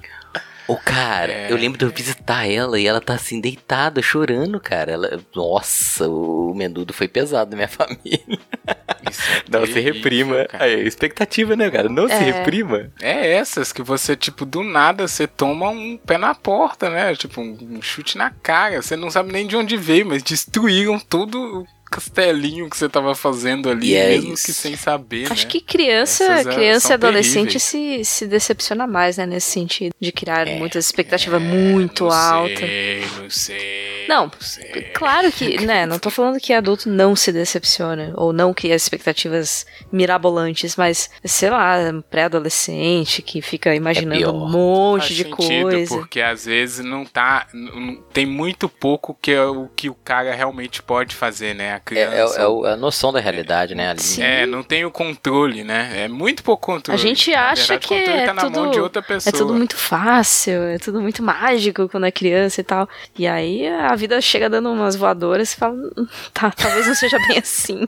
O 0.70 0.78
cara, 0.78 1.34
é... 1.34 1.52
eu 1.52 1.58
lembro 1.58 1.80
de 1.80 1.86
eu 1.86 1.90
visitar 1.90 2.48
ela 2.48 2.80
e 2.80 2.86
ela 2.86 3.02
tá 3.02 3.16
assim, 3.16 3.42
deitada, 3.42 4.04
chorando, 4.04 4.60
cara. 4.60 4.92
Ela, 4.92 5.20
nossa, 5.36 6.08
o 6.08 6.54
menudo 6.54 6.94
foi 6.94 7.08
pesado 7.08 7.50
na 7.50 7.56
minha 7.56 7.68
família. 7.68 8.40
É 8.68 9.50
não 9.50 9.66
se 9.66 9.80
reprima. 9.80 10.46
Aí, 10.54 10.86
expectativa, 10.86 11.56
né, 11.56 11.72
cara? 11.72 11.90
Não 11.90 12.06
é. 12.06 12.16
se 12.16 12.24
reprima. 12.24 12.92
É 13.02 13.32
essas 13.32 13.74
que 13.74 13.82
você, 13.82 14.16
tipo, 14.16 14.46
do 14.46 14.62
nada 14.64 15.08
você 15.08 15.26
toma 15.26 15.70
um 15.70 15.98
pé 15.98 16.20
na 16.20 16.36
porta, 16.36 16.88
né? 16.88 17.16
Tipo, 17.16 17.42
um 17.42 17.82
chute 17.82 18.16
na 18.16 18.30
cara. 18.30 18.80
Você 18.80 18.96
não 18.96 19.10
sabe 19.10 19.32
nem 19.32 19.48
de 19.48 19.58
onde 19.58 19.76
veio, 19.76 20.06
mas 20.06 20.22
destruíram 20.22 21.00
tudo 21.00 21.66
castelinho 22.00 22.70
que 22.70 22.78
você 22.78 22.88
tava 22.88 23.14
fazendo 23.14 23.70
ali, 23.70 23.94
é 23.96 24.10
mesmo 24.10 24.34
isso. 24.34 24.46
que 24.46 24.54
sem 24.54 24.76
saber. 24.76 25.32
Acho 25.32 25.46
né? 25.46 25.52
que 25.52 25.62
criança, 25.62 26.24
Essas, 26.24 26.56
criança 26.56 26.92
e 26.92 26.94
adolescente 26.94 27.60
se, 27.60 28.04
se 28.06 28.26
decepciona 28.26 28.88
mais, 28.88 29.18
né? 29.18 29.26
Nesse 29.26 29.52
sentido, 29.52 29.94
de 30.00 30.12
criar 30.12 30.48
é, 30.48 30.58
muitas 30.58 30.86
expectativas 30.86 31.42
é, 31.42 31.46
muito 31.46 32.06
não 32.06 32.12
altas. 32.12 32.60
Sei, 32.60 33.04
não 33.18 33.30
sei. 33.30 34.06
Não, 34.08 34.26
não 34.26 34.32
sei. 34.40 34.82
claro 34.94 35.32
que, 35.32 35.64
né? 35.66 35.86
Não 35.86 36.00
tô 36.00 36.10
falando 36.10 36.40
que 36.40 36.54
adulto 36.54 36.90
não 36.90 37.16
se 37.16 37.32
decepciona, 37.32 38.14
ou 38.16 38.34
não 38.34 38.54
cria 38.54 38.76
expectativas 38.76 39.66
mirabolantes, 39.92 40.76
mas, 40.76 41.10
sei 41.24 41.50
lá, 41.50 41.78
pré-adolescente 42.10 43.22
que 43.22 43.42
fica 43.42 43.76
imaginando 43.76 44.24
é 44.24 44.30
um 44.30 44.50
monte 44.50 45.08
Faz 45.08 45.16
de 45.16 45.26
coisa. 45.26 45.98
Porque 45.98 46.22
às 46.22 46.46
vezes 46.46 46.84
não 46.84 47.06
tá. 47.06 47.48
Não, 47.54 47.96
tem 48.14 48.26
muito 48.26 48.68
pouco 48.68 49.18
que 49.22 49.32
é 49.32 49.44
o 49.44 49.68
que 49.76 49.90
o 49.90 49.96
cara 49.96 50.34
realmente 50.34 50.82
pode 50.82 51.16
fazer, 51.16 51.54
né? 51.54 51.74
Criança. 51.90 52.40
É, 52.40 52.44
é, 52.44 52.70
é, 52.70 52.74
a 52.74 52.76
noção 52.78 53.12
da 53.12 53.20
realidade, 53.20 53.74
né? 53.76 53.90
Ali. 53.90 54.00
É, 54.20 54.46
não 54.46 54.64
tem 54.64 54.86
o 54.86 54.92
controle, 54.92 55.64
né? 55.64 56.04
É 56.04 56.08
muito 56.08 56.44
pouco 56.44 56.66
controle. 56.66 57.00
A 57.00 57.02
gente 57.02 57.34
acha 57.34 57.74
verdade, 57.74 57.88
que 57.88 57.94
é 57.94 58.26
tá 58.26 58.36
tudo, 58.36 58.92
é 59.26 59.32
tudo 59.32 59.54
muito 59.54 59.76
fácil, 59.76 60.64
é 60.64 60.78
tudo 60.78 61.02
muito 61.02 61.24
mágico 61.24 61.90
quando 61.90 62.06
é 62.06 62.12
criança 62.12 62.62
e 62.62 62.64
tal. 62.64 62.88
E 63.18 63.28
aí 63.28 63.68
a 63.68 63.96
vida 63.96 64.22
chega 64.22 64.50
dando 64.50 64.72
umas 64.72 64.96
voadoras 64.96 65.54
e 65.54 65.56
fala, 65.56 65.74
hum, 65.74 66.08
tá, 66.34 66.52
talvez 66.52 66.88
não 66.88 66.96
seja 66.96 67.18
bem 67.28 67.40
assim. 67.40 67.86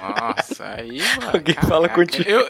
Nossa, 0.00 0.64
aí. 0.76 1.00
Alguém 1.32 1.54
caraca. 1.54 1.66
fala 1.66 1.88
contigo. 1.88 2.28
Eu 2.28 2.48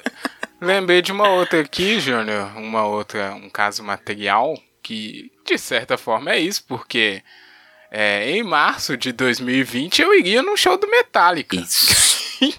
lembrei 0.60 1.00
de 1.00 1.12
uma 1.12 1.28
outra 1.28 1.60
aqui, 1.60 1.98
Júnior, 1.98 2.50
uma 2.56 2.84
outra, 2.84 3.34
um 3.34 3.48
caso 3.48 3.82
material 3.82 4.54
que 4.82 5.30
de 5.44 5.58
certa 5.58 5.98
forma 5.98 6.30
é 6.30 6.38
isso, 6.38 6.64
porque 6.66 7.22
é, 7.90 8.31
em 8.31 8.42
março 8.42 8.96
de 8.96 9.12
2020 9.12 10.03
eu 10.03 10.14
iria 10.14 10.42
num 10.42 10.57
show 10.57 10.77
do 10.77 10.88
Metallica. 10.88 11.57
Isso. 11.57 12.18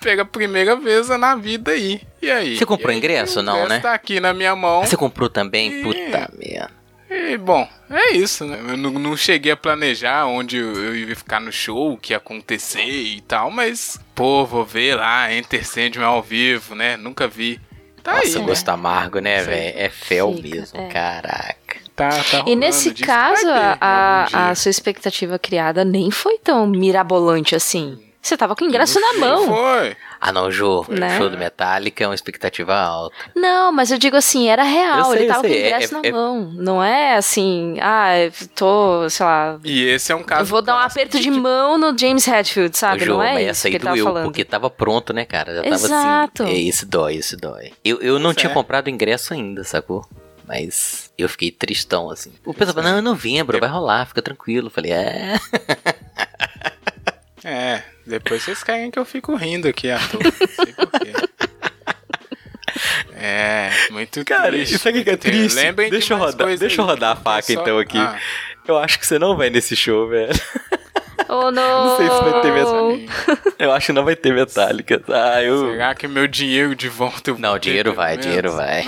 Pega 0.00 0.22
a 0.22 0.26
primeira 0.26 0.76
vez 0.76 1.08
na 1.08 1.34
vida 1.34 1.72
aí. 1.72 2.02
E 2.20 2.30
aí? 2.30 2.58
Você 2.58 2.66
comprou 2.66 2.90
aí, 2.90 2.98
ingresso, 2.98 3.42
não, 3.42 3.66
né? 3.66 3.80
Tá 3.80 3.94
aqui 3.94 4.20
na 4.20 4.34
minha 4.34 4.54
mão. 4.54 4.84
Você 4.84 4.96
comprou 4.96 5.28
também? 5.28 5.80
E... 5.80 5.82
Puta 5.82 6.30
merda. 6.38 6.80
E, 7.10 7.36
bom, 7.36 7.68
é 7.90 8.12
isso, 8.12 8.44
né? 8.44 8.56
Eu 8.68 8.76
não, 8.76 8.92
não 8.92 9.16
cheguei 9.16 9.50
a 9.50 9.56
planejar 9.56 10.26
onde 10.26 10.58
eu, 10.58 10.72
eu, 10.74 10.94
ia 10.94 11.16
ficar 11.16 11.40
no 11.40 11.50
show, 11.50 11.94
o 11.94 11.96
que 11.96 12.12
ia 12.12 12.18
acontecer 12.18 12.84
e 12.84 13.20
tal, 13.22 13.50
mas, 13.50 13.98
pô, 14.14 14.46
vou 14.46 14.64
ver 14.64 14.94
lá, 14.94 15.32
Enter 15.32 15.66
Sandman 15.66 16.06
ao 16.06 16.22
vivo, 16.22 16.76
né? 16.76 16.96
Nunca 16.96 17.26
vi. 17.26 17.60
Tá 18.00 18.14
Nossa, 18.14 18.38
aí, 18.38 18.44
gosto 18.44 18.66
né? 18.68 18.72
amargo, 18.72 19.18
né, 19.18 19.42
velho? 19.42 19.76
É 19.76 19.88
fel 19.88 20.32
mesmo, 20.40 20.80
é. 20.80 20.88
caraca. 20.88 21.79
Tá, 22.00 22.08
tá 22.08 22.44
e 22.46 22.56
nesse 22.56 22.94
caso, 22.94 23.46
a, 23.80 24.50
a 24.50 24.54
sua 24.54 24.70
expectativa 24.70 25.38
criada 25.38 25.84
nem 25.84 26.10
foi 26.10 26.38
tão 26.38 26.66
mirabolante 26.66 27.54
assim. 27.54 27.98
Você 28.22 28.36
tava 28.36 28.54
com 28.54 28.64
o 28.64 28.68
ingresso 28.68 29.00
na 29.00 29.14
mão. 29.14 29.46
Foi. 29.46 29.96
Ah, 30.20 30.30
não, 30.30 30.50
Jô. 30.50 30.84
Né? 30.88 31.16
Show 31.16 31.30
do 31.30 31.38
Metallica 31.38 32.04
é 32.04 32.06
uma 32.06 32.14
expectativa 32.14 32.74
alta. 32.74 33.16
Não, 33.34 33.72
mas 33.72 33.90
eu 33.90 33.96
digo 33.96 34.14
assim, 34.14 34.48
era 34.48 34.62
real. 34.62 35.10
Sei, 35.10 35.20
ele 35.20 35.26
tava 35.26 35.40
com 35.40 35.48
o 35.48 35.50
ingresso 35.50 35.96
é, 35.96 36.00
na 36.00 36.08
é, 36.08 36.12
mão. 36.12 36.52
Não 36.54 36.84
é 36.84 37.16
assim, 37.16 37.76
ah, 37.80 38.12
tô, 38.54 39.08
sei 39.08 39.24
lá. 39.24 39.58
E 39.64 39.84
esse 39.84 40.12
é 40.12 40.14
um 40.14 40.22
caso. 40.22 40.42
Eu 40.42 40.46
vou 40.46 40.60
dar 40.60 40.76
um 40.76 40.80
aperto 40.80 41.18
de 41.18 41.30
mão 41.30 41.78
no 41.78 41.96
James 41.96 42.28
Hetfield, 42.28 42.76
sabe? 42.76 43.04
Jô, 43.06 43.14
não 43.14 43.22
é 43.22 43.32
mas 43.32 43.40
isso 43.40 43.50
essa 43.50 43.68
aí 43.68 43.72
que 43.72 43.78
doeu, 43.78 44.04
falando. 44.04 44.24
porque 44.24 44.44
tava 44.44 44.68
pronto, 44.68 45.14
né, 45.14 45.24
cara? 45.24 45.56
Já 45.56 45.64
Exato. 45.64 46.32
tava 46.34 46.50
assim. 46.50 46.68
Esse 46.68 46.84
dói, 46.84 47.14
esse 47.16 47.36
dói. 47.36 47.72
Eu, 47.82 48.00
eu 48.02 48.18
não 48.18 48.34
tinha 48.34 48.52
comprado 48.52 48.90
ingresso 48.90 49.32
ainda, 49.32 49.64
sacou? 49.64 50.06
Mas 50.50 51.12
eu 51.16 51.28
fiquei 51.28 51.52
tristão, 51.52 52.10
assim. 52.10 52.32
O 52.44 52.52
pessoal 52.52 52.74
falou, 52.74 52.90
não, 52.90 52.98
é 52.98 53.00
novembro, 53.00 53.60
vai 53.60 53.68
rolar, 53.68 54.04
fica 54.06 54.20
tranquilo. 54.20 54.66
Eu 54.66 54.70
falei, 54.70 54.90
é. 54.90 55.38
É, 57.42 57.82
depois 58.06 58.42
vocês 58.42 58.62
caem 58.62 58.90
que 58.90 58.98
eu 58.98 59.04
fico 59.04 59.34
rindo 59.34 59.66
aqui 59.66 59.88
toa. 60.10 60.22
Não 60.22 60.64
sei 60.64 60.72
porquê. 60.74 61.12
É, 63.22 63.70
muito 63.90 64.24
Cara, 64.24 64.48
triste. 64.48 64.76
isso 64.76 64.88
aqui 64.88 65.04
que 65.04 65.10
é 65.10 65.16
triste. 65.16 65.54
Lembrem 65.54 65.90
deixa 65.90 66.14
eu 66.14 66.18
rodar, 66.18 66.56
deixa 66.56 66.80
eu 66.80 66.86
rodar 66.86 67.12
a 67.12 67.16
faca 67.16 67.42
só... 67.42 67.52
então 67.52 67.78
aqui. 67.78 67.98
Ah. 67.98 68.18
Eu 68.66 68.78
acho 68.78 68.98
que 68.98 69.06
você 69.06 69.18
não 69.18 69.36
vai 69.36 69.50
nesse 69.50 69.76
show, 69.76 70.08
velho. 70.08 70.32
Oh, 71.28 71.50
não! 71.50 71.84
Não 71.84 71.96
sei 71.96 72.08
se 72.08 72.30
vai 72.30 72.42
ter 72.42 72.52
Metallica. 72.52 73.54
Eu 73.58 73.72
acho 73.72 73.86
que 73.86 73.92
não 73.92 74.04
vai 74.04 74.16
ter 74.16 74.34
Metallica. 74.34 75.02
Ah, 75.08 75.42
eu... 75.42 75.70
Será 75.70 75.94
que 75.94 76.08
meu 76.08 76.26
dinheiro 76.26 76.74
de 76.74 76.88
volta 76.88 77.30
eu 77.30 77.34
vou 77.34 77.42
Não, 77.42 77.58
dinheiro 77.58 77.92
vai, 77.94 78.16
dinheiro 78.16 78.52
vai. 78.52 78.84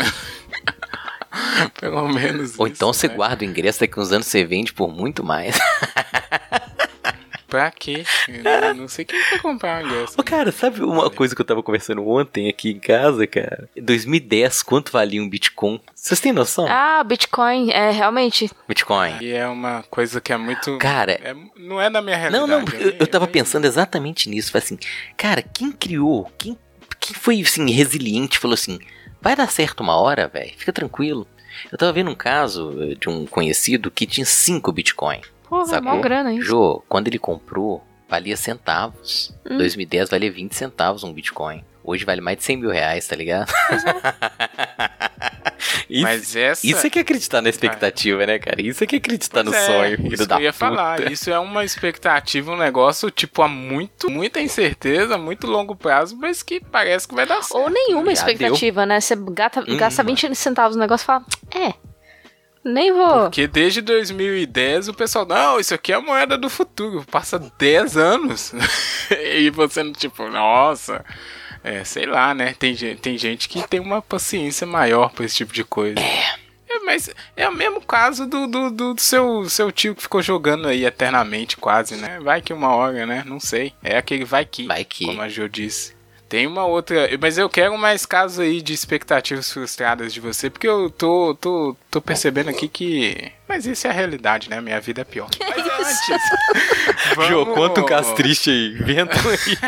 Pelo 1.81 2.09
menos 2.09 2.59
Ou 2.59 2.67
isso, 2.67 2.77
então 2.77 2.93
você 2.93 3.09
né? 3.09 3.15
guarda 3.15 3.45
o 3.45 3.49
ingresso, 3.49 3.81
daqui 3.81 3.99
uns 3.99 4.13
anos 4.13 4.27
você 4.27 4.45
vende 4.45 4.73
por 4.73 4.89
muito 4.93 5.25
mais. 5.25 5.59
Pra 7.49 7.71
quê? 7.71 8.03
Eu 8.63 8.75
não 8.75 8.89
sei 8.89 9.05
quem 9.05 9.21
vai 9.29 9.39
comprar 9.39 9.83
um 9.83 9.87
ingresso. 9.87 10.15
Ô, 10.19 10.23
cara, 10.23 10.51
sabe 10.51 10.83
uma 10.83 11.11
coisa 11.11 11.35
que 11.35 11.41
eu 11.43 11.45
tava 11.45 11.63
conversando 11.63 12.07
ontem 12.09 12.49
aqui 12.49 12.71
em 12.71 12.79
casa, 12.81 13.27
cara? 13.27 13.69
Em 13.77 13.83
2010, 13.83 14.63
quanto 14.63 14.91
valia 14.91 15.23
um 15.23 15.29
Bitcoin? 15.29 15.79
Vocês 15.95 16.19
têm 16.19 16.33
noção? 16.33 16.67
Ah, 16.67 17.05
Bitcoin, 17.05 17.71
é 17.71 17.91
realmente. 17.91 18.51
Bitcoin. 18.67 19.19
E 19.21 19.33
é 19.33 19.47
uma 19.47 19.85
coisa 19.91 20.19
que 20.19 20.33
é 20.33 20.37
muito. 20.39 20.79
Cara, 20.79 21.13
é- 21.13 21.35
não 21.59 21.79
é 21.79 21.91
da 21.91 22.01
minha 22.01 22.31
Não, 22.31 22.47
realidade. 22.47 22.73
não, 22.75 22.81
eu, 22.81 22.97
eu 23.01 23.07
tava 23.07 23.27
nem- 23.27 23.33
pensando 23.35 23.67
exatamente 23.67 24.31
nisso. 24.31 24.51
Falei 24.51 24.65
assim, 24.65 24.79
cara, 25.15 25.43
quem 25.43 25.71
criou, 25.73 26.33
quem, 26.39 26.57
quem 26.99 27.15
foi 27.15 27.43
assim, 27.43 27.71
resiliente, 27.71 28.39
falou 28.39 28.55
assim, 28.55 28.79
vai 29.23 29.37
dar 29.37 29.49
certo 29.51 29.81
uma 29.81 29.97
hora, 29.97 30.29
velho, 30.29 30.53
fica 30.57 30.73
tranquilo. 30.73 31.27
Eu 31.71 31.79
tava 31.79 31.93
vendo 31.93 32.11
um 32.11 32.15
caso 32.15 32.77
eh, 32.83 32.95
de 32.95 33.09
um 33.09 33.25
conhecido 33.25 33.91
que 33.91 34.07
tinha 34.07 34.27
5 34.27 34.73
Bitcoin. 34.73 35.21
Porra, 35.49 35.67
Sacou? 35.67 35.95
mó 35.95 36.01
grana, 36.01 36.33
hein? 36.33 36.41
Jô, 36.41 36.83
quando 36.89 37.07
ele 37.09 37.19
comprou, 37.19 37.85
valia 38.09 38.37
centavos. 38.37 39.33
Hum. 39.49 39.59
2010 39.59 40.11
valia 40.11 40.33
20 40.33 40.55
centavos 40.55 41.05
um 41.05 41.13
Bitcoin. 41.13 41.65
Hoje 41.85 42.05
vale 42.05 42.21
mais 42.21 42.39
de 42.39 42.45
100 42.45 42.57
mil 42.59 42.71
reais, 42.71 43.07
tá 43.07 43.15
ligado? 43.17 43.53
isso, 45.93 46.03
Mas 46.03 46.37
essa. 46.37 46.67
isso 46.67 46.87
é 46.87 46.91
que 46.91 46.99
é 46.99 47.03
acreditar 47.03 47.43
na 47.43 47.49
expectativa, 47.49 48.25
né, 48.27 48.39
cara? 48.39 48.63
Isso 48.63 48.83
é 48.83 48.87
que 48.87 48.97
é 48.97 48.99
acreditar 48.99 49.43
no 49.45 49.51
Pois 49.51 49.63
é, 49.63 49.67
sonho, 49.67 49.97
filho 49.99 50.15
isso 50.15 50.27
da 50.27 50.37
que 50.37 50.43
eu 50.43 50.45
ia 50.45 50.53
puta. 50.53 50.59
falar. 50.67 51.13
Isso 51.13 51.31
é 51.31 51.39
uma 51.39 51.65
expectativa, 51.65 52.51
um 52.53 52.57
negócio, 52.57 53.11
tipo, 53.11 53.43
há 53.43 53.49
muito, 53.49 54.11
muita 54.11 54.41
incerteza, 54.41 55.19
muito 55.19 55.47
longo 55.47 55.77
prazo, 55.77 56.17
mas 56.17 56.43
que 56.43 56.61
parece 56.61 57.07
que 57.07 57.15
vai 57.15 57.27
dar 57.27 57.43
certo. 57.43 57.61
Ou 57.61 57.69
nenhuma 57.71 58.07
Já 58.07 58.13
expectativa, 58.13 58.87
né? 58.87 59.01
Você 59.01 59.15
gata, 59.17 59.61
Hum, 59.61 59.77
gasta 59.77 60.03
20 60.03 60.35
centavos 60.35 60.77
no 60.77 60.81
negócio 60.81 61.05
e 61.05 61.07
fala, 61.07 61.25
é, 61.55 61.75
nem 62.65 62.93
vou. 62.93 63.23
Porque 63.25 63.47
desde 63.47 63.81
2010 63.81 64.89
o 64.89 64.95
pessoal, 64.95 65.27
não, 65.27 65.59
isso 65.59 65.75
aqui 65.75 65.93
é 65.93 65.97
a 65.97 66.01
moeda 66.01 66.39
do 66.39 66.49
futuro. 66.49 67.05
Passa 67.11 67.39
10 67.59 67.97
anos. 67.97 68.53
e 69.11 69.51
você 69.51 69.83
não, 69.83 69.93
tipo, 69.93 70.29
nossa. 70.29 71.05
É, 71.65 71.85
sei 71.85 72.07
lá, 72.07 72.35
né? 72.35 72.55
Tem, 72.59 72.75
tem 72.97 73.17
gente 73.17 73.49
que 73.49 73.67
tem 73.69 73.79
uma 73.81 74.03
paciência 74.03 74.67
maior 74.67 75.11
pra 75.13 75.25
esse 75.25 75.37
tipo 75.37 75.53
de 75.53 75.63
coisa. 75.63 76.01
É, 76.01 76.79
mas 76.85 77.09
é 77.37 77.49
o 77.49 77.55
mesmo 77.55 77.81
caso 77.81 78.27
do, 78.27 78.47
do, 78.47 78.71
do 78.71 79.01
seu, 79.01 79.49
seu 79.49 79.71
tio 79.71 79.95
que 79.95 80.03
ficou 80.03 80.21
jogando 80.23 80.67
aí 80.67 80.85
eternamente, 80.85 81.57
quase, 81.57 81.97
né? 81.97 82.19
Vai 82.21 82.41
que 82.41 82.53
uma 82.53 82.75
hora, 82.75 83.07
né? 83.07 83.23
Não 83.27 83.39
sei. 83.39 83.73
É 83.83 83.97
aquele 83.97 84.25
vai 84.25 84.45
que, 84.45 84.67
Vai 84.67 84.85
que. 84.85 85.07
como 85.07 85.23
a 85.23 85.29
Jo 85.29 85.49
disse. 85.49 85.95
Tem 86.29 86.47
uma 86.47 86.65
outra. 86.65 87.11
Mas 87.21 87.37
eu 87.37 87.47
quero 87.47 87.77
mais 87.77 88.07
casos 88.07 88.39
aí 88.41 88.63
de 88.63 88.73
expectativas 88.73 89.53
frustradas 89.53 90.15
de 90.15 90.19
você, 90.19 90.49
porque 90.49 90.67
eu 90.67 90.89
tô, 90.89 91.35
tô, 91.39 91.77
tô 91.91 92.01
percebendo 92.01 92.49
aqui 92.49 92.69
que. 92.69 93.31
Mas 93.47 93.67
isso 93.67 93.87
é 93.87 93.91
a 93.91 93.93
realidade, 93.93 94.49
né? 94.49 94.59
Minha 94.59 94.81
vida 94.81 95.03
é 95.03 95.05
pior. 95.05 95.29
Mas 95.39 95.59
antes. 95.59 96.23
Jô, 97.29 97.45
vamos- 97.45 97.55
conta 97.55 97.83
um 97.83 97.85
caso 97.85 98.15
triste 98.15 98.49
aí. 98.51 98.79
Um 98.83 99.29
aí. 99.29 99.59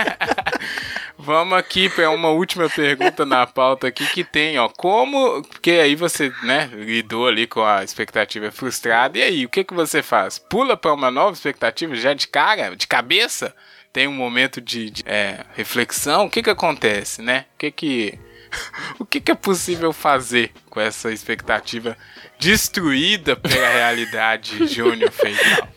Vamos 1.17 1.57
aqui 1.57 1.89
para 1.89 2.11
uma 2.11 2.31
última 2.31 2.69
pergunta 2.69 3.25
na 3.25 3.47
pauta 3.47 3.87
aqui 3.87 4.05
que 4.07 4.25
tem, 4.25 4.59
ó, 4.59 4.69
como, 4.69 5.43
porque 5.45 5.71
aí 5.71 5.95
você, 5.95 6.33
né, 6.43 6.69
lidou 6.73 7.29
ali 7.29 7.47
com 7.47 7.65
a 7.65 7.85
expectativa 7.85 8.51
frustrada, 8.51 9.17
e 9.19 9.23
aí, 9.23 9.47
o 9.47 9.49
que 9.49 9.63
que 9.63 9.73
você 9.73 10.03
faz? 10.03 10.39
Pula 10.39 10.77
para 10.77 10.93
uma 10.93 11.11
nova 11.11 11.33
expectativa 11.33 11.95
já 11.95 12.15
de 12.15 12.27
cara, 12.27 12.75
de 12.75 12.87
cabeça? 12.87 13.55
Tem 13.93 14.09
um 14.09 14.13
momento 14.13 14.61
de, 14.61 14.91
de, 14.91 15.03
é, 15.07 15.45
reflexão? 15.55 16.27
O 16.27 16.31
que 16.31 16.43
que 16.43 16.51
acontece, 16.51 17.23
né? 17.23 17.47
O 17.55 17.59
que 17.59 17.71
que, 17.71 18.19
o 18.99 19.07
que 19.07 19.21
que 19.21 19.31
é 19.31 19.37
possível 19.37 19.93
fazer 19.93 20.51
com 20.69 20.81
essa 20.81 21.13
expectativa 21.13 21.97
destruída 22.41 23.37
pela 23.37 23.69
realidade 23.69 24.67
Júnior 24.67 25.13
Feijão? 25.13 25.69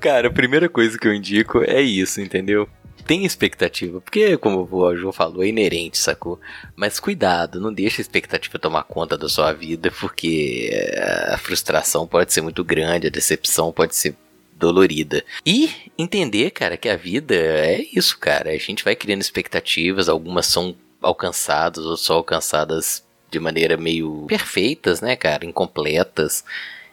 Cara, 0.00 0.28
a 0.28 0.32
primeira 0.32 0.68
coisa 0.68 0.98
que 0.98 1.06
eu 1.06 1.14
indico 1.14 1.62
é 1.62 1.80
isso, 1.80 2.20
entendeu? 2.20 2.68
Tem 3.06 3.24
expectativa, 3.24 4.00
porque, 4.00 4.36
como 4.38 4.66
o 4.70 4.96
João 4.96 5.12
falou, 5.12 5.44
é 5.44 5.48
inerente, 5.48 5.98
sacou? 5.98 6.40
Mas 6.74 6.98
cuidado, 6.98 7.60
não 7.60 7.72
deixa 7.72 8.00
a 8.00 8.02
expectativa 8.02 8.58
tomar 8.58 8.84
conta 8.84 9.18
da 9.18 9.28
sua 9.28 9.52
vida, 9.52 9.90
porque 9.90 10.70
eh, 10.72 11.28
a 11.34 11.36
frustração 11.36 12.06
pode 12.06 12.32
ser 12.32 12.40
muito 12.40 12.64
grande, 12.64 13.08
a 13.08 13.10
decepção 13.10 13.70
pode 13.72 13.94
ser 13.94 14.16
dolorida. 14.56 15.22
E 15.44 15.70
entender, 15.98 16.50
cara, 16.50 16.76
que 16.76 16.88
a 16.88 16.96
vida 16.96 17.34
é 17.34 17.84
isso, 17.92 18.18
cara. 18.18 18.50
A 18.50 18.58
gente 18.58 18.82
vai 18.82 18.96
criando 18.96 19.20
expectativas, 19.20 20.08
algumas 20.08 20.46
são 20.46 20.74
alcançadas 21.02 21.84
ou 21.84 21.96
só 21.96 22.14
alcançadas 22.14 23.04
de 23.30 23.38
maneira 23.38 23.76
meio 23.76 24.24
perfeitas, 24.26 25.00
né, 25.00 25.14
cara? 25.16 25.44
Incompletas. 25.44 26.44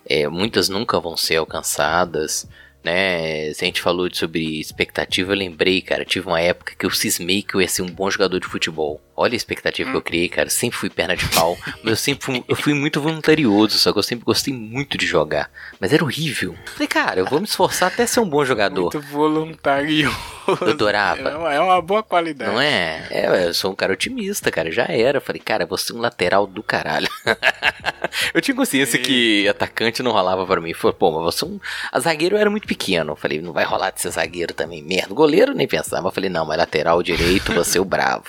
É, 0.06 0.28
muitas 0.28 0.68
nunca 0.68 1.00
vão 1.00 1.16
ser 1.16 1.38
alcançadas, 1.38 2.48
né? 2.84 3.54
Se 3.54 3.64
a 3.64 3.68
gente 3.68 3.82
falou 3.82 4.10
sobre 4.12 4.60
expectativa, 4.60 5.32
eu 5.32 5.38
lembrei, 5.38 5.82
cara, 5.82 6.06
tive 6.06 6.28
uma 6.28 6.42
época 6.42 6.74
que 6.78 6.86
eu 6.86 6.90
cismei 6.90 7.42
que 7.42 7.56
eu 7.56 7.62
ia 7.62 7.68
ser 7.68 7.82
um 7.82 7.90
bom 7.90 8.10
jogador 8.10 8.40
de 8.40 8.48
futebol. 8.48 9.02
Olha 9.22 9.34
a 9.34 9.36
expectativa 9.36 9.92
que 9.92 9.98
eu 9.98 10.02
criei, 10.02 10.28
cara. 10.28 10.50
Sempre 10.50 10.78
fui 10.78 10.90
perna 10.90 11.16
de 11.16 11.28
pau, 11.30 11.58
mas 11.84 11.92
eu 11.92 11.96
sempre 11.96 12.26
fui, 12.26 12.44
eu 12.48 12.56
fui 12.56 12.74
muito 12.74 13.00
voluntarioso, 13.00 13.78
só 13.78 13.94
que 13.94 14.00
eu 14.00 14.04
sempre 14.04 14.26
gostei 14.26 14.54
muito 14.54 14.98
de 14.98 15.06
jogar. 15.06 15.52
Mas 15.80 15.94
era 15.94 16.04
horrível. 16.04 16.56
Falei, 16.74 16.88
cara, 16.88 17.20
eu 17.20 17.26
vou 17.26 17.40
me 17.40 17.46
esforçar 17.46 17.90
até 17.90 18.06
ser 18.08 18.20
um 18.20 18.30
bom 18.30 18.44
jogador. 18.44 18.94
Muito 18.94 19.02
voluntarioso. 19.02 20.18
Eu 20.48 20.72
adorava. 20.72 21.30
É 21.30 21.36
uma, 21.36 21.54
é 21.54 21.60
uma 21.60 21.82
boa 21.82 22.02
qualidade. 22.02 22.52
Não 22.52 22.60
é? 22.60 23.08
É, 23.10 23.48
eu 23.48 23.54
sou 23.54 23.72
um 23.72 23.76
cara 23.76 23.94
otimista, 23.94 24.52
cara. 24.52 24.72
Já 24.72 24.86
era. 24.86 25.18
Eu 25.18 25.22
Falei, 25.22 25.42
cara, 25.42 25.66
vou 25.66 25.78
ser 25.78 25.94
um 25.94 26.00
lateral 26.00 26.48
do 26.48 26.64
caralho. 26.64 27.08
eu 28.34 28.42
tinha 28.42 28.56
consciência 28.56 29.00
que 29.00 29.48
atacante 29.48 30.02
não 30.02 30.12
rolava 30.12 30.46
pra 30.46 30.60
mim. 30.60 30.74
Falei, 30.74 30.98
pô, 30.98 31.12
mas 31.12 31.36
você 31.36 31.46
é 31.46 31.48
um. 31.48 31.60
A 31.92 32.00
zagueiro 32.00 32.36
era 32.36 32.50
muito 32.50 32.68
pequeno. 32.68 33.12
Eu 33.12 33.16
Falei, 33.16 33.40
não 33.42 33.54
vai 33.54 33.64
rolar 33.64 33.92
de 33.92 34.02
ser 34.02 34.10
zagueiro 34.10 34.54
também. 34.54 34.84
Merda. 34.84 35.14
Goleiro 35.14 35.54
nem 35.54 35.68
pensava. 35.68 36.08
Eu 36.08 36.12
falei, 36.12 36.30
não, 36.30 36.46
mas 36.46 36.58
lateral 36.58 37.04
direito, 37.04 37.54
você 37.54 37.78
é 37.78 37.82
o 37.82 37.86
bravo. 37.86 38.26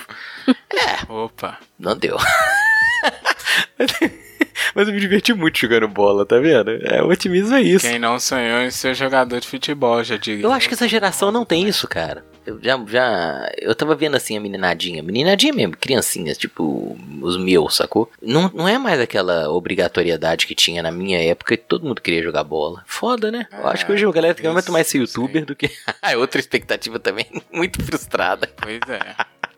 Opa. 1.09 1.57
Não 1.79 1.97
deu. 1.97 2.17
Mas 4.75 4.87
eu 4.87 4.93
me 4.93 4.99
diverti 4.99 5.33
muito 5.33 5.59
jogando 5.59 5.87
bola, 5.87 6.25
tá 6.25 6.39
vendo? 6.39 6.71
É, 6.85 7.01
o 7.01 7.07
otimismo 7.07 7.55
é 7.55 7.61
isso. 7.61 7.87
Quem 7.87 7.99
não 7.99 8.19
sonhou 8.19 8.61
em 8.61 8.71
ser 8.71 8.95
jogador 8.95 9.39
de 9.39 9.47
futebol, 9.47 10.03
já 10.03 10.17
diria. 10.17 10.43
Eu 10.43 10.51
acho 10.51 10.67
que 10.67 10.73
essa 10.73 10.87
geração 10.87 11.31
não 11.31 11.45
tem 11.45 11.67
isso, 11.67 11.87
cara. 11.87 12.25
Eu 12.45 12.59
já, 12.61 12.77
já. 12.87 13.51
Eu 13.57 13.73
tava 13.73 13.95
vendo 13.95 14.15
assim 14.15 14.37
a 14.37 14.41
meninadinha. 14.41 15.01
Meninadinha 15.01 15.53
mesmo, 15.53 15.77
criancinhas, 15.77 16.37
tipo, 16.37 16.97
os 17.21 17.37
meus, 17.37 17.75
sacou? 17.75 18.11
Não, 18.21 18.49
não 18.53 18.67
é 18.67 18.77
mais 18.77 18.99
aquela 18.99 19.49
obrigatoriedade 19.49 20.45
que 20.45 20.55
tinha 20.55 20.83
na 20.83 20.91
minha 20.91 21.23
época 21.23 21.55
que 21.55 21.63
todo 21.63 21.85
mundo 21.85 22.01
queria 22.01 22.21
jogar 22.21 22.43
bola. 22.43 22.83
Foda, 22.85 23.31
né? 23.31 23.47
Eu 23.51 23.67
acho 23.67 23.85
que 23.85 23.91
hoje 23.91 24.05
a 24.05 24.11
galera 24.11 24.33
quer 24.33 24.51
muito 24.51 24.71
mais 24.71 24.87
ser 24.87 24.97
youtuber 24.99 25.45
do 25.45 25.55
que. 25.55 25.69
É 26.01 26.17
outra 26.17 26.39
expectativa 26.39 26.99
também, 26.99 27.25
muito 27.51 27.81
frustrada. 27.81 28.49
Pois 28.57 28.79
é. 28.89 29.15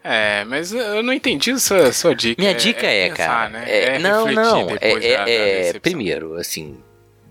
É, 0.08 0.46
mas 0.46 0.72
eu 0.72 1.02
não 1.02 1.12
entendi 1.12 1.50
a 1.52 1.58
sua, 1.58 1.92
sua 1.92 2.16
dica. 2.16 2.40
Minha 2.42 2.54
dica 2.54 2.86
é, 2.86 3.10
pensar, 3.10 3.26
cara. 3.28 3.50
né? 3.50 3.66
é- 3.68 3.96
É 3.96 4.00
não, 4.00 4.32
não. 4.32 4.70
É, 4.70 4.74
depois 4.78 5.04
é- 5.04 5.18
da- 5.18 5.30
é- 5.30 5.80
primeiro, 5.80 6.36
assim, 6.36 6.78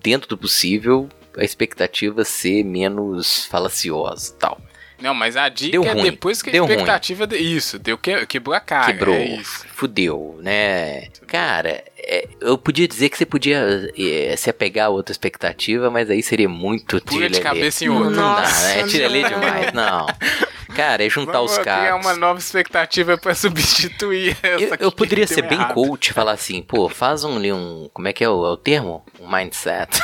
dentro 0.03 0.29
do 0.29 0.37
possível, 0.37 1.09
a 1.39 1.45
expectativa 1.45 2.25
ser 2.25 2.65
menos 2.65 3.47
falaciosa 3.47 4.35
tal. 4.39 4.61
Não, 5.01 5.13
mas 5.13 5.37
a 5.37 5.49
dica 5.49 5.73
Deu 5.73 5.85
é 5.85 5.93
ruim, 5.93 6.03
depois 6.05 6.41
que 6.41 6.49
a 6.51 6.53
deu 6.53 6.65
ruim. 6.65 6.73
expectativa. 6.73 7.27
De... 7.27 7.37
Isso, 7.37 7.79
deu 7.79 7.99
que... 7.99 8.25
quebrou 8.27 8.55
a 8.57 8.61
cara. 8.61 8.87
Quebrou, 8.87 9.15
É 9.15 9.25
isso. 9.25 9.67
fudeu, 9.75 10.39
né? 10.41 11.09
Cara, 11.27 11.85
é, 11.99 12.27
eu 12.41 12.57
podia 12.57 12.89
dizer 12.89 13.09
que 13.11 13.19
você 13.19 13.27
podia 13.27 13.91
é, 13.99 14.35
se 14.37 14.49
apegar 14.49 14.87
a 14.87 14.91
outra 14.91 15.13
expectativa, 15.13 15.91
mas 15.91 16.09
aí 16.09 16.23
seria 16.23 16.49
muito 16.49 17.01
Pula 17.03 17.29
de 17.29 17.41
cabeça 17.41 17.85
em 17.85 17.89
Não, 17.89 17.97
outra. 17.99 18.11
não 18.13 18.35
dá, 18.35 18.41
Nossa, 18.43 18.69
né? 18.69 18.81
É 18.81 18.87
tirelê 18.87 19.23
não. 19.23 19.29
demais, 19.29 19.73
não. 19.73 20.07
Cara, 20.75 21.05
é 21.05 21.09
juntar 21.09 21.33
Vamos 21.33 21.53
os 21.53 21.59
criar 21.59 21.89
cabos. 21.91 22.07
uma 22.07 22.17
nova 22.17 22.39
expectativa 22.39 23.17
pra 23.19 23.35
substituir 23.35 24.37
essa 24.43 24.75
Eu, 24.75 24.77
eu 24.81 24.93
poderia 24.93 25.27
ser 25.27 25.43
bem 25.43 25.59
errado. 25.59 25.75
coach 25.75 26.09
e 26.09 26.13
falar 26.13 26.33
assim, 26.33 26.63
pô, 26.63 26.89
faz 26.89 27.25
um 27.25 27.39
um. 27.53 27.89
Como 27.93 28.09
é 28.09 28.13
que 28.13 28.25
é 28.25 28.29
o, 28.29 28.45
é 28.45 28.51
o 28.51 28.57
termo? 28.57 29.05
Um 29.21 29.31
mindset. 29.31 30.01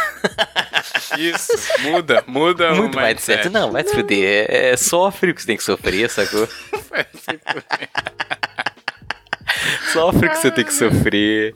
Isso, 1.19 1.53
muda, 1.81 2.23
muda 2.27 2.73
Muito 2.75 2.97
o 2.99 3.01
mindset. 3.03 3.49
Não, 3.49 3.73
vai 3.73 3.83
se 3.85 3.95
fuder. 3.95 4.47
É, 4.49 4.71
é 4.71 4.77
sofre 4.77 5.31
o 5.31 5.35
que 5.35 5.41
você 5.41 5.47
tem 5.47 5.57
que 5.57 5.63
sofrer, 5.65 6.09
sacou? 6.09 6.49
Sofre 9.93 10.27
o 10.27 10.31
que 10.31 10.37
você 10.39 10.51
tem 10.51 10.65
que 10.65 10.73
sofrer. 10.73 11.55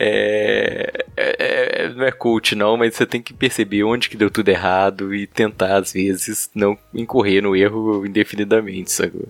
É, 0.00 1.04
é- 1.16 1.36
é- 1.84 1.88
não 1.88 2.04
é 2.04 2.12
coach 2.12 2.54
não, 2.54 2.76
mas 2.76 2.94
você 2.94 3.04
tem 3.04 3.20
que 3.20 3.34
perceber 3.34 3.82
onde 3.82 4.08
que 4.08 4.16
deu 4.16 4.30
tudo 4.30 4.48
errado 4.48 5.12
e 5.14 5.26
tentar, 5.26 5.76
às 5.76 5.92
vezes, 5.92 6.48
não 6.54 6.78
incorrer 6.94 7.42
no 7.42 7.56
erro 7.56 8.06
indefinidamente, 8.06 8.92
sacou? 8.92 9.28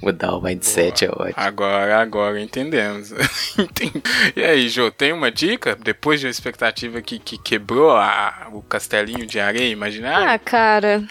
Mudar 0.00 0.36
o 0.36 0.40
mindset 0.40 1.04
é 1.04 1.08
ótimo. 1.10 1.34
Agora, 1.36 2.00
agora 2.00 2.40
entendemos. 2.40 3.12
E 4.36 4.42
aí, 4.42 4.68
Jô, 4.68 4.90
tem 4.90 5.12
uma 5.12 5.30
dica? 5.30 5.76
Depois 5.76 6.20
de 6.20 6.26
uma 6.26 6.30
expectativa 6.30 7.00
que, 7.02 7.18
que 7.18 7.36
quebrou 7.38 7.90
a- 7.90 8.48
o 8.52 8.62
castelinho 8.62 9.26
de 9.26 9.40
areia 9.40 9.68
imaginário? 9.70 10.28
Ah, 10.28 10.38
cara, 10.38 11.02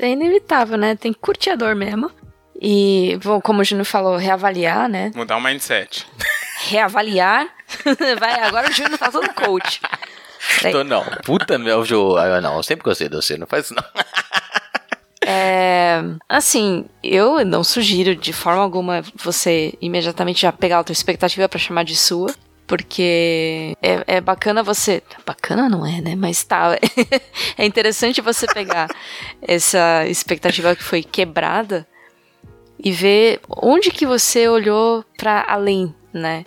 é 0.00 0.08
inevitável, 0.10 0.76
né? 0.76 0.96
Tem 0.96 1.12
que 1.12 1.18
curtir 1.18 1.50
a 1.50 1.56
dor 1.56 1.74
mesmo. 1.74 2.10
E, 2.60 3.18
bom, 3.22 3.40
como 3.40 3.60
o 3.60 3.64
Júnior 3.64 3.84
falou, 3.84 4.16
reavaliar, 4.16 4.88
né? 4.88 5.12
Mudar 5.14 5.36
o 5.36 5.40
mindset. 5.40 6.06
Reavaliar. 6.68 7.46
Vai, 8.18 8.40
agora 8.40 8.68
o 8.68 8.72
Júnior 8.72 8.98
tá 8.98 9.10
todo 9.10 9.32
coach. 9.32 9.80
Tô 10.72 10.82
não. 10.82 11.04
Puta 11.24 11.58
meu, 11.58 11.84
Jô. 11.84 12.16
Ah, 12.16 12.40
Não, 12.40 12.56
eu 12.56 12.62
sempre 12.62 12.84
gostei 12.84 13.08
de 13.08 13.16
você, 13.16 13.36
não 13.36 13.46
faz 13.46 13.66
isso 13.66 13.74
não. 13.74 13.84
É, 15.30 16.00
assim, 16.26 16.86
eu 17.02 17.44
não 17.44 17.62
sugiro 17.62 18.16
de 18.16 18.32
forma 18.32 18.62
alguma 18.62 19.02
você 19.14 19.74
imediatamente 19.78 20.40
já 20.40 20.50
pegar 20.50 20.78
a 20.78 20.84
tua 20.84 20.94
expectativa 20.94 21.46
pra 21.46 21.58
chamar 21.58 21.84
de 21.84 21.94
sua. 21.94 22.34
Porque 22.66 23.76
é, 23.82 24.16
é 24.16 24.20
bacana 24.22 24.62
você. 24.62 25.02
Bacana 25.26 25.68
não 25.68 25.84
é, 25.84 26.00
né? 26.00 26.14
Mas 26.16 26.44
tá. 26.44 26.78
é 27.58 27.66
interessante 27.66 28.22
você 28.22 28.46
pegar 28.46 28.88
essa 29.42 30.06
expectativa 30.06 30.74
que 30.74 30.82
foi 30.82 31.02
quebrada 31.02 31.86
e 32.82 32.92
ver 32.92 33.40
onde 33.48 33.90
que 33.90 34.06
você 34.06 34.48
olhou 34.48 35.04
pra 35.16 35.44
além, 35.48 35.94
né? 36.12 36.44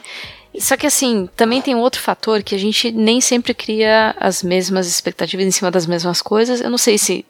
Só 0.59 0.75
que 0.75 0.86
assim, 0.86 1.29
também 1.36 1.61
tem 1.61 1.73
um 1.75 1.79
outro 1.79 2.01
fator 2.01 2.43
que 2.43 2.53
a 2.53 2.57
gente 2.57 2.91
nem 2.91 3.21
sempre 3.21 3.53
cria 3.53 4.15
as 4.19 4.43
mesmas 4.43 4.88
expectativas 4.88 5.45
em 5.45 5.51
cima 5.51 5.71
das 5.71 5.86
mesmas 5.86 6.21
coisas. 6.21 6.59
Eu 6.59 6.69
não 6.69 6.77
sei 6.77 6.97
se 6.97 7.25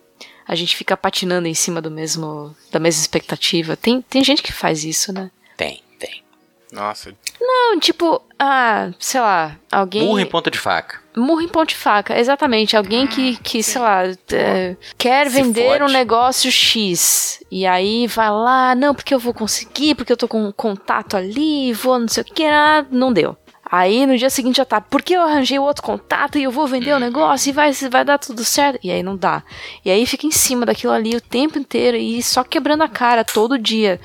a 0.48 0.56
gente 0.56 0.76
fica 0.76 0.98
patinando 0.98 1.48
em 1.48 1.54
cima 1.54 1.82
do 1.82 1.92
mesmo 1.92 2.56
da 2.72 2.80
mesma 2.80 3.02
expectativa. 3.02 3.78
Tem, 3.78 4.02
tem 4.02 4.24
gente 4.24 4.42
que 4.42 4.52
faz 4.52 4.84
isso, 4.84 5.14
né? 5.14 5.30
Tem, 5.56 5.82
tem. 6.00 6.24
Nossa, 6.72 7.14
Não, 7.40 7.80
tipo, 7.80 8.22
ah, 8.40 8.92
sei 8.98 9.20
lá, 9.20 9.58
alguém 9.72 10.06
Burro 10.06 10.20
em 10.20 10.26
ponta 10.26 10.50
de 10.50 10.58
faca. 10.58 11.01
Murro 11.16 11.42
em 11.42 11.48
ponto 11.48 11.70
de 11.70 11.76
faca, 11.76 12.18
exatamente. 12.18 12.78
Alguém 12.78 13.06
que, 13.06 13.36
que 13.38 13.62
sei 13.62 13.82
lá, 13.82 14.04
é, 14.32 14.78
quer 14.98 15.30
Se 15.30 15.36
vender 15.36 15.76
um 15.76 15.80
fode. 15.80 15.94
negócio 15.94 16.52
X. 16.52 17.44
E 17.52 17.66
aí 17.66 18.08
vai 18.08 18.30
lá, 18.30 18.74
não, 18.76 18.96
porque 18.96 19.14
eu 19.14 19.20
vou 19.20 19.34
conseguir, 19.34 19.96
porque 19.96 20.14
eu 20.14 20.18
tô 20.18 20.28
com 20.28 20.46
um 20.46 20.52
contato 20.52 21.18
ali, 21.18 21.74
vou 21.74 22.00
não 22.00 22.08
sei 22.08 22.24
o 22.24 22.26
que, 22.26 22.46
ah, 22.46 22.86
não 22.90 23.12
deu. 23.12 23.36
Aí 23.72 24.06
no 24.06 24.18
dia 24.18 24.30
seguinte 24.30 24.58
já 24.58 24.66
tá, 24.66 24.82
porque 24.82 25.14
eu 25.14 25.22
arranjei 25.22 25.58
o 25.58 25.64
outro 25.64 25.82
contato 25.82 26.38
e 26.38 26.44
eu 26.44 26.52
vou 26.52 26.68
vender 26.68 26.94
o 26.94 27.00
negócio 27.00 27.50
e 27.50 27.54
vai, 27.54 27.72
vai 27.72 28.04
dar 28.04 28.18
tudo 28.18 28.44
certo. 28.44 28.80
E 28.84 28.92
aí 28.92 29.02
não 29.02 29.16
dá. 29.16 29.44
E 29.86 29.90
aí 29.90 30.06
fica 30.06 30.28
em 30.28 30.32
cima 30.32 30.66
daquilo 30.66 30.92
ali 30.92 31.16
o 31.16 31.22
tempo 31.22 31.58
inteiro 31.58 31.96
e 31.96 32.22
só 32.22 32.44
quebrando 32.44 32.84
a 32.84 32.90
cara 32.90 33.24
todo 33.24 33.58
dia. 33.58 33.98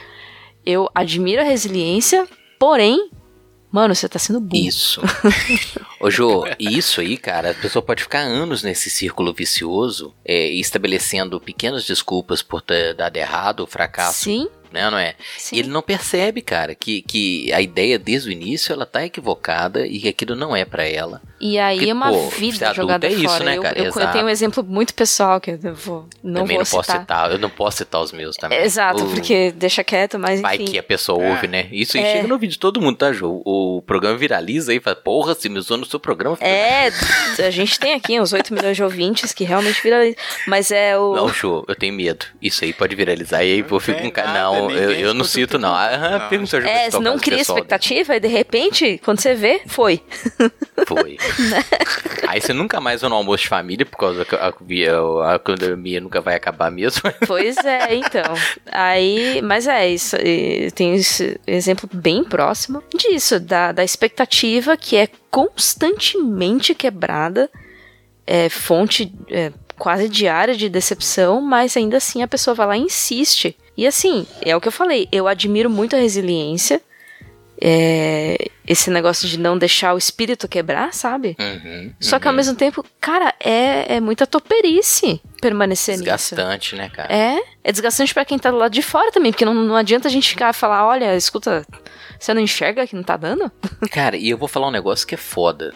Eu 0.64 0.88
admiro 0.94 1.40
a 1.42 1.44
resiliência, 1.44 2.28
porém, 2.60 3.10
mano, 3.76 3.94
você 3.94 4.08
tá 4.08 4.18
sendo 4.18 4.40
burro. 4.40 4.64
Isso. 4.66 5.02
Ô, 6.00 6.10
Jô, 6.10 6.46
e 6.58 6.78
isso 6.78 6.98
aí, 6.98 7.18
cara, 7.18 7.50
a 7.50 7.54
pessoa 7.54 7.82
pode 7.82 8.02
ficar 8.02 8.20
anos 8.20 8.62
nesse 8.62 8.88
círculo 8.88 9.34
vicioso, 9.34 10.14
é, 10.24 10.48
estabelecendo 10.48 11.38
pequenas 11.38 11.84
desculpas 11.84 12.40
por 12.40 12.62
ter 12.62 12.94
dado 12.94 13.18
errado, 13.18 13.60
o 13.60 13.66
fracasso, 13.66 14.24
Sim, 14.24 14.48
né, 14.76 14.90
não 14.90 14.98
é? 14.98 15.14
sim. 15.38 15.56
E 15.56 15.58
ele 15.60 15.68
não 15.68 15.82
percebe, 15.82 16.42
cara, 16.42 16.74
que, 16.74 17.02
que 17.02 17.52
a 17.52 17.60
ideia 17.60 17.98
desde 17.98 18.28
o 18.28 18.32
início 18.32 18.72
ela 18.72 18.84
tá 18.86 19.04
equivocada 19.04 19.86
e 19.86 19.98
que 19.98 20.08
aquilo 20.08 20.36
não 20.36 20.54
é 20.54 20.64
pra 20.64 20.86
ela. 20.86 21.20
E 21.40 21.58
aí 21.58 21.76
Porque, 21.78 21.90
é 21.90 21.94
uma 21.94 22.10
pô, 22.10 22.28
vida 22.30 22.72
jogada 22.74 23.06
é 23.06 23.12
isso, 23.12 23.24
fora. 23.28 23.44
né, 23.44 23.56
eu, 23.58 23.62
cara? 23.62 23.78
eu- 23.78 23.84
eu 23.84 23.90
Exato. 23.90 24.12
tenho 24.12 24.24
um 24.24 24.28
exemplo 24.28 24.64
muito 24.64 24.94
pessoal 24.94 25.40
que 25.40 25.50
eu 25.52 25.74
vou, 25.74 26.08
não 26.22 26.42
também 26.42 26.56
vou 26.56 26.64
não 26.64 26.70
posso 26.70 26.82
citar. 26.90 27.00
citar, 27.00 27.30
eu 27.32 27.38
não 27.38 27.50
posso 27.50 27.76
citar 27.78 28.00
os 28.00 28.12
meus 28.12 28.36
também. 28.36 28.58
Exato, 28.62 29.04
O- 29.04 29.10
porque 29.10 29.52
deixa 29.52 29.82
quieto, 29.84 30.18
mas 30.18 30.40
Vai 30.40 30.56
enfim. 30.56 30.64
que 30.66 30.78
a 30.78 30.82
pessoa 30.82 31.22
É. 31.22 31.30
ouve, 31.30 31.46
né? 31.48 31.68
Isso 31.72 31.96
aí 31.98 32.04
É. 32.04 32.12
chega 32.12 32.28
no 32.28 32.38
vídeo 32.38 32.52
de 32.52 32.58
todo 32.58 32.80
mundo, 32.80 32.96
tá, 32.96 33.12
Jô? 33.12 33.42
O 33.44 33.82
programa 33.86 34.16
viraliza 34.16 34.72
aí, 34.72 34.80
fala, 34.80 34.96
porra, 34.96 35.34
se 35.34 35.48
me 35.48 35.58
usou 35.58 35.76
no 35.76 35.84
seu 35.86 36.00
programa. 36.00 36.36
É, 36.40 36.88
a 37.44 37.50
gente 37.50 37.78
tem 37.78 37.94
aqui 37.94 38.18
uns 38.20 38.32
8 38.32 38.52
milhões 38.54 38.76
de 38.76 38.82
ouvintes 38.82 39.32
que 39.32 39.44
realmente 39.44 39.82
viralizam. 39.82 40.16
Mas 40.46 40.70
é 40.70 40.96
o. 40.98 41.14
Não, 41.14 41.28
show, 41.28 41.64
eu 41.68 41.74
tenho 41.74 41.92
medo. 41.94 42.24
Isso 42.40 42.64
aí 42.64 42.72
pode 42.72 42.94
viralizar 42.96 43.44
e 43.44 43.52
aí 43.54 43.62
vou 43.62 43.78
ficar 43.80 43.96
tem 43.98 44.06
com 44.06 44.12
cara. 44.12 44.32
nada, 44.32 44.65
Não, 44.68 44.76
eu, 44.76 44.90
eu 44.92 45.14
não 45.14 45.24
cito, 45.24 45.58
não. 45.58 45.74
Aham, 45.74 46.18
Não. 46.18 46.28
pergunta 46.28 46.56
é, 46.58 46.90
não 47.00 47.18
cria 47.18 47.38
pessoal 47.38 47.58
expectativa 47.58 48.16
e 48.16 48.20
de 48.20 48.28
repente, 48.28 49.00
quando 49.04 49.20
você 49.20 49.34
vê, 49.34 49.62
foi. 49.66 50.02
Foi. 50.86 51.16
aí 52.28 52.40
você 52.40 52.52
nunca 52.52 52.80
mais 52.80 53.00
vai 53.00 53.10
no 53.10 53.16
almoço 53.16 53.44
de 53.44 53.48
família, 53.48 53.84
por 53.86 53.96
causa 53.96 54.24
que 54.24 54.36
a, 54.36 54.52
a, 54.92 55.34
a 55.34 55.38
pandemia 55.38 56.00
nunca 56.00 56.20
vai 56.20 56.36
acabar 56.36 56.70
mesmo. 56.70 57.02
Pois 57.26 57.56
é, 57.56 57.94
então. 57.94 58.34
Aí, 58.70 59.40
mas 59.42 59.66
é 59.66 59.88
isso. 59.88 60.16
Tem 60.74 60.94
esse 60.94 61.40
exemplo 61.46 61.88
bem 61.92 62.22
próximo 62.22 62.82
disso, 62.94 63.40
da, 63.40 63.72
da 63.72 63.82
expectativa 63.82 64.76
que 64.76 64.96
é 64.96 65.08
constantemente 65.30 66.74
quebrada, 66.74 67.50
é 68.26 68.48
fonte 68.48 69.12
é, 69.30 69.52
quase 69.78 70.08
diária 70.08 70.54
de 70.54 70.68
decepção, 70.68 71.40
mas 71.40 71.76
ainda 71.76 71.96
assim 71.96 72.22
a 72.22 72.28
pessoa 72.28 72.54
vai 72.54 72.66
lá 72.66 72.76
e 72.76 72.82
insiste. 72.82 73.56
E 73.76 73.86
assim, 73.86 74.26
é 74.42 74.56
o 74.56 74.60
que 74.60 74.68
eu 74.68 74.72
falei, 74.72 75.08
eu 75.12 75.28
admiro 75.28 75.68
muito 75.70 75.94
a 75.94 75.98
resiliência. 75.98 76.80
é, 77.60 78.36
esse 78.66 78.90
negócio 78.90 79.26
de 79.28 79.38
não 79.38 79.56
deixar 79.56 79.94
o 79.94 79.98
espírito 79.98 80.46
quebrar, 80.48 80.92
sabe? 80.92 81.36
Uhum, 81.40 81.92
Só 82.00 82.18
que 82.18 82.28
ao 82.28 82.34
mesmo 82.34 82.54
tempo, 82.54 82.84
cara, 83.00 83.32
é, 83.40 83.96
é 83.96 84.00
muita 84.00 84.26
toperice 84.26 85.22
permanecer 85.40 85.94
nisso. 85.94 86.04
Desgastante, 86.04 86.74
né, 86.76 86.90
cara? 86.90 87.10
É, 87.12 87.38
é 87.64 87.72
desgastante 87.72 88.12
pra 88.12 88.24
quem 88.26 88.38
tá 88.38 88.50
do 88.50 88.58
lado 88.58 88.72
de 88.72 88.82
fora 88.82 89.10
também, 89.10 89.32
porque 89.32 89.44
não, 89.44 89.54
não 89.54 89.74
adianta 89.76 90.06
a 90.08 90.10
gente 90.10 90.28
ficar 90.28 90.50
e 90.50 90.56
falar, 90.56 90.86
olha, 90.86 91.16
escuta, 91.16 91.64
você 92.18 92.34
não 92.34 92.40
enxerga 92.42 92.86
que 92.86 92.94
não 92.96 93.02
tá 93.02 93.16
dando? 93.16 93.50
Cara, 93.90 94.16
e 94.16 94.28
eu 94.28 94.36
vou 94.36 94.48
falar 94.48 94.68
um 94.68 94.72
negócio 94.72 95.06
que 95.06 95.14
é 95.14 95.18
foda. 95.18 95.72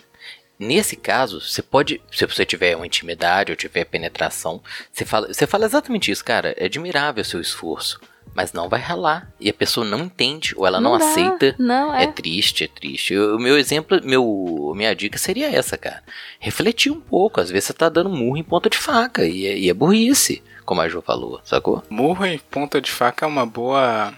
Nesse 0.61 0.95
caso, 0.95 1.41
você 1.41 1.63
pode, 1.63 2.03
se 2.13 2.27
você 2.27 2.45
tiver 2.45 2.77
uma 2.77 2.87
intimidade 2.87 3.51
ou 3.51 3.57
tiver 3.57 3.87
penetração, 3.87 4.63
você 4.93 5.07
fala, 5.07 5.29
você 5.33 5.47
fala 5.47 5.65
exatamente 5.65 6.11
isso, 6.11 6.23
cara. 6.23 6.55
É 6.59 6.67
admirável 6.67 7.23
o 7.23 7.25
seu 7.25 7.41
esforço, 7.41 7.99
mas 8.35 8.53
não 8.53 8.69
vai 8.69 8.79
ralar. 8.79 9.33
E 9.41 9.49
a 9.49 9.55
pessoa 9.55 9.87
não 9.87 10.01
entende 10.01 10.53
ou 10.55 10.67
ela 10.67 10.79
não, 10.79 10.99
dá. 10.99 11.05
aceita. 11.07 11.55
Não, 11.59 11.95
É 11.95 12.05
é. 12.05 12.07
triste, 12.13 12.65
é 12.65 12.69
triste. 12.69 13.17
O 13.17 13.39
meu 13.39 13.57
exemplo, 13.59 13.99
meu, 14.05 14.75
minha 14.77 14.95
dica 14.95 15.17
seria 15.17 15.49
essa, 15.51 15.79
cara. 15.79 16.03
Refletir 16.39 16.93
um 16.93 17.01
pouco. 17.01 17.41
Às 17.41 17.49
vezes 17.51 17.65
você 17.65 17.73
tá 17.73 17.89
dando 17.89 18.11
murro 18.11 18.37
em 18.37 18.45
ponta 18.45 18.69
de 18.69 18.77
faca 18.77 19.25
e 19.25 19.47
é, 19.47 19.57
e 19.59 19.71
é 19.71 19.73
burrice, 19.75 20.43
como 20.67 20.83
a 20.83 20.89
Jo 20.91 21.01
falou, 21.01 21.41
sacou? 21.43 21.83
murro 21.89 22.27
em 22.27 22.39
ponta 22.39 22.81
de 22.83 22.91
faca 22.91 23.25
é 23.25 23.29
uma 23.29 23.47
boa 23.47 24.13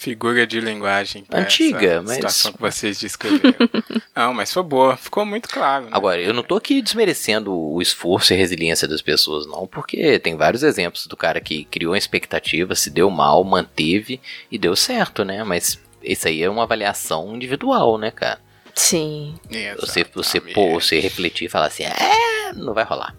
figura 0.00 0.46
de 0.46 0.58
linguagem. 0.60 1.26
Antiga, 1.30 2.00
mas- 2.00 2.14
situação 2.14 2.52
que 2.54 2.60
vocês 2.60 2.98
descreveram. 2.98 3.68
Não, 4.16 4.32
mas 4.32 4.50
foi 4.50 4.62
boa. 4.62 4.96
Ficou 4.96 5.26
muito 5.26 5.46
claro. 5.46 5.84
Né? 5.84 5.90
Agora, 5.92 6.20
eu 6.20 6.32
não 6.32 6.42
tô 6.42 6.56
aqui 6.56 6.80
desmerecendo 6.82 7.54
o 7.54 7.80
esforço 7.80 8.32
e 8.32 8.34
a 8.34 8.38
resiliência 8.38 8.88
das 8.88 9.00
pessoas, 9.00 9.46
não, 9.46 9.66
porque 9.66 10.18
tem 10.18 10.36
vários 10.36 10.62
exemplos 10.62 11.06
do 11.06 11.16
cara 11.16 11.40
que 11.40 11.64
criou 11.64 11.92
uma 11.92 11.98
expectativa, 11.98 12.74
se 12.74 12.90
deu 12.90 13.08
mal, 13.08 13.42
manteve 13.44 14.20
e 14.50 14.58
deu 14.58 14.74
certo, 14.74 15.24
né? 15.24 15.44
Mas 15.44 15.78
isso 16.02 16.28
aí 16.28 16.42
é 16.42 16.50
uma 16.50 16.64
avaliação 16.64 17.34
individual, 17.34 17.96
né, 17.96 18.10
cara? 18.10 18.40
Sim. 18.74 19.34
Você, 19.80 20.04
você, 20.14 20.40
pô, 20.40 20.74
você 20.80 20.98
refletir 21.00 21.46
e 21.46 21.48
falar 21.48 21.66
assim, 21.66 21.84
é, 21.84 22.52
não 22.54 22.74
vai 22.74 22.84
rolar. 22.84 23.14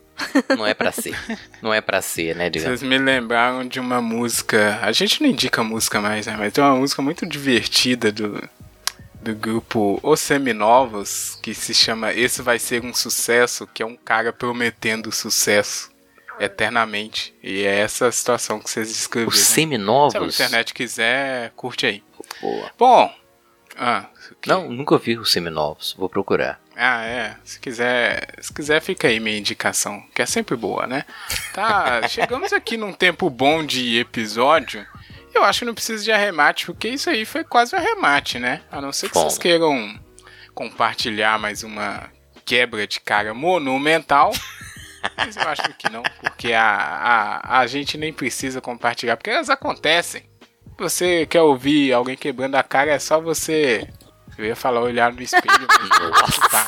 Não 0.56 0.68
é 0.68 0.74
pra 0.74 0.92
ser. 0.92 1.18
Não 1.64 1.74
é 1.74 1.82
pra 1.82 2.00
ser, 2.02 2.36
né, 2.36 2.48
digamos. 2.50 2.80
Vocês 2.80 2.88
me 2.88 2.98
lembraram 2.98 3.68
de 3.68 3.80
uma 3.80 4.00
música. 4.02 4.80
A 4.84 4.92
gente 4.92 5.22
não 5.22 5.28
indica 5.30 5.64
música 5.64 6.00
mais, 6.00 6.28
né? 6.28 6.36
Mas 6.38 6.54
tem 6.54 6.64
uma 6.64 6.76
música 6.76 7.02
muito 7.02 7.26
divertida 7.26 8.12
do, 8.12 8.48
do 9.16 9.34
grupo 9.34 10.00
Os 10.04 10.20
Seminovos 10.20 11.40
que 11.42 11.56
se 11.56 11.74
chama 11.74 12.14
Esse 12.14 12.44
Vai 12.44 12.60
Ser 12.60 12.86
um 12.86 12.94
Sucesso, 12.94 13.66
que 13.74 13.82
é 13.82 13.86
um 13.86 13.96
cara 13.96 14.32
prometendo 14.32 15.12
sucesso 15.12 15.90
eternamente. 16.40 17.34
E 17.42 17.64
é 17.64 17.80
essa 17.80 18.12
situação 18.12 18.60
que 18.60 18.70
vocês 18.70 18.90
descreveram. 18.90 19.30
Os 19.30 19.40
Se 19.40 19.52
a 19.52 19.56
seminovos. 19.56 20.36
internet 20.36 20.74
quiser, 20.74 21.52
curte 21.56 21.86
aí. 21.88 22.04
Boa. 22.42 22.72
Bom. 22.78 23.16
Ah, 23.78 24.06
que- 24.42 24.50
Não, 24.50 24.70
nunca 24.70 24.94
ouvi 24.94 25.18
os 25.18 25.32
seminovos. 25.32 25.96
Vou 25.98 26.08
procurar. 26.10 26.60
Ah, 26.76 27.04
é. 27.06 27.36
Se 27.44 27.60
quiser, 27.60 28.36
se 28.42 28.54
quiser, 28.54 28.82
fica 28.82 29.08
aí 29.08 29.20
minha 29.20 29.38
indicação, 29.38 30.04
que 30.16 30.22
é 30.22 30.26
sempre 30.26 30.56
boa, 30.56 30.88
né? 30.88 31.06
Tá, 31.54 32.06
chegamos 32.10 32.54
aqui 32.54 32.78
num 32.78 32.94
tempo 32.94 33.30
bom 33.30 33.64
de 33.66 34.00
episódio. 34.00 34.86
Eu 35.34 35.44
acho 35.44 35.60
que 35.60 35.66
não 35.66 35.74
precisa 35.74 36.04
de 36.04 36.12
arremate, 36.12 36.66
porque 36.66 36.90
isso 36.90 37.10
aí 37.10 37.24
foi 37.26 37.44
quase 37.44 37.76
um 37.76 37.80
arremate, 37.80 38.38
né? 38.40 38.62
A 38.72 38.82
não 38.82 38.92
ser 38.92 39.08
que 39.08 39.14
Bom. 39.14 39.22
vocês 39.22 39.38
queiram 39.38 39.98
compartilhar 40.54 41.40
mais 41.40 41.64
uma 41.64 42.10
quebra 42.46 42.86
de 42.86 43.00
cara 43.00 43.34
monumental. 43.34 44.32
Mas 45.18 45.36
eu 45.36 45.48
acho 45.48 45.64
que 45.80 45.90
não, 45.90 46.04
porque 46.22 46.54
a, 46.54 46.64
a, 47.44 47.60
a 47.60 47.68
gente 47.68 47.98
nem 47.98 48.12
precisa 48.14 48.62
compartilhar, 48.62 49.18
porque 49.18 49.30
elas 49.30 49.50
acontecem. 49.50 50.24
Você 50.78 51.26
quer 51.26 51.42
ouvir 51.42 51.94
alguém 51.94 52.16
quebrando 52.16 52.56
a 52.56 52.64
cara, 52.64 52.92
é 52.92 53.00
só 53.00 53.20
você. 53.22 53.88
Eu 54.42 54.48
ia 54.48 54.56
falar 54.56 54.82
olhar 54.82 55.14
no 55.14 55.22
espelho, 55.22 55.46
mas 55.48 56.40
né? 56.52 56.66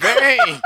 Bem, 0.00 0.60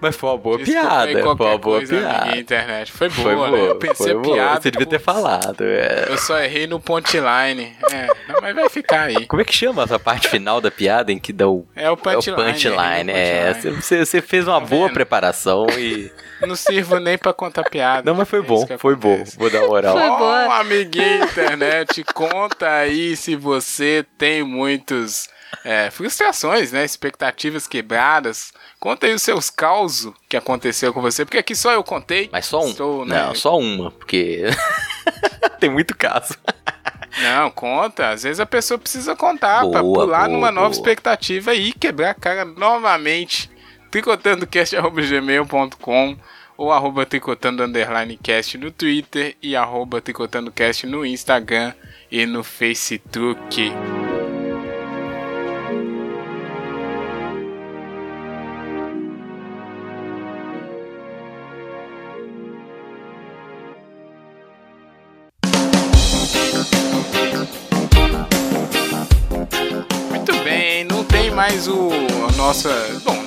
Mas 0.00 0.14
foi 0.16 0.30
uma 0.30 0.38
boa 0.38 0.58
desculpa 0.58 0.80
piada. 0.88 1.12
Foi 1.12 1.22
uma 1.22 1.34
boa 1.58 1.80
piada. 1.80 2.24
minha 2.26 2.38
internet. 2.38 2.92
Foi 2.92 3.08
boa, 3.08 3.22
Foi 3.22 3.34
né? 3.34 3.56
boa. 3.56 3.68
Eu 3.70 3.76
pensei 3.76 4.14
piada. 4.16 4.60
Você 4.60 4.70
devia 4.70 4.86
ter 4.86 4.98
falado. 5.00 5.64
É. 5.64 6.06
Eu 6.08 6.18
só 6.18 6.38
errei 6.38 6.66
no 6.66 6.78
punchline. 6.78 7.74
É, 7.90 8.06
não, 8.28 8.40
mas 8.40 8.54
vai 8.54 8.68
ficar 8.68 9.02
aí. 9.02 9.26
Como 9.26 9.40
é 9.42 9.44
que 9.44 9.54
chama 9.54 9.82
essa 9.82 9.98
parte 9.98 10.28
final 10.28 10.60
da 10.60 10.70
piada 10.70 11.10
em 11.12 11.18
que 11.18 11.32
dá 11.32 11.48
o. 11.48 11.66
É 11.74 11.88
o 11.88 11.92
É 11.92 11.92
o 11.92 11.96
punchline. 11.96 12.52
punchline, 12.52 13.10
é, 13.10 13.48
é. 13.48 13.54
punchline. 13.54 13.82
Você, 13.82 14.04
você 14.04 14.22
fez 14.22 14.46
uma 14.46 14.60
Tá 14.60 14.66
boa 14.66 14.88
preparação 14.90 15.66
e. 15.78 16.10
Não 16.46 16.56
sirvo 16.56 16.98
nem 16.98 17.16
pra 17.16 17.32
contar 17.32 17.68
piada. 17.68 18.02
Não, 18.10 18.16
mas 18.16 18.28
foi 18.28 18.40
É 18.40 18.42
bom, 18.42 18.66
foi 18.78 18.96
bom. 18.96 19.24
Vou 19.36 19.50
dar 19.50 19.66
moral. 19.66 19.96
Foi 19.96 20.08
boa. 20.08 20.56
amiguinho 20.60 21.24
internet, 21.24 22.04
conta 22.14 22.68
aí 22.68 23.16
se 23.16 23.36
você 23.36 24.04
tem 24.18 24.42
muitos 24.42 25.28
é, 25.64 25.90
frustrações, 25.90 26.72
né? 26.72 26.84
Expectativas 26.84 27.66
quebradas. 27.66 28.52
Conta 28.80 29.06
aí 29.06 29.14
os 29.14 29.22
seus 29.22 29.50
causos 29.50 30.12
que 30.28 30.36
aconteceu 30.36 30.92
com 30.92 31.00
você, 31.00 31.24
porque 31.24 31.38
aqui 31.38 31.54
só 31.54 31.72
eu 31.72 31.84
contei. 31.84 32.28
Mas 32.32 32.46
só 32.46 32.62
um. 32.64 32.70
Estou, 32.70 33.04
né? 33.04 33.26
Não, 33.26 33.34
só 33.34 33.58
uma, 33.58 33.90
porque. 33.90 34.42
tem 35.60 35.70
muito 35.70 35.96
caso. 35.96 36.34
Não, 37.20 37.50
conta. 37.50 38.08
Às 38.10 38.22
vezes 38.22 38.40
a 38.40 38.46
pessoa 38.46 38.78
precisa 38.78 39.14
contar 39.14 39.60
pra 39.68 39.82
Boa, 39.82 40.04
pular 40.04 40.18
boa, 40.20 40.28
numa 40.28 40.50
nova 40.50 40.68
boa. 40.68 40.76
expectativa 40.78 41.54
e 41.54 41.72
quebrar 41.72 42.10
a 42.10 42.14
cara 42.14 42.44
novamente. 42.44 43.50
tricotandocast.gmail.com 43.92 46.16
ou 46.56 46.72
arroba 46.72 47.06
tricotando 47.06 47.62
underline 47.62 48.18
cast 48.20 48.56
no 48.56 48.70
Twitter 48.70 49.36
e 49.42 49.54
arroba 49.54 50.00
tricotandocast 50.00 50.86
no 50.86 51.04
Instagram 51.04 51.74
e 52.10 52.24
no 52.24 52.42
Facebook. 52.42 53.70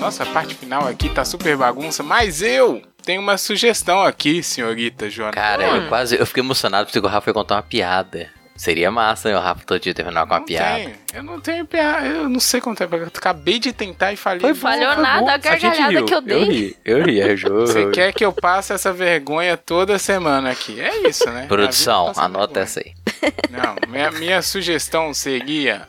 Nossa 0.06 0.26
parte 0.26 0.56
final 0.56 0.88
aqui 0.88 1.10
tá 1.10 1.26
super 1.26 1.56
bagunça, 1.58 2.02
mas 2.04 2.42
eu 2.42 2.82
tenho 3.04 3.22
uma 3.22 3.38
sugestão 3.38 4.02
aqui, 4.02 4.42
senhorita 4.42 5.10
Joana. 5.10 5.32
Cara, 5.34 5.72
Hum. 5.72 5.76
eu 5.84 5.88
quase. 5.90 6.18
Eu 6.20 6.26
fiquei 6.26 6.42
emocionado 6.42 6.86
porque 6.86 7.00
o 7.00 7.10
Rafa 7.10 7.30
ia 7.30 7.34
contar 7.34 7.56
uma 7.56 7.64
piada. 7.64 8.30
Seria 8.58 8.90
massa, 8.90 9.28
né? 9.30 9.38
O 9.38 9.42
Rafa 9.42 9.66
todo 9.66 9.82
dia 9.82 9.94
terminar 9.94 10.26
com 10.26 10.34
uma 10.34 10.40
não 10.40 10.46
piada. 10.46 10.76
tenho, 10.78 10.96
eu 11.14 11.24
não 11.24 11.42
tenho 11.42 11.66
piada, 11.66 12.08
eu 12.08 12.30
não 12.30 12.40
sei 12.40 12.62
contar, 12.62 12.88
eu 12.90 13.06
acabei 13.08 13.60
de 13.60 13.74
tentar 13.74 14.14
e 14.14 14.16
falei. 14.16 14.40
Foi 14.40 14.52
"Não, 14.52 14.56
Falhou 14.56 14.96
nada, 14.96 15.20
bom. 15.20 15.30
a 15.30 15.38
gargalhada 15.38 15.92
riu. 15.92 16.06
que 16.06 16.16
eu 16.16 16.22
dei. 16.22 16.38
Eu 16.42 16.46
ri, 16.48 16.78
eu 16.86 17.04
ri, 17.04 17.20
é 17.22 17.36
jogo. 17.36 17.68
Você 17.68 17.90
quer 17.92 18.14
que 18.14 18.24
eu 18.24 18.32
passe 18.32 18.72
essa 18.72 18.94
vergonha 18.94 19.58
toda 19.58 20.00
semana 20.00 20.52
aqui? 20.52 20.80
É 20.80 21.06
isso, 21.06 21.30
né? 21.32 21.48
Produção, 21.50 22.14
A 22.16 22.24
anota 22.26 22.62
vergonha. 22.62 22.64
essa 22.64 22.80
aí. 22.80 22.94
Não, 23.50 23.76
minha, 23.92 24.12
minha 24.12 24.42
sugestão 24.42 25.14
seria 25.14 25.86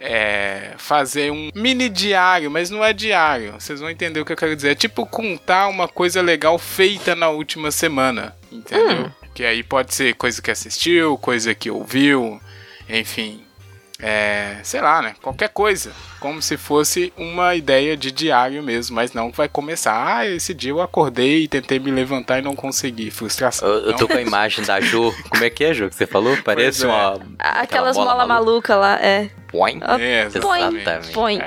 é, 0.00 0.72
fazer 0.78 1.30
um 1.30 1.50
mini 1.54 1.90
diário, 1.90 2.50
mas 2.50 2.70
não 2.70 2.82
é 2.82 2.92
diário. 2.92 3.52
Vocês 3.52 3.80
vão 3.80 3.90
entender 3.90 4.18
o 4.18 4.24
que 4.24 4.32
eu 4.32 4.36
quero 4.36 4.56
dizer. 4.56 4.70
É 4.70 4.74
tipo 4.74 5.04
contar 5.04 5.68
uma 5.68 5.86
coisa 5.86 6.22
legal 6.22 6.58
feita 6.58 7.14
na 7.14 7.28
última 7.28 7.70
semana, 7.70 8.34
entendeu? 8.50 9.12
Que 9.34 9.44
aí 9.44 9.62
pode 9.62 9.94
ser 9.94 10.14
coisa 10.14 10.40
que 10.40 10.50
assistiu, 10.50 11.18
coisa 11.18 11.54
que 11.54 11.70
ouviu, 11.70 12.40
enfim. 12.88 13.44
É, 14.02 14.56
sei 14.62 14.80
lá, 14.80 15.02
né? 15.02 15.14
Qualquer 15.20 15.50
coisa. 15.50 15.92
Como 16.18 16.40
se 16.40 16.56
fosse 16.56 17.12
uma 17.18 17.54
ideia 17.54 17.96
de 17.96 18.10
diário 18.10 18.62
mesmo, 18.62 18.96
mas 18.96 19.12
não 19.12 19.30
vai 19.30 19.46
começar. 19.48 20.16
Ah, 20.16 20.26
esse 20.26 20.54
dia 20.54 20.70
eu 20.70 20.80
acordei 20.80 21.42
e 21.42 21.48
tentei 21.48 21.78
me 21.78 21.90
levantar 21.90 22.38
e 22.38 22.42
não 22.42 22.56
consegui. 22.56 23.10
Frustração. 23.10 23.68
Eu, 23.68 23.90
eu 23.90 23.96
tô 23.96 24.08
com 24.08 24.16
a 24.16 24.22
imagem 24.22 24.64
da 24.64 24.80
Jo. 24.80 25.14
Como 25.28 25.44
é 25.44 25.50
que 25.50 25.64
é, 25.64 25.74
Jo, 25.74 25.90
que 25.90 25.94
você 25.94 26.06
falou? 26.06 26.34
Parece 26.42 26.84
é. 26.84 26.88
uma. 26.88 27.20
Aquelas 27.38 27.94
aquela 27.94 28.14
mola 28.14 28.26
maluca 28.26 28.74
lá, 28.74 28.98
é. 29.02 29.30
Ah, 29.82 30.00
É, 30.00 30.28
Põe, 30.30 30.60
Exatamente. 30.78 31.12
põe. 31.12 31.38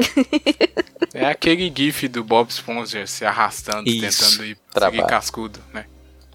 É 1.14 1.26
aquele 1.26 1.72
gif 1.76 2.08
do 2.08 2.24
Bob 2.24 2.49
Esponja 2.49 3.06
se 3.08 3.26
arrastando, 3.26 3.88
Isso, 3.89 4.24
tentando 4.24 4.45
ir 4.45 4.58
trabalho. 4.74 5.01
seguir 5.01 5.10
cascudo, 5.10 5.60
né? 5.74 5.86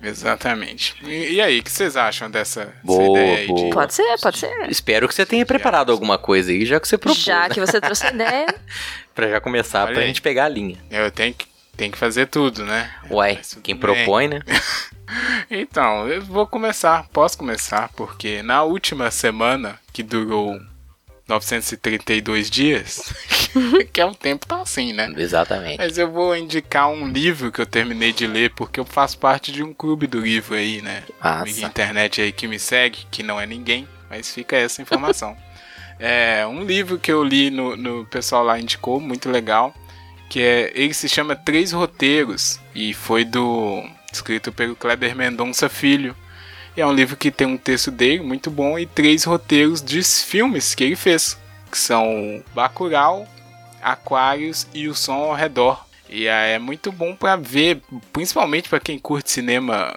Exatamente. 0.00 0.94
E, 1.04 1.34
e 1.34 1.40
aí, 1.40 1.58
o 1.58 1.62
que 1.62 1.70
vocês 1.72 1.96
acham 1.96 2.30
dessa, 2.30 2.66
dessa 2.66 2.74
Boa, 2.84 3.18
ideia 3.18 3.36
aí 3.38 3.46
de... 3.46 3.52
boa. 3.52 3.70
Pode 3.70 3.94
ser, 3.94 4.16
pode 4.20 4.38
ser. 4.38 4.70
Espero 4.70 5.08
que 5.08 5.14
você 5.14 5.26
tenha 5.26 5.44
preparado 5.44 5.90
alguma 5.90 6.16
coisa 6.16 6.52
aí, 6.52 6.64
já 6.64 6.78
que 6.78 6.86
você 6.86 6.96
propôs. 6.96 7.22
Já 7.24 7.48
né? 7.48 7.54
que 7.54 7.58
você 7.60 7.80
trouxe 7.80 8.06
a 8.06 8.10
ideia, 8.14 8.46
Pra 9.14 9.28
já 9.28 9.40
começar, 9.40 9.84
Olha 9.86 9.92
pra 9.94 10.02
aí. 10.02 10.06
gente 10.08 10.22
pegar 10.22 10.44
a 10.44 10.48
linha. 10.48 10.78
Eu 10.88 11.10
tenho 11.10 11.34
que, 11.34 11.46
tenho 11.76 11.90
que 11.90 11.98
fazer 11.98 12.26
tudo, 12.26 12.64
né? 12.64 12.88
Uai, 13.10 13.40
tudo 13.50 13.62
quem 13.62 13.74
bem. 13.74 13.80
propõe, 13.80 14.28
né? 14.28 14.40
Então, 15.50 16.06
eu 16.06 16.20
vou 16.22 16.46
começar, 16.46 17.08
posso 17.14 17.38
começar, 17.38 17.88
porque 17.96 18.42
na 18.42 18.62
última 18.62 19.10
semana, 19.10 19.80
que 19.90 20.02
durou 20.02 20.60
932 21.28 22.48
dias, 22.48 23.12
que 23.92 24.00
é 24.00 24.06
um 24.06 24.14
tempo 24.14 24.46
tá 24.46 24.62
assim, 24.62 24.94
né? 24.94 25.12
Exatamente. 25.16 25.76
Mas 25.76 25.98
eu 25.98 26.10
vou 26.10 26.34
indicar 26.34 26.88
um 26.88 27.06
livro 27.06 27.52
que 27.52 27.60
eu 27.60 27.66
terminei 27.66 28.12
de 28.12 28.26
ler, 28.26 28.50
porque 28.54 28.80
eu 28.80 28.84
faço 28.84 29.18
parte 29.18 29.52
de 29.52 29.62
um 29.62 29.74
clube 29.74 30.06
do 30.06 30.20
livro 30.20 30.54
aí, 30.54 30.80
né? 30.80 31.02
Massa. 31.22 31.66
internet 31.66 32.22
aí 32.22 32.32
que 32.32 32.48
me 32.48 32.58
segue, 32.58 33.06
que 33.10 33.22
não 33.22 33.38
é 33.38 33.44
ninguém, 33.44 33.86
mas 34.08 34.32
fica 34.32 34.56
essa 34.56 34.80
informação. 34.80 35.36
é 36.00 36.46
um 36.46 36.64
livro 36.64 36.98
que 36.98 37.12
eu 37.12 37.22
li 37.22 37.50
no, 37.50 37.76
no 37.76 38.06
pessoal 38.06 38.42
lá 38.42 38.58
indicou, 38.58 38.98
muito 38.98 39.30
legal, 39.30 39.74
que 40.30 40.40
é 40.40 40.72
ele 40.74 40.94
se 40.94 41.10
chama 41.10 41.36
Três 41.36 41.72
Roteiros 41.72 42.58
e 42.74 42.94
foi 42.94 43.24
do 43.24 43.84
escrito 44.10 44.50
pelo 44.50 44.74
Kleber 44.74 45.14
Mendonça 45.14 45.68
Filho. 45.68 46.16
É 46.78 46.86
um 46.86 46.92
livro 46.92 47.16
que 47.16 47.32
tem 47.32 47.44
um 47.44 47.56
texto 47.56 47.90
dele 47.90 48.22
muito 48.22 48.52
bom 48.52 48.78
e 48.78 48.86
três 48.86 49.24
roteiros 49.24 49.82
de 49.82 50.00
filmes 50.00 50.76
que 50.76 50.84
ele 50.84 50.94
fez, 50.94 51.36
que 51.68 51.76
são 51.76 52.40
Bacurau, 52.54 53.26
Aquários 53.82 54.64
e 54.72 54.86
O 54.86 54.94
Som 54.94 55.14
ao 55.14 55.34
Redor. 55.34 55.84
E 56.08 56.28
é 56.28 56.56
muito 56.56 56.92
bom 56.92 57.16
pra 57.16 57.34
ver, 57.34 57.82
principalmente 58.12 58.68
pra 58.68 58.78
quem 58.78 58.96
curte 58.96 59.28
cinema 59.28 59.92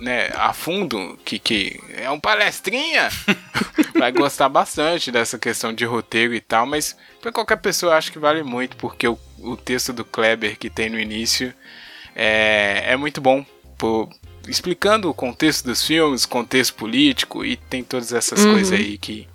né, 0.00 0.28
a 0.34 0.52
fundo, 0.52 1.16
que, 1.24 1.38
que 1.38 1.80
é 1.96 2.10
um 2.10 2.18
palestrinha, 2.18 3.10
vai 3.96 4.10
gostar 4.10 4.48
bastante 4.48 5.12
dessa 5.12 5.38
questão 5.38 5.72
de 5.72 5.84
roteiro 5.84 6.34
e 6.34 6.40
tal, 6.40 6.66
mas 6.66 6.96
pra 7.22 7.30
qualquer 7.30 7.58
pessoa 7.58 7.92
eu 7.92 7.96
acho 7.96 8.10
que 8.10 8.18
vale 8.18 8.42
muito, 8.42 8.76
porque 8.76 9.06
o, 9.06 9.16
o 9.38 9.56
texto 9.56 9.92
do 9.92 10.04
Kleber 10.04 10.58
que 10.58 10.68
tem 10.68 10.90
no 10.90 10.98
início 10.98 11.54
é, 12.12 12.82
é 12.88 12.96
muito 12.96 13.20
bom, 13.20 13.46
por, 13.78 14.10
explicando 14.48 15.08
o 15.10 15.14
contexto 15.14 15.64
dos 15.66 15.82
filmes, 15.82 16.26
contexto 16.26 16.74
político 16.74 17.44
e 17.44 17.56
tem 17.56 17.82
todas 17.82 18.12
essas 18.12 18.44
Uhum. 18.44 18.52
coisas 18.52 18.72
aí 18.78 18.98
que, 18.98 19.26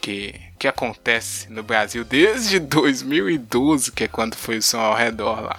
que, 0.00 0.34
que 0.58 0.68
acontece 0.68 1.50
no 1.50 1.62
Brasil 1.62 2.04
desde 2.04 2.58
2012, 2.60 3.92
que 3.92 4.04
é 4.04 4.08
quando 4.08 4.34
foi 4.34 4.58
o 4.58 4.62
som 4.62 4.78
ao 4.80 4.94
redor 4.94 5.40
lá. 5.42 5.56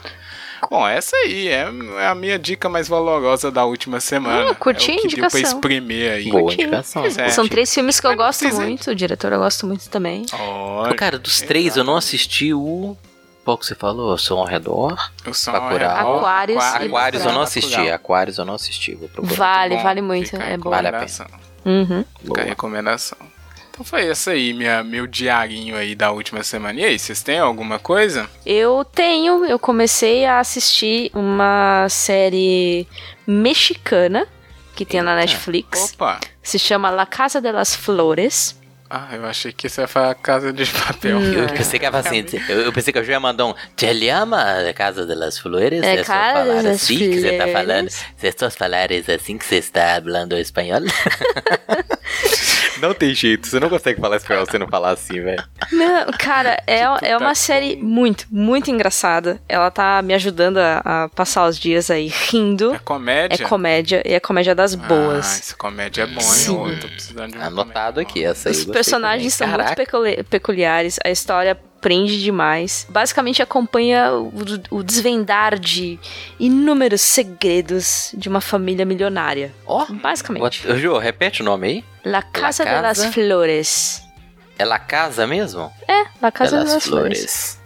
Bom, 0.69 0.87
essa 0.87 1.15
aí 1.15 1.47
é 1.47 1.67
é 1.97 2.05
a 2.07 2.13
minha 2.13 2.37
dica 2.37 2.69
mais 2.69 2.87
valorosa 2.87 3.49
da 3.49 3.65
última 3.65 3.99
semana. 3.99 4.51
Hum, 4.51 4.53
curti 4.53 4.91
é 4.91 4.93
a 4.93 4.97
o 4.97 5.01
que 5.01 5.07
deu 5.07 5.17
pra 5.17 5.39
indicação. 5.39 5.57
espremer 5.57 6.11
aí. 6.13 6.29
Boa 6.29 6.43
Curti. 6.43 6.61
indicação. 6.61 7.03
É. 7.05 7.29
São 7.29 7.47
três 7.47 7.73
filmes 7.73 7.99
que 7.99 8.05
eu 8.05 8.15
gosto 8.15 8.47
muito, 8.53 8.91
o 8.91 8.95
diretor 8.95 9.33
eu 9.33 9.39
gosto 9.39 9.65
muito 9.65 9.89
também. 9.89 10.23
Olha, 10.31 10.93
Cara, 10.95 11.17
dos 11.17 11.41
três 11.41 11.75
eu 11.77 11.83
não 11.83 11.95
assisti 11.97 12.53
o. 12.53 12.95
Qual 13.43 13.57
que 13.57 13.65
você 13.65 13.75
falou? 13.75 14.17
Som 14.17 14.39
ao 14.39 14.45
redor? 14.45 15.11
o 15.25 15.33
som 15.33 15.51
ao 15.51 15.61
Bacurau. 15.61 15.95
redor, 15.95 16.17
Aquários 16.17 16.63
e 16.63 16.85
Aquários 16.85 17.25
eu 17.25 17.31
não 17.33 17.41
assisti. 17.41 17.89
Aquários 17.89 18.37
eu 18.37 18.45
não 18.45 18.53
assisti. 18.55 18.95
Vou 18.95 19.09
procurar. 19.09 19.35
Vale, 19.35 19.75
bom, 19.77 19.83
vale 19.83 20.01
muito, 20.01 20.29
fica 20.29 20.43
é 20.43 20.57
bom. 20.57 20.69
Vale 20.69 20.87
a 20.87 20.91
pena. 20.91 21.05
recomendação. 21.05 21.27
Uhum. 21.65 22.05
Fica 22.23 22.41
a 22.41 22.45
recomendação. 22.45 23.17
Então 23.71 23.85
foi 23.85 24.07
essa 24.07 24.31
aí, 24.31 24.53
minha, 24.53 24.83
meu 24.83 25.07
diarinho 25.07 25.75
aí 25.75 25.95
da 25.95 26.11
última 26.11 26.43
semana. 26.43 26.79
E 26.79 26.83
aí, 26.83 26.99
vocês 26.99 27.23
têm 27.23 27.39
alguma 27.39 27.79
coisa? 27.79 28.29
Eu 28.45 28.85
tenho, 28.85 29.45
eu 29.45 29.57
comecei 29.57 30.25
a 30.25 30.39
assistir 30.39 31.09
uma 31.15 31.87
série 31.89 32.87
mexicana 33.25 34.27
que 34.75 34.85
tem 34.85 35.01
na 35.01 35.15
Netflix. 35.15 35.93
Opa! 35.93 36.19
Se 36.43 36.59
chama 36.59 36.89
La 36.89 37.05
Casa 37.05 37.41
de 37.41 37.51
las 37.51 37.75
Flores. 37.75 38.60
Ah, 38.93 39.07
eu 39.15 39.25
achei 39.25 39.53
que 39.53 39.67
isso 39.67 39.79
ia 39.79 39.87
falar 39.87 40.13
Casa 40.15 40.51
de 40.51 40.65
Papel. 40.65 41.17
Hum. 41.17 41.33
Eu 41.33 41.47
pensei 41.47 41.79
que 41.79 41.85
ia 41.85 41.91
falar 41.91 42.05
assim, 42.05 42.25
eu, 42.49 42.59
eu 42.63 42.73
pensei 42.73 42.91
que 42.91 42.99
eu 42.99 43.03
já 43.05 43.13
ia 43.13 43.19
mandar 43.21 43.45
um 43.45 43.53
Te 43.77 43.93
llama 43.93 44.41
a 44.69 44.73
Casa 44.73 45.05
de 45.05 45.15
las 45.15 45.37
Flores? 45.39 45.81
É, 45.81 45.95
É 45.95 46.03
só 46.03 46.11
Casa 46.11 46.39
falar 46.49 46.61
das 46.63 46.75
assim 46.83 46.97
que 46.97 47.21
você 47.21 47.31
tá 47.37 47.43
Flores. 47.45 47.53
falando? 47.53 47.89
Se 47.89 48.33
só 48.37 48.49
falar 48.51 48.89
assim 48.91 49.37
que 49.37 49.45
você 49.45 49.55
está 49.55 50.01
falando 50.03 50.37
espanhol? 50.37 50.81
não 52.79 52.93
tem 52.93 53.13
jeito, 53.13 53.47
você 53.47 53.59
não 53.59 53.69
consegue 53.69 53.99
falar 53.99 54.17
espanhol 54.17 54.45
se 54.45 54.57
não 54.57 54.67
falar 54.67 54.91
assim, 54.91 55.19
velho. 55.21 55.43
Não, 55.71 56.05
cara, 56.17 56.61
é, 56.67 56.79
é 57.01 57.17
uma 57.17 57.29
tá 57.29 57.35
série 57.35 57.75
muito, 57.77 58.25
muito 58.31 58.69
engraçada. 58.71 59.41
Ela 59.47 59.69
tá 59.71 60.01
me 60.01 60.13
ajudando 60.13 60.57
a, 60.57 60.81
a 61.03 61.09
passar 61.09 61.47
os 61.47 61.57
dias 61.57 61.89
aí 61.91 62.07
rindo. 62.07 62.73
É 62.73 62.79
comédia? 62.79 63.43
É 63.43 63.47
comédia 63.47 64.03
e 64.05 64.13
é 64.13 64.19
comédia 64.19 64.53
das 64.55 64.73
Ah, 64.73 64.77
boas. 64.77 65.39
essa 65.39 65.55
comédia 65.55 66.03
é 66.03 66.07
bom, 66.07 66.19
Sim. 66.21 66.57
hein? 66.57 66.69
Eu 66.73 66.79
tô 66.79 66.87
precisando 66.87 67.31
de 67.31 67.37
uma 67.37 67.47
Anotado 67.47 67.93
comédia 67.95 68.01
aqui 68.11 68.25
essa 68.25 68.49
aí. 68.49 68.55
Os 68.55 68.65
personagens 68.65 69.33
são 69.33 69.47
também. 69.49 69.65
muito 69.65 69.75
peculi- 69.77 70.23
peculiares, 70.23 70.99
a 71.03 71.09
história 71.09 71.57
prende 71.81 72.21
demais. 72.21 72.85
Basicamente 72.89 73.41
acompanha 73.41 74.13
o, 74.13 74.31
o 74.69 74.83
desvendar 74.83 75.57
de 75.59 75.99
inúmeros 76.39 77.01
segredos 77.01 78.11
de 78.13 78.29
uma 78.29 78.39
família 78.39 78.85
milionária. 78.85 79.53
Ó, 79.65 79.85
Basicamente. 79.89 80.41
What- 80.67 80.79
Jô, 80.79 80.97
repete 80.99 81.41
o 81.41 81.45
nome 81.45 81.67
aí. 81.67 81.85
La 82.05 82.21
Casa, 82.21 82.63
de 82.63 82.69
Casa- 82.69 82.81
las 82.81 83.05
Flores. 83.13 84.03
É 84.57 84.63
La 84.65 84.77
Casa 84.79 85.25
mesmo? 85.25 85.71
É, 85.87 86.05
La 86.21 86.31
Casa 86.31 86.57
Pelas 86.57 86.73
das 86.73 86.83
Flores. 86.83 87.17
Flores. 87.19 87.60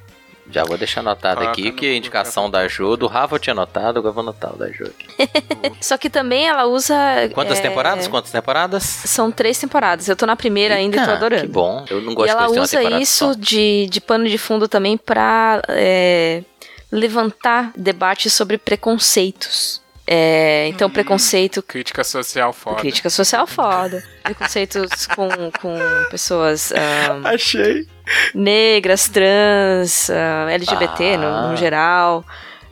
Já 0.49 0.63
vou 0.63 0.77
deixar 0.77 0.99
anotado 0.99 1.41
Coloca 1.41 1.51
aqui 1.51 1.71
que 1.71 1.85
a 1.87 1.95
indicação 1.95 2.49
da 2.49 2.67
Jo, 2.67 2.95
do 2.95 3.07
Rafa 3.07 3.35
eu 3.35 3.39
tinha 3.39 3.53
anotado, 3.53 3.99
agora 3.99 4.09
eu 4.09 4.13
vou 4.13 4.21
anotar 4.21 4.53
o 4.53 4.57
da 4.57 4.69
Jo 4.71 4.85
aqui. 4.85 5.07
Só 5.81 5.97
que 5.97 6.09
também 6.09 6.47
ela 6.47 6.65
usa. 6.65 6.95
Quantas 7.33 7.59
é, 7.59 7.61
temporadas? 7.61 8.07
Quantas 8.07 8.31
temporadas? 8.31 8.83
São 8.83 9.31
três 9.31 9.57
temporadas. 9.59 10.07
Eu 10.07 10.15
tô 10.15 10.25
na 10.25 10.35
primeira 10.35 10.75
ainda 10.75 10.97
e 10.97 10.99
tô 10.99 11.05
Eita, 11.05 11.13
adorando. 11.13 11.41
Que 11.41 11.47
bom. 11.47 11.83
Eu 11.89 12.01
não 12.01 12.13
gosto 12.13 12.27
e 12.27 12.31
ela 12.31 12.47
de 12.47 12.59
usa 12.59 12.83
isso 12.99 13.33
só. 13.33 13.33
de, 13.33 13.87
de 13.89 13.99
pano 13.99 14.27
de 14.27 14.37
fundo 14.37 14.67
também 14.67 14.97
pra 14.97 15.61
é, 15.69 16.43
levantar 16.91 17.71
debates 17.75 18.31
sobre 18.31 18.57
preconceitos. 18.57 19.81
É, 20.07 20.67
então, 20.67 20.89
preconceito 20.89 21.63
Crítica 21.63 22.03
social 22.03 22.53
foda. 22.53 22.77
Crítica 22.77 23.09
social 23.09 23.47
foda. 23.47 24.03
Preconceitos 24.23 25.07
com, 25.07 25.27
com 25.59 25.77
pessoas 26.11 26.71
ah, 26.73 27.29
Achei. 27.29 27.87
negras, 28.33 29.09
trans, 29.09 30.09
ah, 30.09 30.47
LGBT 30.51 31.17
no, 31.17 31.25
Ah. 31.27 31.47
no 31.49 31.57
geral, 31.57 32.23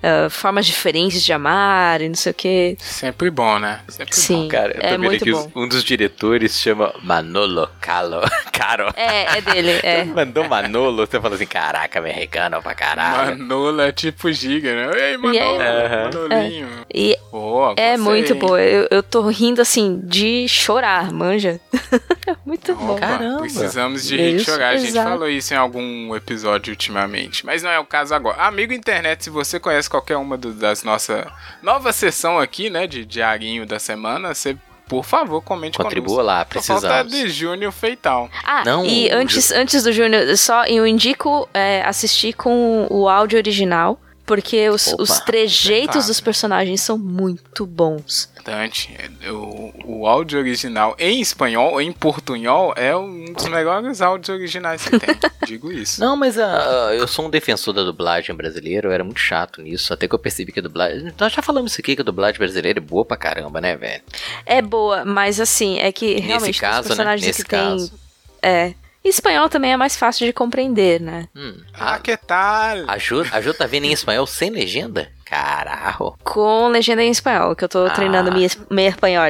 ah, 0.03 0.29
formas 0.29 0.65
diferentes 0.65 1.23
de 1.23 1.33
amar 1.33 2.01
e 2.01 2.07
não 2.09 2.15
sei 2.15 2.31
o 2.31 2.35
que. 2.35 2.77
Sempre 2.79 3.31
bom, 3.31 3.57
né? 3.57 3.79
Sempre 3.89 4.15
Sim, 4.15 4.47
Cara, 4.47 4.73
eu 4.75 4.79
tô 4.81 4.85
é 4.85 4.89
vendo 4.91 5.03
muito 5.03 5.21
aqui 5.23 5.31
bom. 5.31 5.39
os- 5.47 5.55
um 5.55 5.67
dos 5.67 5.83
diretores 5.83 6.59
chama 6.59 6.93
Manolo 7.01 7.67
Calo. 7.81 8.21
Caro. 8.53 8.87
É, 8.95 9.37
é 9.37 9.41
dele, 9.41 9.71
é. 9.83 10.03
Mandou 10.15 10.47
Manolo, 10.47 11.05
você 11.05 11.19
falou 11.19 11.35
assim, 11.35 11.45
caraca, 11.45 11.99
americano 11.99 12.61
pra 12.61 12.71
bom. 12.71 12.77
caralho. 12.77 13.37
Manolo 13.39 13.81
é 13.81 13.91
tipo 13.91 14.31
giga, 14.31 14.73
né? 14.73 15.09
Ei, 15.11 15.17
Manolo, 15.17 15.35
E 15.35 15.39
aí? 15.39 15.57
Aham. 15.85 16.03
Manolinho. 16.05 16.67
E 16.93 17.17
Pô, 17.31 17.73
é 17.75 17.97
muito 17.97 18.35
boa. 18.35 18.61
Eu, 18.61 18.87
eu 18.91 19.01
tô 19.03 19.27
rindo 19.27 19.61
assim 19.61 19.99
de 20.03 20.47
chorar, 20.47 21.11
manja. 21.11 21.59
É 22.25 22.37
muito 22.45 22.73
bom. 22.75 22.91
Opa, 22.93 23.01
Caramba. 23.01 23.41
Precisamos 23.41 24.05
de 24.07 24.17
É 24.17 24.29
rir 24.29 24.37
de 24.37 24.45
chorar. 24.45 24.69
A 24.69 24.77
gente 24.77 24.89
exato. 24.91 25.09
falou 25.09 25.27
isso 25.27 25.53
em 25.53 25.57
algum 25.57 26.15
episódio 26.15 26.71
ultimamente. 26.71 27.45
Mas 27.45 27.61
não 27.61 27.69
é 27.69 27.77
o 27.77 27.85
caso 27.85 28.15
agora. 28.15 28.41
Amigo 28.43 28.71
internet, 28.71 29.25
se 29.25 29.29
você 29.29 29.59
conhece 29.59 29.89
qualquer 29.89 30.15
uma 30.15 30.37
do- 30.37 30.53
das 30.53 30.83
nossas. 30.83 31.25
Nova 31.61 31.91
sessão 31.91 32.39
aqui, 32.39 32.69
né? 32.69 32.87
De 32.87 33.03
diarinho 33.03 33.65
da 33.65 33.77
semana, 33.77 34.33
você, 34.33 34.55
por 34.87 35.03
favor, 35.03 35.41
comente 35.41 35.77
Contribua 35.77 36.17
conosco. 36.17 36.27
lá, 36.27 36.39
Só 36.39 36.45
precisamos. 36.45 36.83
falta 36.83 37.03
de 37.09 37.29
Júnior 37.29 37.71
Feital. 37.71 38.29
Ah, 38.43 38.63
Não, 38.65 38.85
e 38.85 39.09
o 39.09 39.15
antes, 39.17 39.51
antes 39.51 39.83
do 39.83 39.91
Júnior, 39.91 40.37
só 40.37 40.65
eu 40.65 40.85
indico 40.85 41.47
é, 41.53 41.81
assistir 41.85 42.33
com 42.33 42.85
o 42.89 43.07
áudio 43.09 43.37
original, 43.37 43.99
porque 44.25 44.69
os, 44.69 44.87
Opa, 44.93 45.03
os 45.03 45.19
trejeitos 45.21 45.87
verdade. 45.87 46.07
dos 46.07 46.19
personagens 46.21 46.81
são 46.81 46.97
muito 46.97 47.65
bons. 47.65 48.29
Dante, 48.43 48.95
o, 49.31 49.73
o 49.85 50.07
áudio 50.07 50.39
original 50.39 50.95
em 50.99 51.21
espanhol, 51.21 51.81
em 51.81 51.91
portunhol, 51.91 52.73
é 52.75 52.95
um 52.95 53.25
dos 53.25 53.47
melhores 53.47 54.01
áudios 54.01 54.29
originais 54.29 54.83
que 54.87 54.99
tem. 54.99 55.15
Digo 55.47 55.71
isso. 55.71 55.99
Não, 56.01 56.15
mas 56.15 56.37
ah, 56.37 56.89
eu 56.93 57.07
sou 57.07 57.25
um 57.25 57.29
defensor 57.29 57.73
da 57.73 57.83
dublagem 57.83 58.35
brasileira, 58.35 58.87
eu 58.87 58.91
era 58.91 59.03
muito 59.03 59.19
chato 59.19 59.61
nisso, 59.61 59.93
até 59.93 60.07
que 60.07 60.15
eu 60.15 60.19
percebi 60.19 60.51
que 60.51 60.59
a 60.59 60.63
dublagem. 60.63 61.13
Nós 61.19 61.31
já 61.33 61.41
falamos 61.41 61.71
isso 61.71 61.81
aqui, 61.81 61.95
que 61.95 62.01
a 62.01 62.05
dublagem 62.05 62.37
brasileira 62.39 62.79
é 62.79 62.81
boa 62.81 63.05
pra 63.05 63.17
caramba, 63.17 63.61
né, 63.61 63.75
velho? 63.75 64.01
É 64.45 64.61
boa, 64.61 65.05
mas 65.05 65.39
assim, 65.39 65.79
é 65.79 65.91
que 65.91 66.19
realmente 66.19 66.59
caso, 66.59 66.75
né? 66.75 66.81
os 66.81 66.87
personagens 66.87 67.27
Nesse 67.27 67.43
que 67.43 67.49
tem. 67.49 67.59
caso. 67.59 67.93
É. 68.41 68.73
E 69.05 69.09
espanhol 69.09 69.49
também 69.49 69.73
é 69.73 69.77
mais 69.77 69.97
fácil 69.97 70.25
de 70.25 70.31
compreender, 70.31 71.01
né? 71.01 71.27
Hum, 71.35 71.57
Ah, 71.73 71.95
a, 71.95 71.99
que 71.99 72.15
tal? 72.15 72.77
a, 72.87 72.97
Ju, 72.97 73.25
a 73.33 73.41
Ju 73.41 73.53
tá 73.53 73.65
vendo 73.65 73.83
em 73.83 73.91
espanhol 73.91 74.25
sem 74.25 74.49
legenda? 74.49 75.09
Carajo. 75.33 76.13
Com 76.23 76.67
legenda 76.67 77.01
em 77.01 77.09
espanhol, 77.09 77.55
que 77.55 77.63
eu 77.63 77.69
tô 77.69 77.87
Ah. 77.87 77.89
treinando 77.89 78.31
minha, 78.31 78.47
minha 78.69 78.89
espanhol. 78.89 79.23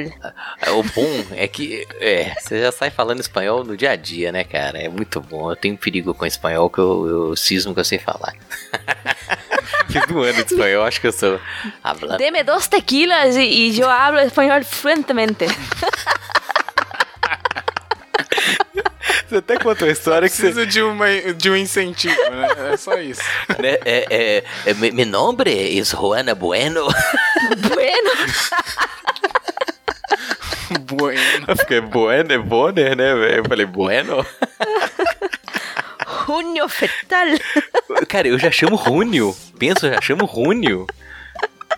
O 0.78 0.84
bom 0.84 1.26
é 1.32 1.47
que 1.47 1.88
é, 2.01 2.34
você 2.39 2.60
já 2.62 2.74
sai 2.74 2.89
falando 2.89 3.22
espanhol 3.22 3.64
no 3.64 3.78
dia 3.78 3.91
a 3.91 3.95
dia, 3.95 4.30
né, 4.30 4.43
cara? 4.43 4.78
É 4.80 4.89
muito 4.89 5.22
bom. 5.22 5.49
Eu 5.49 5.56
tenho 5.56 5.76
um 5.76 5.78
perigo 5.78 6.14
com 6.14 6.26
espanhol 6.26 6.70
que 6.70 6.80
eu, 6.80 7.08
eu 7.30 7.36
cismo 7.38 7.74
que 7.74 7.80
eu 7.80 7.86
sei 7.86 7.99
falar. 7.99 8.34
Fiz 9.89 10.04
um 10.12 10.20
ano 10.22 10.43
de 10.43 10.54
espanhol, 10.54 10.84
acho 10.84 10.99
que 10.99 11.08
eu 11.08 11.14
sou 11.14 11.39
hablando. 11.82 12.18
Deme 12.18 12.43
dos 12.43 12.68
tequilas 12.68 13.38
e, 13.38 13.41
e 13.70 13.80
eu 13.80 13.89
hablo 13.89 14.20
espanhol 14.20 14.62
fluentemente. 14.64 15.45
Você 19.34 19.38
até 19.38 19.57
contou 19.57 19.88
a 19.88 19.91
história 19.91 20.29
que 20.29 20.36
você. 20.36 20.43
Preciso 20.43 20.67
de, 20.67 20.84
uma, 20.84 21.34
de 21.34 21.49
um 21.49 21.55
incentivo, 21.55 22.15
né? 22.15 22.73
É 22.73 22.77
só 22.77 22.99
isso. 22.99 23.23
Né, 23.49 23.79
é, 23.84 24.05
é, 24.11 24.43
é, 24.67 24.73
mi 24.75 25.05
nombre 25.05 25.75
es 25.75 25.91
Juana 25.91 26.36
Bueno. 26.36 26.86
bueno. 27.67 28.11
Bueno. 30.81 31.45
Eu 31.47 31.57
fiquei 31.57 31.81
Bueno, 31.81 32.31
é 32.31 32.38
Bonner, 32.38 32.95
né, 32.95 33.15
velho? 33.15 33.38
Eu 33.38 33.45
falei 33.45 33.65
Bueno. 33.65 34.23
Junio 36.05 36.69
fetal. 36.69 37.25
Cara, 38.07 38.27
eu 38.27 38.38
já 38.38 38.51
chamo 38.51 38.75
Rúnio. 38.75 39.36
Pensa, 39.57 39.88
eu 39.88 39.93
já 39.93 40.01
chamo 40.01 40.25
Rúnio. 40.25 40.86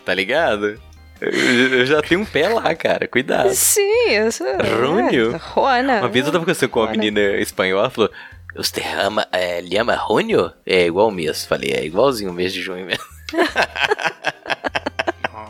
Tá 0.04 0.14
ligado? 0.14 0.78
Eu, 1.22 1.86
já 1.86 2.02
tenho 2.02 2.22
um 2.22 2.26
pé 2.26 2.50
lá, 2.50 2.76
cara. 2.76 3.08
Cuidado. 3.08 3.54
Sim, 3.54 4.10
eu 4.10 4.32
sou. 4.32 4.48
Rúnio? 4.82 5.36
É, 5.36 5.40
Juana. 5.54 6.00
Uma 6.00 6.10
vez 6.10 6.26
eu 6.26 6.32
tava 6.32 6.44
conversando 6.44 6.70
com 6.70 6.80
uma 6.82 6.88
Juana. 6.88 7.02
menina 7.02 7.22
espanhola, 7.38 7.84
ela 7.84 7.90
falou: 7.90 8.12
Você 8.56 8.82
ama, 9.00 9.26
é, 9.32 9.62
lhe 9.62 9.78
ama 9.78 9.96
Rúnio? 9.96 10.52
É 10.66 10.86
igual 10.86 11.08
o 11.08 11.12
mês. 11.12 11.46
Falei: 11.46 11.72
É 11.72 11.86
igualzinho 11.86 12.32
o 12.32 12.34
mês 12.34 12.52
de 12.54 12.62
junho 12.62 12.86
mesmo. 12.86 13.04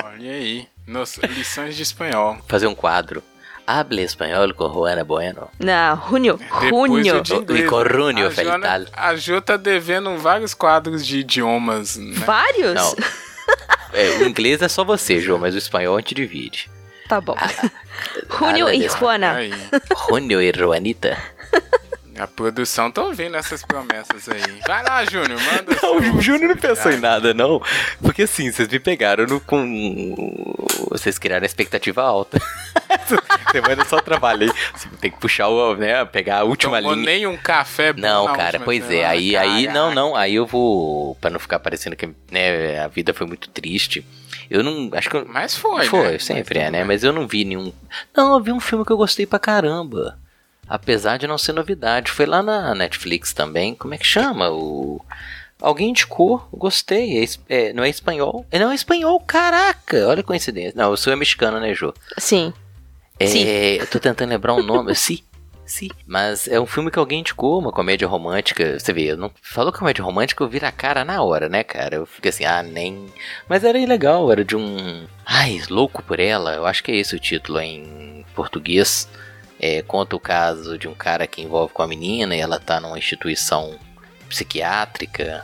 Olha 0.04 0.32
aí. 0.32 0.68
Nossa, 0.88 1.26
lições 1.26 1.76
de 1.76 1.82
espanhol. 1.84 2.38
Fazer 2.48 2.68
um 2.68 2.76
quadro. 2.76 3.24
Hable 3.68 4.04
espanhol 4.04 4.54
com 4.54 4.72
Juana 4.72 5.04
Bueno. 5.04 5.50
Não, 5.60 6.08
Junio. 6.08 6.40
Depois 6.62 7.08
Junio. 7.08 7.24
E 7.58 7.64
com 7.64 7.80
né? 7.80 7.90
Rúnio 7.92 8.28
A 8.28 8.32
Feital. 8.32 8.82
A 8.94 9.16
Ju 9.16 9.42
tá 9.42 9.58
devendo 9.58 10.16
vários 10.20 10.54
quadros 10.54 11.04
de 11.04 11.20
idiomas, 11.20 11.98
né? 11.98 12.14
Vários? 12.24 12.76
Não. 12.76 12.96
É, 13.96 14.18
o 14.20 14.28
inglês 14.28 14.62
é 14.62 14.68
só 14.68 14.84
você, 14.84 15.20
João, 15.20 15.40
mas 15.40 15.56
o 15.56 15.58
espanhol 15.58 15.96
a 15.96 16.00
gente 16.00 16.14
divide. 16.14 16.70
Tá 17.08 17.22
bom. 17.22 17.36
Junio 18.30 18.66
Nada 18.66 18.76
e. 18.76 18.90
Juana. 18.90 19.36
Rúnio 19.94 20.42
e 20.42 20.52
Juanita. 20.54 21.18
A 22.18 22.28
produção 22.28 22.90
tá 22.90 23.04
ouvindo 23.04 23.36
essas 23.36 23.62
promessas 23.62 24.30
aí. 24.30 24.60
Vai 24.66 24.84
lá, 24.84 25.04
Júnior, 25.04 25.40
manda. 25.42 25.78
Não, 25.82 25.98
o 26.16 26.22
Júnior 26.22 26.50
não 26.50 26.58
pensou 26.58 26.92
em 26.92 27.00
nada, 27.00 27.34
não. 27.34 27.62
Porque 28.02 28.24
assim, 28.24 28.52
vocês 28.52 28.70
me 28.70 28.80
pegaram 28.80 29.26
no, 29.26 29.42
com. 29.42 30.56
Vocês 30.90 31.20
criaram 31.20 31.44
a 31.44 31.46
expectativa 31.46 32.02
alta. 32.02 32.40
Semana 33.52 33.82
eu 33.82 33.86
só 33.86 34.00
trabalhei. 34.00 34.50
Assim, 34.74 34.90
tem 35.02 35.12
que 35.12 35.20
puxar 35.20 35.50
o. 35.50 35.76
né? 35.76 36.06
Pegar 36.06 36.40
a 36.40 36.44
última 36.44 36.78
Tomou 36.78 36.94
linha. 36.94 37.06
nem 37.06 37.28
um 37.28 37.36
café 37.36 37.92
Não, 37.94 38.34
cara, 38.34 38.60
pois 38.60 38.90
é. 38.90 39.06
Aí, 39.06 39.36
aí, 39.36 39.68
não, 39.68 39.94
não. 39.94 40.16
Aí 40.16 40.36
eu 40.36 40.46
vou. 40.46 41.16
Pra 41.16 41.30
não 41.30 41.40
ficar 41.40 41.60
parecendo 41.60 41.98
que 41.98 42.10
né, 42.32 42.80
a 42.80 42.88
vida 42.88 43.14
foi 43.14 43.28
muito 43.28 43.50
triste. 43.50 44.06
Eu 44.50 44.64
não. 44.64 44.90
Acho 44.94 45.10
que 45.10 45.18
eu. 45.18 45.26
Mas 45.28 45.58
foi, 45.58 45.86
Foi, 45.88 46.14
né? 46.14 46.20
sempre 46.20 46.60
Mas 46.60 46.68
é, 46.68 46.72
né? 46.72 46.84
Mas 46.86 47.04
eu 47.04 47.12
não 47.12 47.28
vi 47.28 47.44
nenhum. 47.44 47.74
Não, 48.16 48.36
eu 48.36 48.42
vi 48.42 48.52
um 48.54 48.60
filme 48.60 48.86
que 48.86 48.92
eu 48.92 48.98
gostei 48.98 49.26
pra 49.26 49.40
caramba. 49.40 50.18
Apesar 50.68 51.18
de 51.18 51.28
não 51.28 51.38
ser 51.38 51.54
novidade. 51.54 52.12
Foi 52.12 52.26
lá 52.26 52.42
na 52.42 52.74
Netflix 52.74 53.34
também. 53.34 53.76
Como 53.76 53.94
é 53.94 53.98
que 53.98 54.06
chama? 54.06 54.50
O. 54.50 55.00
Alguém 55.62 55.90
indicou, 55.90 56.48
gostei. 56.52 57.24
É 57.24 57.28
é, 57.50 57.74
não 57.74 57.84
é 57.84 57.90
espanhol? 57.90 58.46
É, 58.52 58.60
não 58.60 58.72
é 58.72 58.76
espanhol, 58.76 59.20
caraca! 59.22 60.08
Olha 60.08 60.20
a 60.20 60.24
coincidência. 60.24 60.74
Não, 60.76 60.92
o 60.92 60.98
seu 60.98 61.14
é 61.14 61.16
mexicano, 61.16 61.60
né, 61.60 61.74
Jô? 61.74 61.94
Sim. 62.18 62.54
É, 63.20 63.28
Sim. 63.28 63.44
eu 63.80 63.88
tô 63.88 64.00
tentando 64.00 64.30
lembrar 64.30 64.54
o 64.54 64.64
nome. 64.64 64.94
Sim, 64.96 65.20
sim. 65.66 65.90
Mas 66.06 66.48
é 66.48 66.60
um 66.60 66.66
filme 66.66 66.92
que 66.92 67.00
alguém 67.00 67.22
indicou, 67.22 67.60
uma 67.60 67.72
comédia 67.72 68.08
romântica. 68.08 68.78
Você 68.78 68.92
vê, 68.92 69.12
eu 69.12 69.18
não 69.18 69.32
falou 69.42 69.72
comédia 69.72 70.04
romântica, 70.04 70.44
eu 70.44 70.50
viro 70.50 70.68
a 70.68 70.72
cara 70.72 71.06
na 71.06 71.24
hora, 71.24 71.48
né, 71.48 71.64
cara? 71.64 71.96
Eu 71.96 72.06
fiquei 72.06 72.30
assim, 72.30 72.44
ah, 72.44 72.62
nem. 72.62 73.08
Mas 73.48 73.64
era 73.64 73.78
legal, 73.78 74.30
era 74.32 74.44
de 74.44 74.56
um. 74.56 75.06
Ai, 75.26 75.62
louco 75.70 76.04
por 76.04 76.20
ela. 76.20 76.54
Eu 76.56 76.66
acho 76.66 76.84
que 76.84 76.92
é 76.92 76.96
esse 76.98 77.16
o 77.16 77.20
título 77.20 77.60
em 77.62 78.26
português. 78.36 79.08
É, 79.68 79.82
conta 79.82 80.16
o 80.16 80.20
caso 80.20 80.78
de 80.78 80.88
um 80.88 80.94
cara 80.94 81.26
que 81.26 81.42
envolve 81.42 81.74
com 81.74 81.82
a 81.82 81.88
menina 81.88 82.36
e 82.36 82.40
ela 82.40 82.60
tá 82.60 82.80
numa 82.80 83.00
instituição 83.00 83.80
psiquiátrica. 84.30 85.44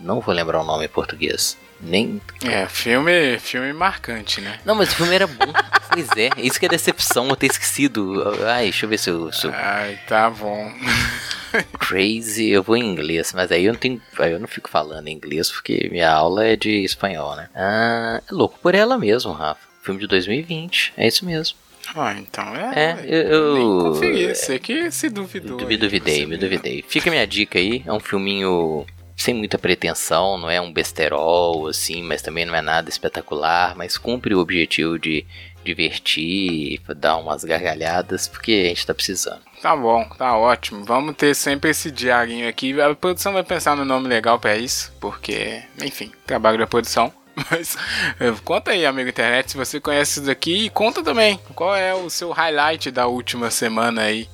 Não 0.00 0.20
vou 0.20 0.34
lembrar 0.34 0.62
o 0.62 0.64
nome 0.64 0.86
em 0.86 0.88
português. 0.88 1.54
Nem 1.78 2.18
É, 2.44 2.66
filme, 2.66 3.38
filme 3.38 3.70
marcante, 3.74 4.40
né? 4.40 4.58
não, 4.64 4.74
mas 4.74 4.90
o 4.90 4.96
filme 4.96 5.14
era 5.14 5.26
bom. 5.26 5.52
pois 5.92 6.08
é, 6.16 6.30
isso 6.38 6.58
que 6.58 6.64
é 6.64 6.68
decepção, 6.68 7.28
eu 7.28 7.36
ter 7.36 7.48
esquecido. 7.48 8.24
Ai, 8.46 8.64
deixa 8.64 8.86
eu 8.86 8.90
ver 8.90 8.98
se 8.98 9.10
eu, 9.10 9.30
se 9.32 9.46
eu 9.46 9.52
Ai, 9.54 9.98
tá 10.08 10.30
bom. 10.30 10.72
crazy, 11.78 12.48
eu 12.48 12.62
vou 12.62 12.76
em 12.76 12.84
inglês, 12.84 13.32
mas 13.34 13.52
aí 13.52 13.66
eu 13.66 13.74
não 13.74 13.80
tenho, 13.80 14.00
aí 14.18 14.32
eu 14.32 14.40
não 14.40 14.48
fico 14.48 14.70
falando 14.70 15.08
em 15.08 15.12
inglês 15.14 15.50
porque 15.50 15.88
minha 15.92 16.10
aula 16.10 16.46
é 16.46 16.56
de 16.56 16.84
espanhol, 16.84 17.36
né? 17.36 17.48
Ah, 17.54 18.22
é 18.28 18.34
louco 18.34 18.58
por 18.60 18.74
ela 18.74 18.96
mesmo, 18.96 19.32
Rafa. 19.32 19.60
Filme 19.82 20.00
de 20.00 20.06
2020, 20.06 20.94
é 20.96 21.06
isso 21.06 21.24
mesmo. 21.24 21.56
Ah, 21.94 22.14
então 22.18 22.54
é. 22.54 22.72
É, 22.74 23.04
eu- 23.04 23.22
eu- 23.56 23.94
você 23.94 24.58
que 24.58 24.90
se 24.90 25.08
duvidou. 25.08 25.58
Me 25.58 25.66
aí, 25.66 25.76
duvidei, 25.76 26.20
você 26.20 26.26
me 26.26 26.36
duvidei. 26.36 26.84
Fica 26.86 27.08
a 27.08 27.12
minha 27.12 27.26
dica 27.26 27.58
aí, 27.58 27.82
é 27.86 27.92
um 27.92 28.00
filminho 28.00 28.84
sem 29.16 29.34
muita 29.34 29.58
pretensão, 29.58 30.38
não 30.38 30.48
é 30.50 30.60
um 30.60 30.72
besterol 30.72 31.66
assim, 31.66 32.02
mas 32.02 32.22
também 32.22 32.44
não 32.44 32.54
é 32.54 32.62
nada 32.62 32.88
espetacular, 32.88 33.74
mas 33.76 33.98
cumpre 33.98 34.32
o 34.34 34.38
objetivo 34.38 34.96
de, 34.98 35.26
divertir, 35.64 36.80
dar 36.96 37.16
umas 37.16 37.44
gargalhadas, 37.44 38.28
porque 38.28 38.62
a 38.66 38.68
gente 38.68 38.86
tá 38.86 38.94
precisando. 38.94 39.40
Tá 39.60 39.74
bom, 39.76 40.04
tá 40.16 40.36
ótimo. 40.36 40.84
Vamos 40.84 41.16
ter 41.16 41.34
sempre 41.34 41.70
esse 41.70 41.90
diarinho 41.90 42.48
aqui. 42.48 42.80
A 42.80 42.94
produção 42.94 43.32
vai 43.32 43.42
pensar 43.42 43.76
no 43.76 43.84
nome 43.84 44.08
legal 44.08 44.38
para 44.38 44.56
isso, 44.56 44.92
porque, 45.00 45.62
enfim, 45.82 46.12
trabalho 46.26 46.58
da 46.58 46.66
produção. 46.66 47.12
Mas 47.50 47.76
eh, 48.20 48.32
conta 48.44 48.70
aí, 48.72 48.84
amigo 48.86 49.08
internet, 49.08 49.50
se 49.52 49.56
você 49.56 49.80
conhece 49.80 50.12
isso 50.18 50.26
daqui 50.26 50.66
e 50.66 50.70
conta 50.70 51.02
também 51.02 51.38
qual 51.54 51.74
é 51.76 51.94
o 51.94 52.08
seu 52.10 52.30
highlight 52.30 52.90
da 52.90 53.06
última 53.06 53.50
semana 53.50 54.02
aí. 54.02 54.28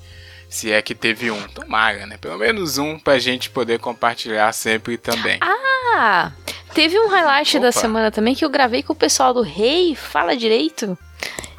Se 0.49 0.71
é 0.71 0.81
que 0.81 0.95
teve 0.95 1.31
um. 1.33 1.43
Tomara, 1.49 2.07
né? 2.07 2.17
Pelo 2.21 2.39
menos 2.39 2.79
um 2.79 2.97
pra 2.99 3.19
gente 3.19 3.51
poder 3.51 3.81
compartilhar 3.81 4.53
sempre 4.53 4.97
também. 4.97 5.39
Ah, 5.41 6.31
teve 6.73 6.97
um 6.99 7.09
highlight 7.09 7.57
Opa. 7.57 7.67
da 7.67 7.73
semana 7.73 8.11
também 8.13 8.35
que 8.37 8.45
eu 8.45 8.51
gravei 8.51 8.81
com 8.83 8.93
o 8.93 8.97
pessoal 8.97 9.35
do 9.35 9.43
Rei 9.43 9.97
Fala 9.97 10.37
Direito. 10.37 10.97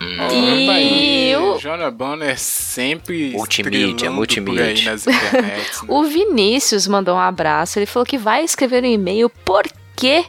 Hum, 0.01 0.27
E 0.31 1.31
e 1.31 1.35
o- 1.35 1.57
Jonah 1.57 1.89
Bonner 1.91 2.39
sempre 2.39 3.31
Multimídia, 3.31 4.09
multimídia. 4.11 4.63
por 4.63 4.69
aí 4.69 4.81
nas 4.85 5.07
internets. 5.07 5.81
né? 5.83 5.87
O 5.89 6.03
Vinícius 6.03 6.87
mandou 6.87 7.15
um 7.15 7.19
abraço. 7.19 7.79
Ele 7.79 7.85
falou 7.85 8.05
que 8.05 8.17
vai 8.17 8.43
escrever 8.45 8.81
um 8.83 8.87
e-mail 8.87 9.29
porque 9.43 10.25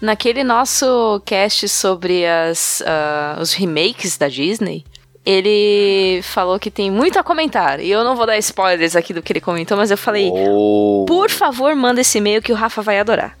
naquele 0.00 0.42
nosso 0.44 1.20
cast 1.24 1.68
sobre 1.68 2.26
as, 2.26 2.82
ah, 2.86 3.38
os 3.40 3.52
remakes 3.52 4.16
da 4.16 4.28
Disney, 4.28 4.84
ele 5.24 6.20
falou 6.22 6.58
que 6.58 6.70
tem 6.70 6.90
muito 6.90 7.18
a 7.18 7.22
comentar. 7.22 7.78
E 7.80 7.90
eu 7.90 8.02
não 8.02 8.16
vou 8.16 8.26
dar 8.26 8.38
spoilers 8.38 8.96
aqui 8.96 9.12
do 9.12 9.22
que 9.22 9.32
ele 9.32 9.40
comentou, 9.40 9.76
mas 9.76 9.90
eu 9.90 9.98
falei, 9.98 10.30
Oh. 10.32 11.04
por 11.06 11.30
favor, 11.30 11.74
manda 11.76 12.00
esse 12.00 12.18
e-mail 12.18 12.40
que 12.42 12.52
o 12.52 12.56
Rafa 12.56 12.80
vai 12.82 12.98
adorar. 12.98 13.36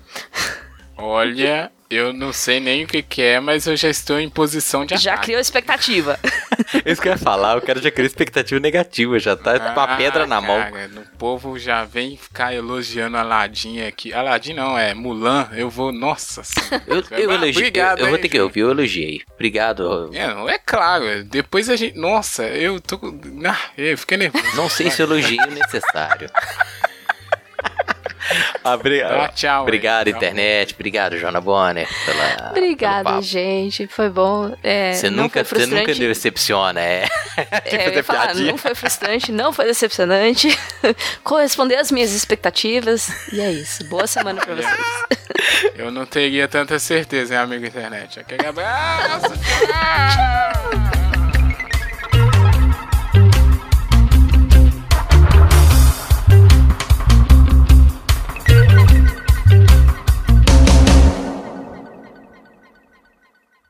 Olha, 0.96 1.72
eu 1.90 2.12
não 2.12 2.32
sei 2.32 2.60
nem 2.60 2.84
o 2.84 2.86
que, 2.86 3.02
que 3.02 3.20
é, 3.20 3.40
mas 3.40 3.66
eu 3.66 3.76
já 3.76 3.88
estou 3.90 4.18
em 4.20 4.28
posição 4.30 4.86
de 4.86 4.96
Já 4.96 5.12
ataque. 5.12 5.26
criou 5.26 5.40
expectativa. 5.40 6.18
Isso 6.86 7.02
que 7.02 7.08
eu 7.08 7.12
ia 7.12 7.18
falar, 7.18 7.56
o 7.58 7.62
cara 7.62 7.80
já 7.82 7.90
criou 7.90 8.06
expectativa 8.06 8.60
negativa, 8.60 9.18
já 9.18 9.36
tá 9.36 9.58
com 9.58 9.80
a 9.80 9.84
Ah, 9.84 9.96
pedra 9.96 10.26
na 10.26 10.40
mão. 10.40 10.58
cara, 10.60 10.90
O 11.14 11.18
povo 11.18 11.58
já 11.58 11.84
vem 11.84 12.16
ficar 12.16 12.54
elogiando 12.54 13.16
a 13.16 13.20
Aladdin 13.20 13.80
aqui. 13.82 14.12
Aladdin 14.12 14.54
não, 14.54 14.78
é 14.78 14.94
Mulan. 14.94 15.48
Eu 15.52 15.68
vou. 15.68 15.90
Nossa 15.90 16.42
senhora. 16.44 16.82
Eu, 16.86 16.96
eu 17.18 17.30
Ah, 17.30 17.34
elogiei, 17.34 17.56
Obrigado, 17.68 17.98
eu, 18.00 18.04
eu 18.06 18.10
vou 18.10 18.18
ter 18.18 18.28
que 18.28 18.40
ouvir, 18.40 18.60
eu 18.60 18.70
elogiei. 18.70 19.22
Obrigado. 19.34 20.10
É, 20.14 20.28
não, 20.28 20.48
é 20.48 20.58
claro. 20.58 21.24
Depois 21.24 21.68
a 21.68 21.76
gente. 21.76 21.98
Nossa, 21.98 22.44
eu 22.44 22.80
tô. 22.80 22.98
Ah, 23.44 23.58
eu 23.76 23.98
fiquei 23.98 24.16
nervoso. 24.16 24.44
Não 24.56 24.68
sei 24.68 24.90
se 24.90 25.02
elogio 25.02 25.40
é 25.42 25.46
necessário. 25.46 26.30
Abri- 28.64 29.00
Tá, 29.00 29.28
tchau. 29.28 29.62
Obrigado, 29.62 30.06
aí. 30.08 30.12
internet. 30.12 30.74
Obrigado, 30.74 31.16
Jona 31.18 31.40
Bonner. 31.40 31.88
Pela, 32.04 32.24
pelo 32.36 32.50
Obrigada, 32.50 33.04
papo. 33.04 33.22
gente. 33.22 33.86
Foi 33.86 34.08
bom. 34.08 34.54
É, 34.62 34.92
Você 34.92 35.08
não 35.10 35.24
nunca, 35.24 35.44
foi 35.44 35.60
você 35.60 35.66
nunca 35.66 35.94
decepciona, 35.94 36.80
é. 36.80 37.06
É, 37.36 37.76
eu 37.76 37.80
fazer 37.84 37.96
ia 37.96 38.04
falar, 38.04 38.34
não 38.34 38.58
foi 38.58 38.74
frustrante, 38.74 39.32
não 39.32 39.52
foi 39.52 39.64
decepcionante. 39.66 40.58
Correspondeu 41.24 41.78
às 41.80 41.90
minhas 41.90 42.12
expectativas. 42.12 43.08
E 43.32 43.40
é 43.40 43.50
isso. 43.50 43.84
Boa 43.88 44.06
semana 44.06 44.40
pra 44.40 44.54
vocês. 44.56 44.76
Eu 45.74 45.90
não 45.90 46.04
teria 46.06 46.46
tanta 46.48 46.78
certeza, 46.78 47.34
hein, 47.34 47.40
amigo 47.40 47.64
internet. 47.66 48.20
Aquele 48.20 48.46
abraço. 48.46 49.26
Tchau. 49.30 50.80